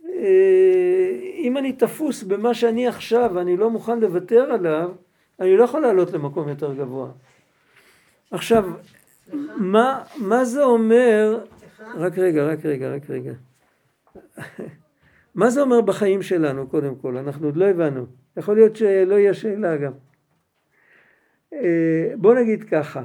אה, 0.09 1.19
אם 1.35 1.57
אני 1.57 1.73
תפוס 1.73 2.23
במה 2.23 2.53
שאני 2.53 2.87
עכשיו 2.87 3.31
ואני 3.33 3.57
לא 3.57 3.69
מוכן 3.69 3.99
לוותר 3.99 4.51
עליו, 4.51 4.91
אני 5.39 5.57
לא 5.57 5.63
יכול 5.63 5.81
לעלות 5.81 6.11
למקום 6.11 6.49
יותר 6.49 6.73
גבוה. 6.73 7.07
עכשיו, 8.35 8.71
מה, 9.57 10.03
מה 10.17 10.45
זה 10.45 10.63
אומר, 10.63 11.43
רק 11.95 12.17
רגע, 12.17 12.43
רק 12.43 12.65
רגע, 12.65 12.95
רק 12.95 13.09
רגע. 13.09 13.33
מה 15.35 15.49
זה 15.49 15.61
אומר 15.61 15.81
בחיים 15.81 16.21
שלנו 16.21 16.67
קודם 16.67 16.95
כל? 16.95 17.17
אנחנו 17.17 17.47
עוד 17.47 17.57
לא 17.57 17.65
הבנו. 17.65 18.05
יכול 18.37 18.55
להיות 18.55 18.75
שלא 18.75 19.15
יהיה 19.15 19.33
שאלה 19.33 19.77
גם. 19.77 19.91
אה, 21.53 22.13
בוא 22.17 22.35
נגיד 22.35 22.63
ככה, 22.63 23.03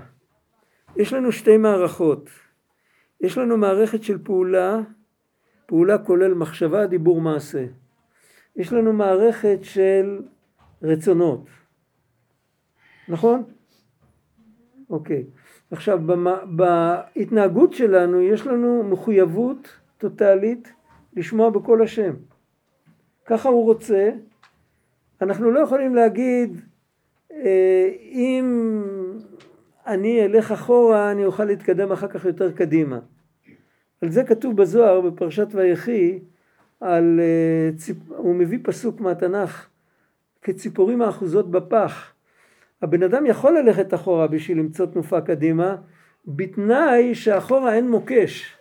יש 0.97 1.13
לנו 1.13 1.33
שתי 1.33 1.57
מערכות. 1.57 2.31
יש 3.21 3.39
לנו 3.39 3.57
מערכת 3.57 4.03
של 4.03 4.19
פעולה, 4.25 4.81
פעולה 5.67 5.99
כולל 5.99 6.35
מחשבה, 6.35 6.87
דיבור, 6.87 7.21
מעשה. 7.21 7.67
יש 8.57 8.73
לנו 8.73 8.93
מערכת 8.93 9.59
של 9.63 10.23
רצונות, 10.83 11.47
נכון? 13.09 13.45
אוקיי. 14.91 15.25
עכשיו, 15.71 16.01
בהתנהגות 16.45 17.73
שלנו 17.73 18.21
יש 18.21 18.47
לנו 18.47 18.85
מחויבות 18.85 19.69
טוטאלית 19.99 20.73
לשמוע 21.17 21.51
בקול 21.51 21.83
השם. 21.83 22.15
ככה 23.25 23.49
הוא 23.49 23.65
רוצה. 23.65 24.11
אנחנו 25.21 25.51
לא 25.51 25.61
יכולים 25.61 25.95
להגיד, 25.95 26.61
אה, 27.33 27.89
אם 28.13 28.83
אני 29.87 30.25
אלך 30.25 30.53
אחורה, 30.53 31.11
אני 31.11 31.25
אוכל 31.25 31.45
להתקדם 31.45 31.93
אחר 31.93 32.09
כך 32.09 32.25
יותר 32.25 32.53
קדימה. 32.53 32.99
על 34.03 34.11
זה 34.11 34.25
כתוב 34.25 34.57
בזוהר, 34.57 35.01
בפרשת 35.01 35.49
ויחי, 35.51 36.19
על, 36.81 37.21
אה. 37.21 37.95
הוא 38.17 38.35
מביא 38.35 38.59
פסוק 38.63 39.01
מהתנ"ך, 39.01 39.69
כציפורים 40.43 41.03
האחוזות 41.03 41.51
בפח. 41.51 42.10
הבן 42.83 43.03
אדם 43.03 43.27
יכול 43.27 43.59
ללכת 43.59 43.95
אחורה 43.95 44.27
בשביל 44.27 44.59
למצוא 44.59 44.87
תנופה 44.87 45.21
קדימה, 45.21 45.77
בתנאי 46.27 47.15
שאחורה 47.15 47.75
אין 47.75 47.91
מוקש, 47.91 48.57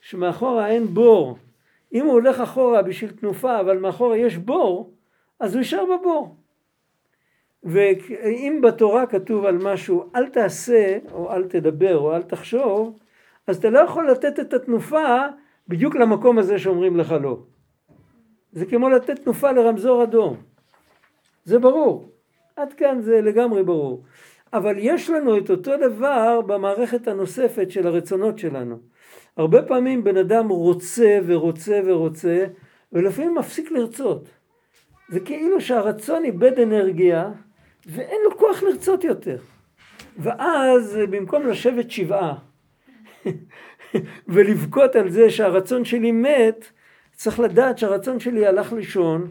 שמאחורה 0.00 0.68
אין 0.68 0.86
בור. 0.86 1.38
אם 1.92 2.04
הוא 2.04 2.12
הולך 2.12 2.40
אחורה 2.40 2.82
בשביל 2.82 3.10
תנופה, 3.10 3.60
אבל 3.60 3.78
מאחורה 3.78 4.16
יש 4.16 4.36
בור, 4.36 4.92
אז 5.40 5.54
הוא 5.54 5.58
יישאר 5.58 5.84
בבור. 5.84 6.36
ואם 7.64 8.60
בתורה 8.62 9.06
כתוב 9.06 9.44
על 9.44 9.58
משהו 9.58 10.10
אל 10.16 10.28
תעשה 10.28 10.98
או 11.12 11.32
אל 11.32 11.44
תדבר 11.44 11.98
או 11.98 12.16
אל 12.16 12.22
תחשוב 12.22 12.98
אז 13.46 13.56
אתה 13.56 13.70
לא 13.70 13.78
יכול 13.78 14.10
לתת 14.10 14.40
את 14.40 14.54
התנופה 14.54 15.26
בדיוק 15.68 15.94
למקום 15.94 16.38
הזה 16.38 16.58
שאומרים 16.58 16.96
לך 16.96 17.14
לא. 17.22 17.38
זה 18.52 18.66
כמו 18.66 18.88
לתת 18.88 19.22
תנופה 19.24 19.52
לרמזור 19.52 20.02
אדום. 20.02 20.36
זה 21.44 21.58
ברור. 21.58 22.08
עד 22.58 22.72
כאן 22.72 23.00
זה 23.00 23.20
לגמרי 23.20 23.62
ברור. 23.62 24.02
אבל 24.52 24.74
יש 24.78 25.10
לנו 25.10 25.38
את 25.38 25.50
אותו 25.50 25.72
דבר 25.76 26.40
במערכת 26.40 27.08
הנוספת 27.08 27.70
של 27.70 27.86
הרצונות 27.86 28.38
שלנו. 28.38 28.78
הרבה 29.36 29.62
פעמים 29.62 30.04
בן 30.04 30.16
אדם 30.16 30.48
רוצה 30.48 31.18
ורוצה 31.26 31.80
ורוצה 31.86 32.46
ולפעמים 32.92 33.34
מפסיק 33.34 33.70
לרצות. 33.70 34.28
זה 35.08 35.20
כאילו 35.20 35.60
שהרצון 35.60 36.24
איבד 36.24 36.58
אנרגיה 36.58 37.30
ואין 37.86 38.20
לו 38.24 38.38
כוח 38.38 38.62
לרצות 38.62 39.04
יותר. 39.04 39.38
ואז 40.18 40.98
במקום 41.10 41.46
לשבת 41.46 41.90
שבעה 41.90 42.34
ולבכות 44.28 44.96
על 44.96 45.10
זה 45.10 45.30
שהרצון 45.30 45.84
שלי 45.84 46.12
מת, 46.12 46.64
צריך 47.12 47.40
לדעת 47.40 47.78
שהרצון 47.78 48.20
שלי 48.20 48.46
הלך 48.46 48.72
לישון 48.72 49.30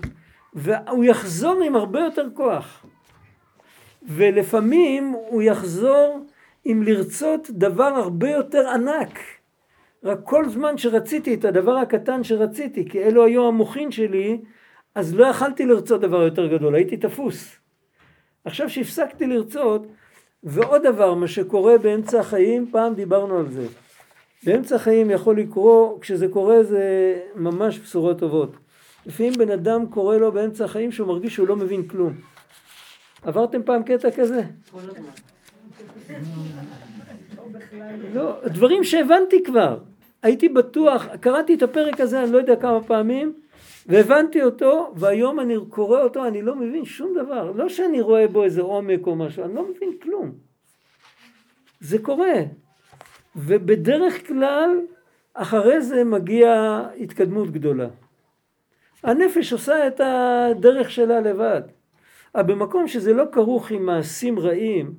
והוא 0.53 1.05
יחזור 1.05 1.63
עם 1.63 1.75
הרבה 1.75 1.99
יותר 1.99 2.27
כוח. 2.33 2.85
ולפעמים 4.07 5.13
הוא 5.29 5.41
יחזור 5.41 6.25
עם 6.65 6.83
לרצות 6.83 7.49
דבר 7.49 7.83
הרבה 7.83 8.29
יותר 8.29 8.69
ענק. 8.69 9.19
רק 10.03 10.19
כל 10.23 10.49
זמן 10.49 10.77
שרציתי 10.77 11.33
את 11.33 11.45
הדבר 11.45 11.77
הקטן 11.77 12.23
שרציתי, 12.23 12.89
כי 12.89 13.03
אלו 13.03 13.25
היו 13.25 13.47
המוחין 13.47 13.91
שלי, 13.91 14.37
אז 14.95 15.15
לא 15.15 15.25
יכלתי 15.25 15.65
לרצות 15.65 16.01
דבר 16.01 16.21
יותר 16.21 16.47
גדול, 16.47 16.75
הייתי 16.75 16.97
תפוס. 16.97 17.55
עכשיו 18.45 18.69
שהפסקתי 18.69 19.27
לרצות, 19.27 19.87
ועוד 20.43 20.83
דבר, 20.83 21.13
מה 21.13 21.27
שקורה 21.27 21.77
באמצע 21.77 22.19
החיים, 22.19 22.67
פעם 22.71 22.93
דיברנו 22.93 23.37
על 23.37 23.49
זה. 23.49 23.67
באמצע 24.43 24.75
החיים 24.75 25.11
יכול 25.11 25.39
לקרות, 25.39 26.01
כשזה 26.01 26.27
קורה 26.27 26.63
זה 26.63 27.15
ממש 27.35 27.79
בשורות 27.79 28.19
טובות. 28.19 28.51
לפעמים 29.05 29.33
בן 29.33 29.51
אדם 29.51 29.85
קורא 29.85 30.17
לו 30.17 30.31
באמצע 30.31 30.65
החיים 30.65 30.91
שהוא 30.91 31.07
מרגיש 31.07 31.33
שהוא 31.33 31.47
לא 31.47 31.55
מבין 31.55 31.87
כלום. 31.87 32.13
עברתם 33.21 33.63
פעם 33.63 33.83
קטע 33.83 34.11
כזה? 34.11 34.41
לא, 38.13 38.39
דברים 38.45 38.83
שהבנתי 38.83 39.43
כבר. 39.43 39.79
הייתי 40.23 40.49
בטוח, 40.49 41.07
קראתי 41.19 41.53
את 41.53 41.63
הפרק 41.63 41.99
הזה 41.99 42.23
אני 42.23 42.31
לא 42.31 42.37
יודע 42.37 42.55
כמה 42.55 42.83
פעמים, 42.83 43.33
והבנתי 43.85 44.43
אותו, 44.43 44.93
והיום 44.95 45.39
אני 45.39 45.55
קורא 45.69 46.01
אותו, 46.01 46.25
אני 46.25 46.41
לא 46.41 46.55
מבין 46.55 46.85
שום 46.85 47.13
דבר. 47.23 47.51
לא 47.51 47.69
שאני 47.69 48.01
רואה 48.01 48.27
בו 48.27 48.43
איזה 48.43 48.61
עומק 48.61 49.07
או 49.07 49.15
משהו, 49.15 49.43
אני 49.43 49.55
לא 49.55 49.69
מבין 49.69 49.89
כלום. 50.01 50.31
זה 51.79 51.99
קורה. 51.99 52.33
ובדרך 53.35 54.27
כלל, 54.27 54.69
אחרי 55.33 55.81
זה 55.81 56.03
מגיעה 56.03 56.87
התקדמות 56.99 57.51
גדולה. 57.51 57.87
הנפש 59.03 59.53
עושה 59.53 59.87
את 59.87 60.01
הדרך 60.03 60.91
שלה 60.91 61.19
לבד. 61.19 61.61
אבל 62.37 62.45
במקום 62.45 62.87
שזה 62.87 63.13
לא 63.13 63.23
כרוך 63.31 63.71
עם 63.71 63.85
מעשים 63.85 64.39
רעים, 64.39 64.93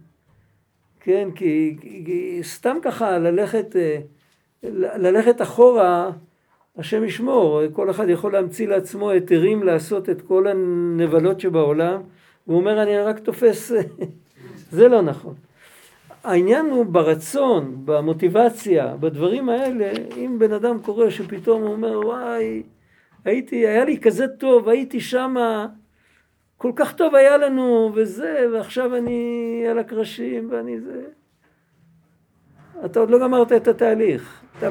כן, 1.01 1.29
כי, 1.35 1.77
כי 1.81 2.41
סתם 2.43 2.77
ככה 2.83 3.19
ללכת, 3.19 3.77
אה, 3.77 3.99
ללכת 4.97 5.43
אחורה 5.43 6.11
השם 6.79 7.05
ישמור, 7.05 7.61
כל 7.73 7.91
אחד 7.91 8.09
יכול 8.09 8.33
להמציא 8.33 8.69
לעצמו 8.69 9.11
היתרים 9.11 9.63
לעשות 9.63 10.11
את 10.11 10.23
כל 10.23 10.47
הנבלות 10.47 11.41
שבעולם, 11.41 12.01
והוא 12.47 12.59
אומר 12.59 12.83
אני 12.83 12.99
רק 12.99 13.19
תופס, 13.19 13.73
זה 14.77 14.89
לא 14.89 15.03
נכון. 15.03 15.35
העניין 16.25 16.67
הוא 16.67 16.87
ברצון, 16.87 17.83
במוטיבציה, 17.85 18.97
בדברים 18.97 19.49
האלה, 19.49 19.93
אם 20.17 20.37
בן 20.39 20.53
אדם 20.53 20.79
קורא 20.79 21.11
שפתאום 21.11 21.63
הוא 21.63 21.73
אומר 21.73 22.01
וואי, 22.07 22.63
הייתי, 23.25 23.57
היה 23.57 23.85
לי 23.85 23.99
כזה 24.01 24.29
טוב, 24.29 24.69
הייתי 24.69 25.01
שמה, 25.01 25.67
כל 26.59 26.73
כך 26.77 26.93
טוב 26.93 27.15
היה 27.15 27.37
לנו 27.37 27.93
וזה, 27.95 28.47
ועכשיו 28.53 28.97
אני 28.97 29.65
על 29.71 29.79
הקרשים 29.79 30.49
ואני 30.51 30.81
זה. 30.81 31.03
אתה 32.85 33.01
עוד 33.01 33.11
לא 33.11 33.19
גמרת 33.19 33.53
את 33.53 33.69
התהליך. 33.69 34.41
אתה. 34.59 34.69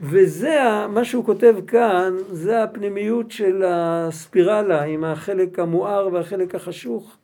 וזה, 0.00 0.58
מה 0.88 1.04
שהוא 1.04 1.24
כותב 1.24 1.56
כאן, 1.66 2.14
זה 2.28 2.62
הפנימיות 2.62 3.30
של 3.30 3.62
הספירלה 3.66 4.82
עם 4.82 5.04
החלק 5.04 5.58
המואר 5.58 6.08
והחלק 6.12 6.54
החשוך. 6.54 7.16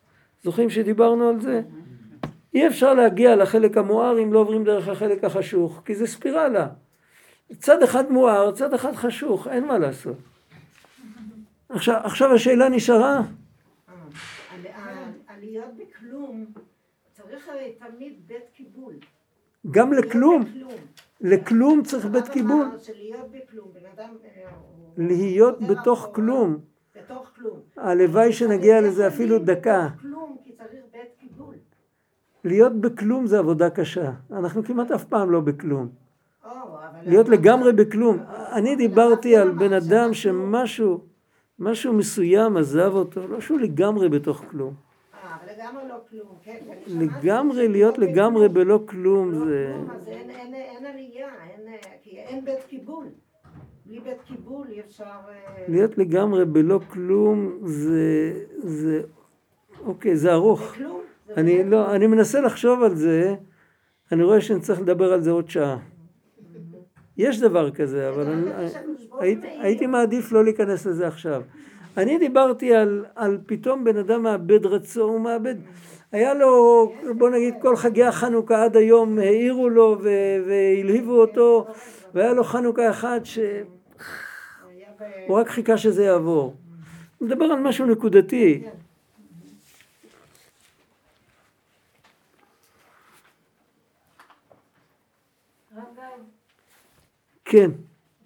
זוכרים 0.42 0.70
שדיברנו 0.70 1.28
על 1.28 1.40
זה? 1.40 1.62
אי 2.54 2.66
אפשר 2.66 2.94
להגיע 2.94 3.36
לחלק 3.36 3.76
המואר 3.76 4.22
אם 4.22 4.32
לא 4.32 4.38
עוברים 4.38 4.64
דרך 4.64 4.88
החלק 4.88 5.24
החשוך, 5.24 5.82
כי 5.84 5.94
זה 5.94 6.06
ספירלה. 6.06 6.66
צד 7.58 7.82
אחד 7.82 8.12
מואר, 8.12 8.50
צד 8.52 8.74
אחד 8.74 8.94
חשוך, 8.94 9.48
אין 9.48 9.66
מה 9.66 9.78
לעשות. 9.78 10.16
עכשיו, 11.68 12.00
עכשיו 12.04 12.34
השאלה 12.34 12.68
נשארה, 12.68 13.20
עליות 15.38 15.70
בכלום, 15.76 16.44
צריך 17.12 17.48
הרי 17.48 17.72
תמיד 17.78 18.12
בית 18.26 18.44
קיבול. 18.56 18.94
גם 19.70 19.92
לכלום, 19.92 20.42
להיות 20.42 20.68
בכלום. 20.68 20.80
לכלום 21.20 21.82
צריך 21.82 22.06
בית 22.06 22.28
קיבול. 22.28 22.66
בכלום. 23.32 23.70
אה, 23.76 24.50
להיות 24.96 25.58
חוזר 25.58 25.74
בתוך 25.74 26.08
כלום. 26.12 26.58
בתוך 26.96 27.30
כלום. 27.36 27.60
הלוואי 27.76 28.32
שנגיע 28.32 28.80
לזה 28.80 29.08
אפילו 29.08 29.38
דקה. 29.38 29.88
להיות 32.44 32.80
בכלום 32.80 33.26
זה 33.26 33.38
עבודה 33.38 33.70
קשה. 33.70 34.12
אנחנו 34.32 34.64
כמעט 34.64 34.90
אף 34.90 35.04
פעם 35.04 35.30
לא 35.30 35.40
בכלום. 35.40 35.88
להיות 37.06 37.28
לגמרי 37.28 37.72
בכלום. 37.72 38.18
אבל- 38.18 38.44
אני 38.52 38.76
דיברתי 38.76 39.36
על 39.36 39.50
בן 39.50 39.72
אדם 39.72 40.14
שמשהו, 40.14 41.00
משהו 41.58 41.92
מסוים 41.92 42.56
עזב 42.56 42.90
אותו, 42.94 43.28
לא 43.28 43.40
שהוא 43.40 43.58
לגמרי 43.60 44.08
בתוך 44.08 44.44
כלום. 44.50 44.87
לגמרי 45.58 45.88
לא 45.88 45.94
כלום, 46.10 46.36
כן. 46.42 46.58
שמעתי 46.86 47.04
לגמרי, 47.04 47.68
להיות 47.68 47.94
שלא 47.94 48.06
לגמרי. 48.06 48.48
בלא 48.48 48.80
כלום 48.86 49.32
לא 49.32 49.38
זה... 49.38 49.72
כלום, 49.74 49.90
אז 49.90 50.08
אין- 50.08 50.86
עלייה, 50.86 51.28
אין, 52.06 52.44
בית 52.44 52.64
קיבול. 52.68 53.06
בלי 53.86 54.00
בית 54.00 54.20
קיבול 54.26 54.66
אי 54.70 54.80
אפשר... 54.80 55.04
אה, 55.04 55.64
להיות 55.68 55.98
לגמרי 55.98 56.44
בלא 56.44 56.80
כלום 56.88 57.58
זה... 57.64 58.32
זה... 58.58 59.02
אוקיי, 59.86 60.16
זה 60.16 60.32
ארוך. 60.32 60.74
אני 61.36 61.64
לא, 61.64 61.94
אני 61.94 62.06
מנסה 62.06 62.40
לחשוב 62.40 62.82
על 62.82 62.94
זה, 62.94 63.34
אני 64.12 64.22
רואה 64.22 64.40
שאני 64.40 64.60
צריך 64.60 64.80
לדבר 64.80 65.12
על 65.12 65.22
זה 65.22 65.30
עוד 65.30 65.50
שעה. 65.50 65.78
יש 67.16 67.40
דבר 67.40 67.70
כזה, 67.70 68.08
אבל 68.08 68.34
מעיר. 68.34 69.40
הייתי 69.60 69.86
מעדיף 69.86 70.32
לא 70.32 70.44
להיכנס 70.44 70.86
לזה 70.86 71.06
עכשיו. 71.06 71.42
אני 71.98 72.18
דיברתי 72.18 72.74
על, 72.74 73.04
על 73.14 73.38
פתאום 73.46 73.84
בן 73.84 73.96
אדם 73.96 74.22
מאבד 74.22 74.66
רצון, 74.66 75.10
הוא 75.10 75.20
מאבד, 75.20 75.54
היה 76.12 76.34
לו, 76.34 76.92
בוא 77.18 77.30
נגיד, 77.30 77.54
כל 77.62 77.76
חגי 77.76 78.04
החנוכה 78.04 78.64
עד 78.64 78.76
היום 78.76 79.18
העירו 79.18 79.68
לו 79.68 79.98
והלהיבו 80.44 81.20
אותו, 81.20 81.66
והיה 82.14 82.32
לו 82.32 82.44
חנוכה 82.44 82.90
אחד 82.90 83.20
שהוא 83.24 83.64
רק 85.28 85.48
חיכה 85.48 85.78
שזה 85.78 86.04
יעבור. 86.04 86.54
הוא 87.18 87.28
מדבר 87.28 87.44
על 87.44 87.58
משהו 87.58 87.86
נקודתי. 87.86 88.62
כן. 97.44 97.70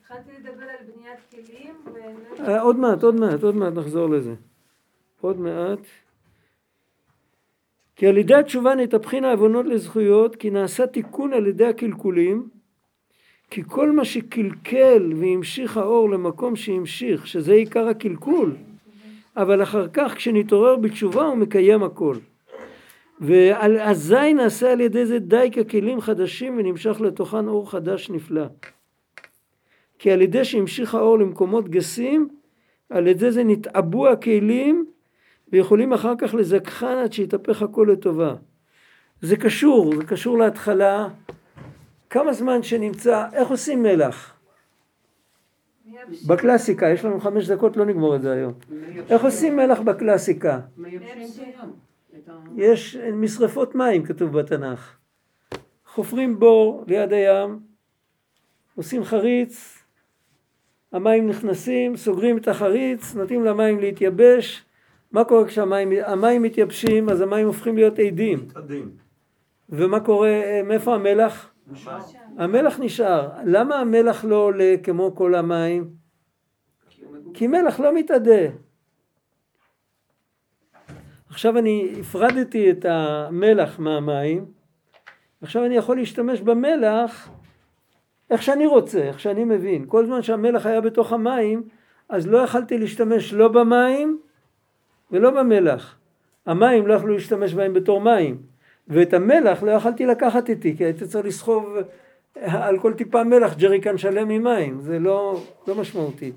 התחלתי 0.01 0.31
לדבר 0.39 0.63
על 0.63 0.77
בניית 0.95 1.19
כלים, 1.31 1.75
ו... 1.95 1.97
אה, 1.97 2.32
עוד 2.61 2.77
מעט, 2.77 3.03
עוד 3.03 3.15
מעט, 3.15 3.43
עוד 3.43 3.57
מעט 3.57 3.73
נחזור 3.73 4.09
לזה. 4.09 4.35
עוד 5.21 5.41
מעט. 5.41 5.79
כי 7.97 8.07
על 8.07 8.19
ידי 8.19 8.35
התשובה 8.35 8.75
נתהפכין 8.75 9.25
העוונות 9.25 9.67
לזכויות, 9.67 10.37
כי 10.37 10.51
נעשה 10.51 10.87
תיקון 10.87 11.33
על 11.33 11.47
ידי 11.47 11.67
הקלקולים, 11.67 12.49
כי 13.51 13.63
כל 13.67 13.91
מה 13.91 14.05
שקלקל 14.05 15.13
והמשיך 15.17 15.77
האור 15.77 16.11
למקום 16.11 16.57
שהמשיך, 16.57 17.27
שזה 17.27 17.53
עיקר 17.53 17.89
הקלקול, 17.89 18.57
אבל 19.37 19.63
אחר 19.63 19.89
כך 19.93 20.15
כשנתעורר 20.17 20.77
בתשובה 20.77 21.23
הוא 21.23 21.37
מקיים 21.37 21.83
הכל. 21.83 22.17
ואזי 23.21 24.35
נעשה 24.35 24.73
על 24.73 24.81
ידי 24.81 25.07
זה 25.07 25.19
די 25.19 25.51
ככלים 25.57 26.01
חדשים 26.01 26.59
ונמשך 26.59 27.01
לתוכן 27.01 27.49
אור 27.49 27.71
חדש 27.71 28.11
נפלא. 28.11 28.45
כי 30.03 30.11
על 30.11 30.23
ידי 30.23 30.45
שהמשיך 30.45 30.95
האור 30.95 31.19
למקומות 31.19 31.69
גסים, 31.69 32.29
על 32.91 33.07
ידי 33.07 33.31
זה 33.31 33.45
נתעבו 33.45 34.09
הכלים 34.09 34.87
ויכולים 35.53 35.93
אחר 35.93 36.15
כך 36.19 36.35
לזכחן 36.35 36.97
עד 37.05 37.13
שיתהפך 37.13 37.63
הכל 37.63 37.89
לטובה. 37.93 38.35
זה 39.21 39.37
קשור, 39.37 39.97
זה 39.97 40.05
קשור 40.05 40.39
להתחלה. 40.39 41.09
כמה 42.11 42.33
זמן 42.33 42.63
שנמצא, 42.63 43.27
איך 43.33 43.49
עושים 43.49 43.83
מלח? 43.83 44.35
בקלאסיקה, 46.27 46.89
יש 46.89 47.05
לנו 47.05 47.21
חמש 47.21 47.51
דקות, 47.51 47.77
לא 47.77 47.87
נגמור 47.87 48.17
את 48.17 48.23
זה 48.23 48.33
היום. 48.33 48.53
איך 49.11 49.25
עושים 49.25 49.57
מלח 49.57 49.81
בקלאסיקה? 49.81 50.61
יש 52.57 52.97
משרפות 52.97 53.75
מים, 53.75 54.05
כתוב 54.05 54.39
בתנ"ך. 54.39 54.97
חופרים 55.87 56.39
בור 56.39 56.85
ליד 56.87 57.13
הים, 57.13 57.59
עושים 58.77 59.05
חריץ, 59.05 59.82
המים 60.93 61.29
נכנסים, 61.29 61.97
סוגרים 61.97 62.39
את 62.39 62.49
החריץ, 62.49 63.15
נותנים 63.15 63.45
למים 63.45 63.81
להתייבש. 63.81 64.65
מה 65.13 65.25
קורה 65.25 65.47
כשהמים 65.47 65.93
המים 66.07 66.43
מתייבשים, 66.43 67.09
אז 67.09 67.21
המים 67.21 67.47
הופכים 67.47 67.77
להיות 67.77 67.99
עדים. 67.99 68.47
ומה 69.69 70.01
קורה, 70.01 70.29
אה, 70.29 70.61
מאיפה 70.65 70.95
המלח? 70.95 71.53
המלח 72.39 72.79
נשאר. 72.81 73.29
למה 73.45 73.75
המלח 73.75 74.25
לא 74.25 74.37
עולה 74.37 74.75
כמו 74.83 75.15
כל 75.15 75.35
המים? 75.35 75.89
כי 77.35 77.47
מלח 77.47 77.81
לא 77.81 77.95
מתאדה. 77.95 78.43
עכשיו 81.29 81.59
אני 81.59 81.95
הפרדתי 82.01 82.71
את 82.71 82.85
המלח 82.89 83.79
מהמים, 83.79 84.45
עכשיו 85.43 85.65
אני 85.65 85.77
יכול 85.77 85.97
להשתמש 85.97 86.41
במלח 86.41 87.31
איך 88.33 88.43
שאני 88.43 88.67
רוצה, 88.67 88.99
איך 89.03 89.21
שאני 89.21 89.45
מבין. 89.45 89.85
כל 89.89 90.07
זמן 90.07 90.23
שהמלח 90.23 90.67
היה 90.67 90.81
בתוך 90.81 91.13
המים, 91.13 91.63
אז 92.09 92.27
לא 92.27 92.39
יכלתי 92.39 92.79
להשתמש 92.79 93.33
לא 93.33 93.49
במים 93.49 94.19
ולא 95.11 95.31
במלח. 95.31 95.97
המים 96.47 96.87
לא 96.87 96.95
יכלו 96.95 97.15
להשתמש 97.15 97.55
בהם 97.55 97.73
בתור 97.73 98.01
מים, 98.01 98.37
ואת 98.89 99.15
המלח 99.15 99.63
לא 99.63 99.71
יכלתי 99.71 100.07
לקחת 100.07 100.49
איתי, 100.49 100.77
כי 100.77 100.85
הייתי 100.85 101.07
צריך 101.07 101.27
לסחוב 101.27 101.77
על 102.43 102.79
כל 102.79 102.93
טיפה 102.93 103.25
מלח 103.25 103.57
ג'ריקן 103.57 103.99
שלם 103.99 104.31
עם 104.31 104.45
מים, 104.45 104.81
זה 104.81 104.99
לא, 104.99 105.41
לא 105.69 105.75
משמעותי. 105.75 106.33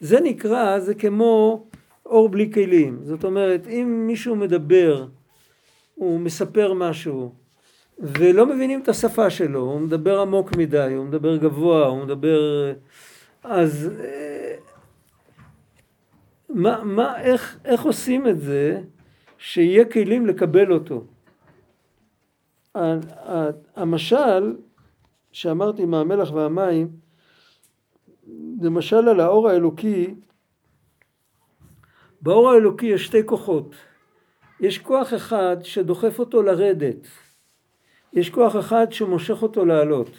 זה 0.00 0.20
נקרא, 0.20 0.78
זה 0.78 0.94
כמו 0.94 1.62
אור 2.06 2.28
בלי 2.28 2.52
כלים. 2.52 2.98
זאת 3.02 3.24
אומרת, 3.24 3.66
אם 3.68 4.04
מישהו 4.06 4.36
מדבר, 4.36 5.06
הוא 5.94 6.20
מספר 6.20 6.72
משהו, 6.72 7.32
ולא 7.98 8.46
מבינים 8.46 8.82
את 8.82 8.88
השפה 8.88 9.30
שלו, 9.30 9.60
הוא 9.60 9.80
מדבר 9.80 10.20
עמוק 10.20 10.56
מדי, 10.56 10.92
הוא 10.96 11.04
מדבר 11.04 11.36
גבוה, 11.36 11.86
הוא 11.86 12.04
מדבר... 12.04 12.72
אז 13.42 13.90
אה, 14.00 14.56
מה, 16.48 16.84
מה, 16.84 17.20
איך, 17.20 17.58
איך 17.64 17.82
עושים 17.82 18.28
את 18.28 18.40
זה 18.40 18.80
שיהיה 19.38 19.84
כלים 19.84 20.26
לקבל 20.26 20.72
אותו? 20.72 21.04
המשל 23.76 24.56
שאמרתי 25.32 25.84
מהמלח 25.84 26.32
והמים 26.32 26.88
זה 28.60 28.70
משל 28.70 29.08
על 29.08 29.20
האור 29.20 29.48
האלוקי. 29.48 30.14
באור 32.20 32.50
האלוקי 32.50 32.86
יש 32.86 33.04
שתי 33.06 33.26
כוחות. 33.26 33.74
יש 34.60 34.78
כוח 34.78 35.14
אחד 35.14 35.56
שדוחף 35.62 36.18
אותו 36.18 36.42
לרדת 36.42 37.06
יש 38.16 38.30
כוח 38.30 38.56
אחד 38.56 38.86
שמושך 38.92 39.42
אותו 39.42 39.64
לעלות 39.64 40.10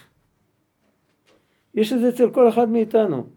יש 1.74 1.94
את 1.94 2.00
זה 2.00 2.10
אצל 2.10 2.30
כל 2.32 2.50
אחד 2.50 2.70
מאיתנו 2.70 3.28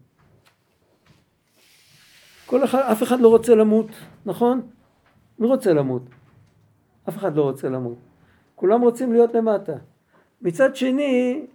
כל 2.51 2.63
אחד, 2.63 2.79
אף 2.91 3.03
אחד 3.03 3.19
לא 3.19 3.27
רוצה 3.27 3.55
למות, 3.55 3.87
נכון? 4.25 4.61
מי 5.39 5.47
רוצה 5.47 5.73
למות? 5.73 6.01
אף 7.09 7.17
אחד 7.17 7.35
לא 7.35 7.41
רוצה 7.41 7.69
למות. 7.69 7.97
כולם 8.55 8.81
רוצים 8.81 9.11
להיות 9.11 9.33
למטה. 9.33 9.73
מצד 10.41 10.75
שני, 10.75 11.45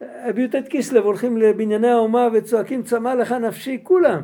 הביאו 0.00 0.48
את 0.58 0.68
קיסלב, 0.68 1.04
הולכים 1.04 1.36
לבנייני 1.36 1.88
האומה 1.88 2.28
וצועקים 2.32 2.82
צמא 2.82 3.08
לך 3.08 3.32
נפשי, 3.32 3.80
כולם. 3.82 4.22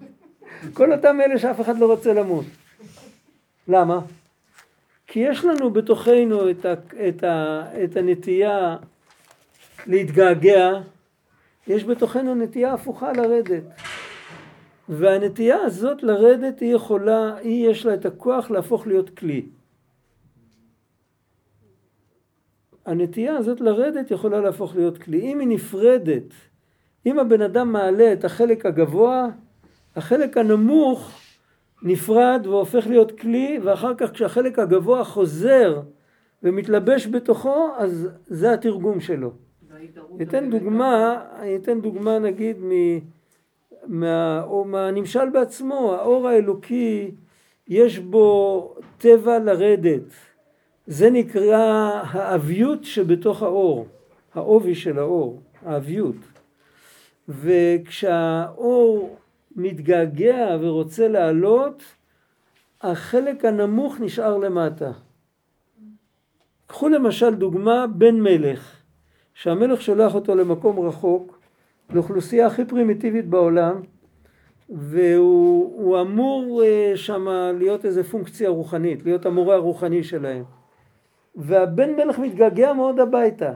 כל 0.76 0.92
אותם 0.92 1.20
אלה 1.20 1.38
שאף 1.38 1.60
אחד 1.60 1.78
לא 1.78 1.86
רוצה 1.86 2.12
למות. 2.12 2.44
למה? 3.68 4.00
כי 5.08 5.20
יש 5.20 5.44
לנו 5.44 5.70
בתוכנו 5.70 6.50
את, 6.50 6.64
ה, 6.64 6.72
את, 7.08 7.24
ה, 7.24 7.64
את 7.84 7.96
הנטייה 7.96 8.76
להתגעגע, 9.86 10.80
יש 11.66 11.84
בתוכנו 11.84 12.34
נטייה 12.34 12.72
הפוכה 12.72 13.12
לרדת. 13.12 13.62
והנטייה 14.88 15.56
הזאת 15.62 16.02
לרדת 16.02 16.60
היא 16.60 16.74
יכולה, 16.74 17.36
היא 17.36 17.68
יש 17.68 17.86
לה 17.86 17.94
את 17.94 18.06
הכוח 18.06 18.50
להפוך 18.50 18.86
להיות 18.86 19.10
כלי. 19.10 19.46
הנטייה 22.86 23.36
הזאת 23.36 23.60
לרדת 23.60 24.10
יכולה 24.10 24.40
להפוך 24.40 24.76
להיות 24.76 24.98
כלי. 24.98 25.20
אם 25.20 25.40
היא 25.40 25.48
נפרדת, 25.48 26.32
אם 27.06 27.18
הבן 27.18 27.42
אדם 27.42 27.72
מעלה 27.72 28.12
את 28.12 28.24
החלק 28.24 28.66
הגבוה, 28.66 29.26
החלק 29.96 30.36
הנמוך 30.36 31.17
נפרד 31.82 32.40
והופך 32.44 32.86
להיות 32.86 33.20
כלי, 33.20 33.58
ואחר 33.62 33.94
כך 33.94 34.12
כשהחלק 34.12 34.58
הגבוה 34.58 35.04
חוזר 35.04 35.80
ומתלבש 36.42 37.06
בתוכו, 37.06 37.68
אז 37.76 38.08
זה 38.26 38.52
התרגום 38.52 39.00
שלו. 39.00 39.32
אתן 40.22 40.50
דוגמה, 40.50 41.22
אני 41.38 41.56
אתן 41.56 41.80
דוגמה 41.80 42.18
נגיד 42.18 42.56
מ... 42.60 42.70
מה, 43.86 44.42
או 44.46 44.64
מהנמשל 44.64 45.30
בעצמו, 45.30 45.94
האור 45.94 46.28
האלוקי 46.28 47.10
יש 47.68 47.98
בו 47.98 48.74
טבע 48.98 49.38
לרדת, 49.38 50.12
זה 50.86 51.10
נקרא 51.10 51.90
האביות 52.04 52.84
שבתוך 52.84 53.42
האור, 53.42 53.86
העובי 54.34 54.74
של 54.74 54.98
האור, 54.98 55.40
האביות. 55.64 56.16
וכשהאור 57.28 59.16
מתגעגע 59.58 60.56
ורוצה 60.60 61.08
לעלות, 61.08 61.82
החלק 62.82 63.44
הנמוך 63.44 64.00
נשאר 64.00 64.36
למטה. 64.36 64.90
קחו 66.66 66.88
למשל 66.88 67.34
דוגמה 67.34 67.86
בן 67.86 68.20
מלך, 68.20 68.76
שהמלך 69.34 69.82
שולח 69.82 70.14
אותו 70.14 70.34
למקום 70.34 70.80
רחוק, 70.80 71.40
לאוכלוסייה 71.90 72.46
הכי 72.46 72.64
פרימיטיבית 72.64 73.26
בעולם, 73.26 73.80
והוא 74.70 76.00
אמור 76.00 76.62
uh, 76.62 76.96
שם 76.96 77.28
להיות 77.58 77.84
איזה 77.84 78.04
פונקציה 78.04 78.48
רוחנית, 78.48 79.04
להיות 79.04 79.26
המורה 79.26 79.54
הרוחני 79.54 80.02
שלהם. 80.02 80.44
והבן 81.36 81.92
מלך 81.96 82.18
מתגעגע 82.18 82.72
מאוד 82.72 83.00
הביתה, 83.00 83.52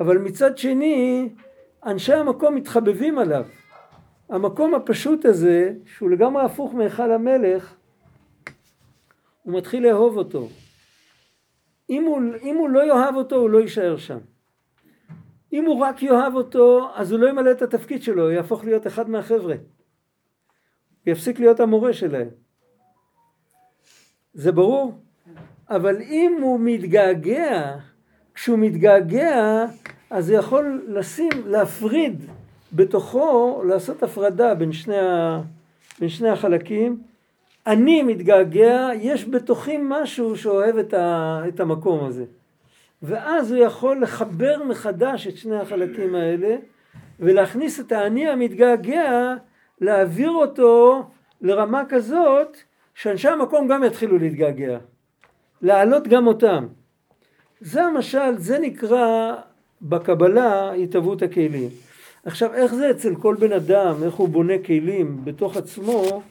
אבל 0.00 0.18
מצד 0.18 0.58
שני, 0.58 1.28
אנשי 1.86 2.14
המקום 2.14 2.54
מתחבבים 2.54 3.18
עליו. 3.18 3.44
המקום 4.32 4.74
הפשוט 4.74 5.24
הזה, 5.24 5.74
שהוא 5.84 6.10
לגמרי 6.10 6.42
הפוך 6.44 6.74
מהיכל 6.74 7.12
המלך, 7.12 7.74
הוא 9.42 9.58
מתחיל 9.58 9.86
לאהוב 9.86 10.16
אותו. 10.16 10.48
אם 11.90 12.04
הוא, 12.04 12.20
אם 12.42 12.56
הוא 12.56 12.68
לא 12.68 12.86
יאהב 12.86 13.14
אותו, 13.14 13.36
הוא 13.36 13.50
לא 13.50 13.58
יישאר 13.58 13.96
שם. 13.96 14.18
אם 15.52 15.64
הוא 15.64 15.78
רק 15.78 16.02
יאהב 16.02 16.34
אותו, 16.34 16.90
אז 16.94 17.12
הוא 17.12 17.20
לא 17.20 17.28
ימלא 17.28 17.50
את 17.50 17.62
התפקיד 17.62 18.02
שלו, 18.02 18.22
הוא 18.22 18.30
יהפוך 18.30 18.64
להיות 18.64 18.86
אחד 18.86 19.10
מהחבר'ה. 19.10 19.54
הוא 19.54 21.12
יפסיק 21.12 21.40
להיות 21.40 21.60
המורה 21.60 21.92
שלהם. 21.92 22.28
זה 24.34 24.52
ברור? 24.52 25.00
אבל 25.70 26.02
אם 26.02 26.38
הוא 26.42 26.60
מתגעגע, 26.62 27.76
כשהוא 28.34 28.58
מתגעגע, 28.58 29.64
אז 30.10 30.30
הוא 30.30 30.38
יכול 30.38 30.84
לשים, 30.88 31.30
להפריד 31.46 32.22
בתוכו, 32.72 33.62
לעשות 33.66 34.02
הפרדה 34.02 34.54
בין 34.54 34.72
שני, 34.72 34.98
ה, 34.98 35.40
בין 36.00 36.08
שני 36.08 36.28
החלקים. 36.28 37.00
אני 37.66 38.02
מתגעגע, 38.02 38.88
יש 38.94 39.28
בתוכי 39.28 39.76
משהו 39.82 40.36
שאוהב 40.36 40.76
את, 40.76 40.94
ה, 40.94 41.40
את 41.48 41.60
המקום 41.60 42.04
הזה. 42.04 42.24
ואז 43.02 43.52
הוא 43.52 43.64
יכול 43.64 44.02
לחבר 44.02 44.62
מחדש 44.68 45.26
את 45.26 45.36
שני 45.36 45.56
החלקים 45.56 46.14
האלה 46.14 46.56
ולהכניס 47.20 47.80
את 47.80 47.92
האני 47.92 48.28
המתגעגע, 48.28 49.34
להעביר 49.80 50.30
אותו 50.30 51.02
לרמה 51.40 51.82
כזאת 51.88 52.56
שאנשי 52.94 53.28
המקום 53.28 53.68
גם 53.68 53.84
יתחילו 53.84 54.18
להתגעגע. 54.18 54.78
להעלות 55.62 56.08
גם 56.08 56.26
אותם. 56.26 56.66
זה 57.60 57.84
המשל, 57.84 58.38
זה 58.38 58.58
נקרא 58.58 59.34
בקבלה 59.82 60.72
התהוות 60.72 61.22
הכלים. 61.22 61.68
עכשיו 62.24 62.54
איך 62.54 62.74
זה 62.74 62.90
אצל 62.90 63.14
כל 63.14 63.36
בן 63.38 63.52
אדם, 63.52 64.02
איך 64.02 64.14
הוא 64.14 64.28
בונה 64.28 64.58
כלים 64.66 65.24
בתוך 65.24 65.56
עצמו, 65.56 66.22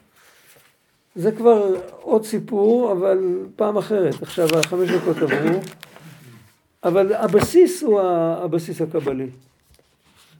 זה 1.16 1.32
כבר 1.32 1.76
עוד 2.02 2.26
סיפור, 2.26 2.92
אבל 2.92 3.48
פעם 3.56 3.78
אחרת. 3.78 4.22
עכשיו 4.22 4.48
החמש 4.60 4.90
דקות 4.90 5.18
עברו. 5.18 5.60
אבל 6.84 7.14
הבסיס 7.14 7.84
הוא 7.84 8.02
הבסיס 8.02 8.82
הקבלי. 8.82 9.30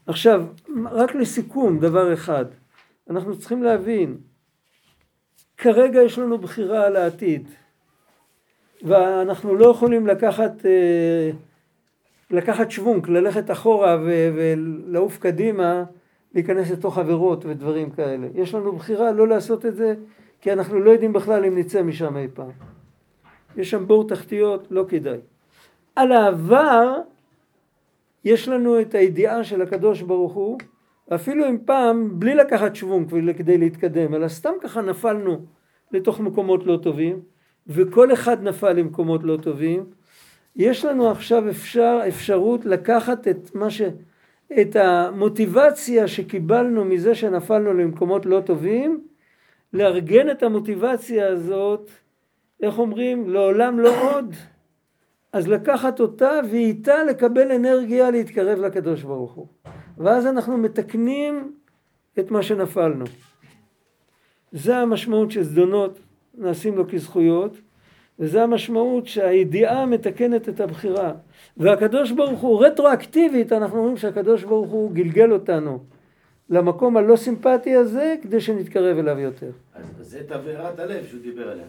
עכשיו, 0.08 0.46
רק 0.92 1.16
לסיכום, 1.16 1.80
דבר 1.80 2.14
אחד. 2.14 2.46
אנחנו 3.10 3.40
צריכים 3.40 3.64
להבין, 3.64 4.18
כרגע 5.58 6.02
יש 6.02 6.20
לנו 6.20 6.38
בחירה 6.38 6.86
על 6.86 6.96
העתיד, 6.96 7.48
ואנחנו 8.84 9.56
לא 9.56 9.66
יכולים 9.66 10.08
לקחת, 10.08 10.66
אה, 10.66 11.32
לקחת 12.32 12.72
שוונק, 12.72 13.10
ללכת 13.10 13.52
אחורה 13.52 13.98
ולעוף 14.04 15.18
קדימה, 15.18 15.84
להיכנס 16.34 16.72
לתוך 16.72 16.98
עבירות 16.98 17.46
ודברים 17.46 17.90
כאלה. 17.90 18.28
יש 18.36 18.56
לנו 18.56 18.72
בחירה 18.72 19.12
לא 19.12 19.28
לעשות 19.28 19.66
את 19.66 19.76
זה, 19.76 19.96
כי 20.42 20.54
אנחנו 20.54 20.80
לא 20.80 20.92
יודעים 20.92 21.14
בכלל 21.14 21.46
אם 21.46 21.58
נצא 21.58 21.84
משם 21.84 22.18
אי 22.18 22.28
פעם. 22.34 22.52
יש 23.58 23.72
שם 23.72 23.88
בור 23.88 24.08
תחתיות, 24.08 24.68
לא 24.72 24.86
כדאי. 24.88 25.18
על 25.96 26.12
העבר 26.12 26.98
יש 28.26 28.48
לנו 28.48 28.82
את 28.82 28.96
הידיעה 28.96 29.44
של 29.44 29.62
הקדוש 29.62 30.02
ברוך 30.02 30.34
הוא, 30.34 30.58
אפילו 31.16 31.50
אם 31.50 31.58
פעם 31.66 32.20
בלי 32.20 32.36
לקחת 32.36 32.76
שוונק 32.76 33.10
כדי 33.38 33.58
להתקדם, 33.58 34.14
אלא 34.14 34.28
סתם 34.28 34.54
ככה 34.62 34.82
נפלנו 34.82 35.46
לתוך 35.92 36.20
מקומות 36.20 36.66
לא 36.66 36.80
טובים, 36.84 37.20
וכל 37.68 38.14
אחד 38.14 38.44
נפל 38.44 38.74
למקומות 38.74 39.24
לא 39.24 39.38
טובים, 39.38 39.86
יש 40.56 40.86
לנו 40.86 41.10
עכשיו 41.12 41.50
אפשר, 41.50 42.00
אפשרות 42.08 42.66
לקחת 42.66 43.28
את 43.28 43.56
מה 43.56 43.70
ש... 43.70 43.82
את 44.62 44.76
המוטיבציה 44.76 46.08
שקיבלנו 46.08 46.86
מזה 46.86 47.16
שנפלנו 47.16 47.74
למקומות 47.74 48.26
לא 48.26 48.42
טובים, 48.46 49.04
לארגן 49.74 50.30
את 50.30 50.44
המוטיבציה 50.44 51.28
הזאת, 51.28 51.92
איך 52.62 52.80
אומרים, 52.80 53.30
לעולם 53.30 53.80
לא 53.80 54.12
עוד. 54.12 54.36
אז 55.34 55.48
לקחת 55.48 56.00
אותה 56.00 56.32
ואיתה 56.52 57.04
לקבל 57.04 57.52
אנרגיה 57.52 58.12
להתקרב 58.12 58.60
לקדוש 58.60 59.04
ברוך 59.04 59.34
הוא. 59.34 59.48
ואז 59.98 60.28
אנחנו 60.28 60.58
מתקנים 60.58 61.56
את 62.20 62.32
מה 62.32 62.44
שנפלנו. 62.44 63.06
זה 64.52 64.78
המשמעות 64.78 65.32
שזדונות 65.32 66.00
נעשים 66.38 66.78
לו 66.78 66.88
כזכויות, 66.88 67.58
וזה 68.22 68.44
המשמעות 68.44 69.08
שהידיעה 69.08 69.86
מתקנת 69.86 70.50
את 70.50 70.60
הבחירה. 70.60 71.12
והקדוש 71.58 72.12
ברוך 72.12 72.40
הוא, 72.40 72.66
רטרואקטיבית, 72.66 73.52
אנחנו 73.52 73.78
אומרים 73.78 73.98
שהקדוש 73.98 74.44
ברוך 74.44 74.70
הוא 74.70 74.92
גלגל 74.92 75.32
אותנו 75.32 75.80
למקום 76.50 76.98
הלא 76.98 77.16
סימפטי 77.16 77.76
הזה, 77.76 78.16
כדי 78.22 78.42
שנתקרב 78.42 78.98
אליו 78.98 79.20
יותר. 79.20 79.52
אז 79.74 79.84
זה 80.00 80.24
תבערת 80.28 80.80
הלב 80.80 81.06
שהוא 81.06 81.22
דיבר 81.22 81.50
עליה. 81.52 81.66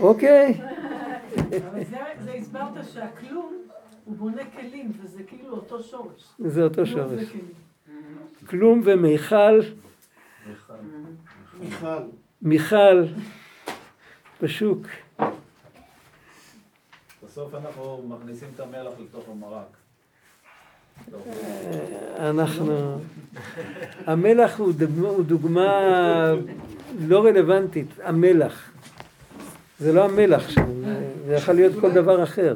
אוקיי. 0.00 0.54
אבל 1.36 1.84
זה 2.24 2.32
הסברת 2.32 2.84
שהכלום 2.92 3.52
הוא 4.04 4.16
בונה 4.16 4.42
כלים, 4.56 4.92
וזה 5.02 5.22
כאילו 5.22 5.50
אותו 5.50 5.82
שורש. 5.82 6.32
זה 6.38 6.62
אותו 6.62 6.86
שורש. 6.86 7.24
כלום 8.46 8.82
ומיכל. 8.84 9.60
מיכל. 11.60 12.02
מיכל. 12.42 13.04
בשוק. 14.42 14.86
בסוף 17.30 17.54
אנחנו 17.54 18.02
מכניסים 18.08 18.48
את 18.54 18.60
המלח 18.60 18.92
לתוך 19.00 19.24
המרק. 19.28 19.76
אנחנו, 22.18 22.98
המלח 24.06 24.58
הוא 24.58 24.72
דוגמה, 24.72 25.08
הוא 25.08 25.24
דוגמה 25.24 25.70
לא 27.06 27.24
רלוונטית, 27.24 27.86
המלח. 28.02 28.70
זה 29.78 29.92
לא 29.92 30.04
המלח 30.04 30.50
שם, 30.50 30.82
זה 31.26 31.34
יכול 31.34 31.54
להיות 31.54 31.72
כל 31.80 31.90
דבר 31.90 32.22
אחר. 32.22 32.54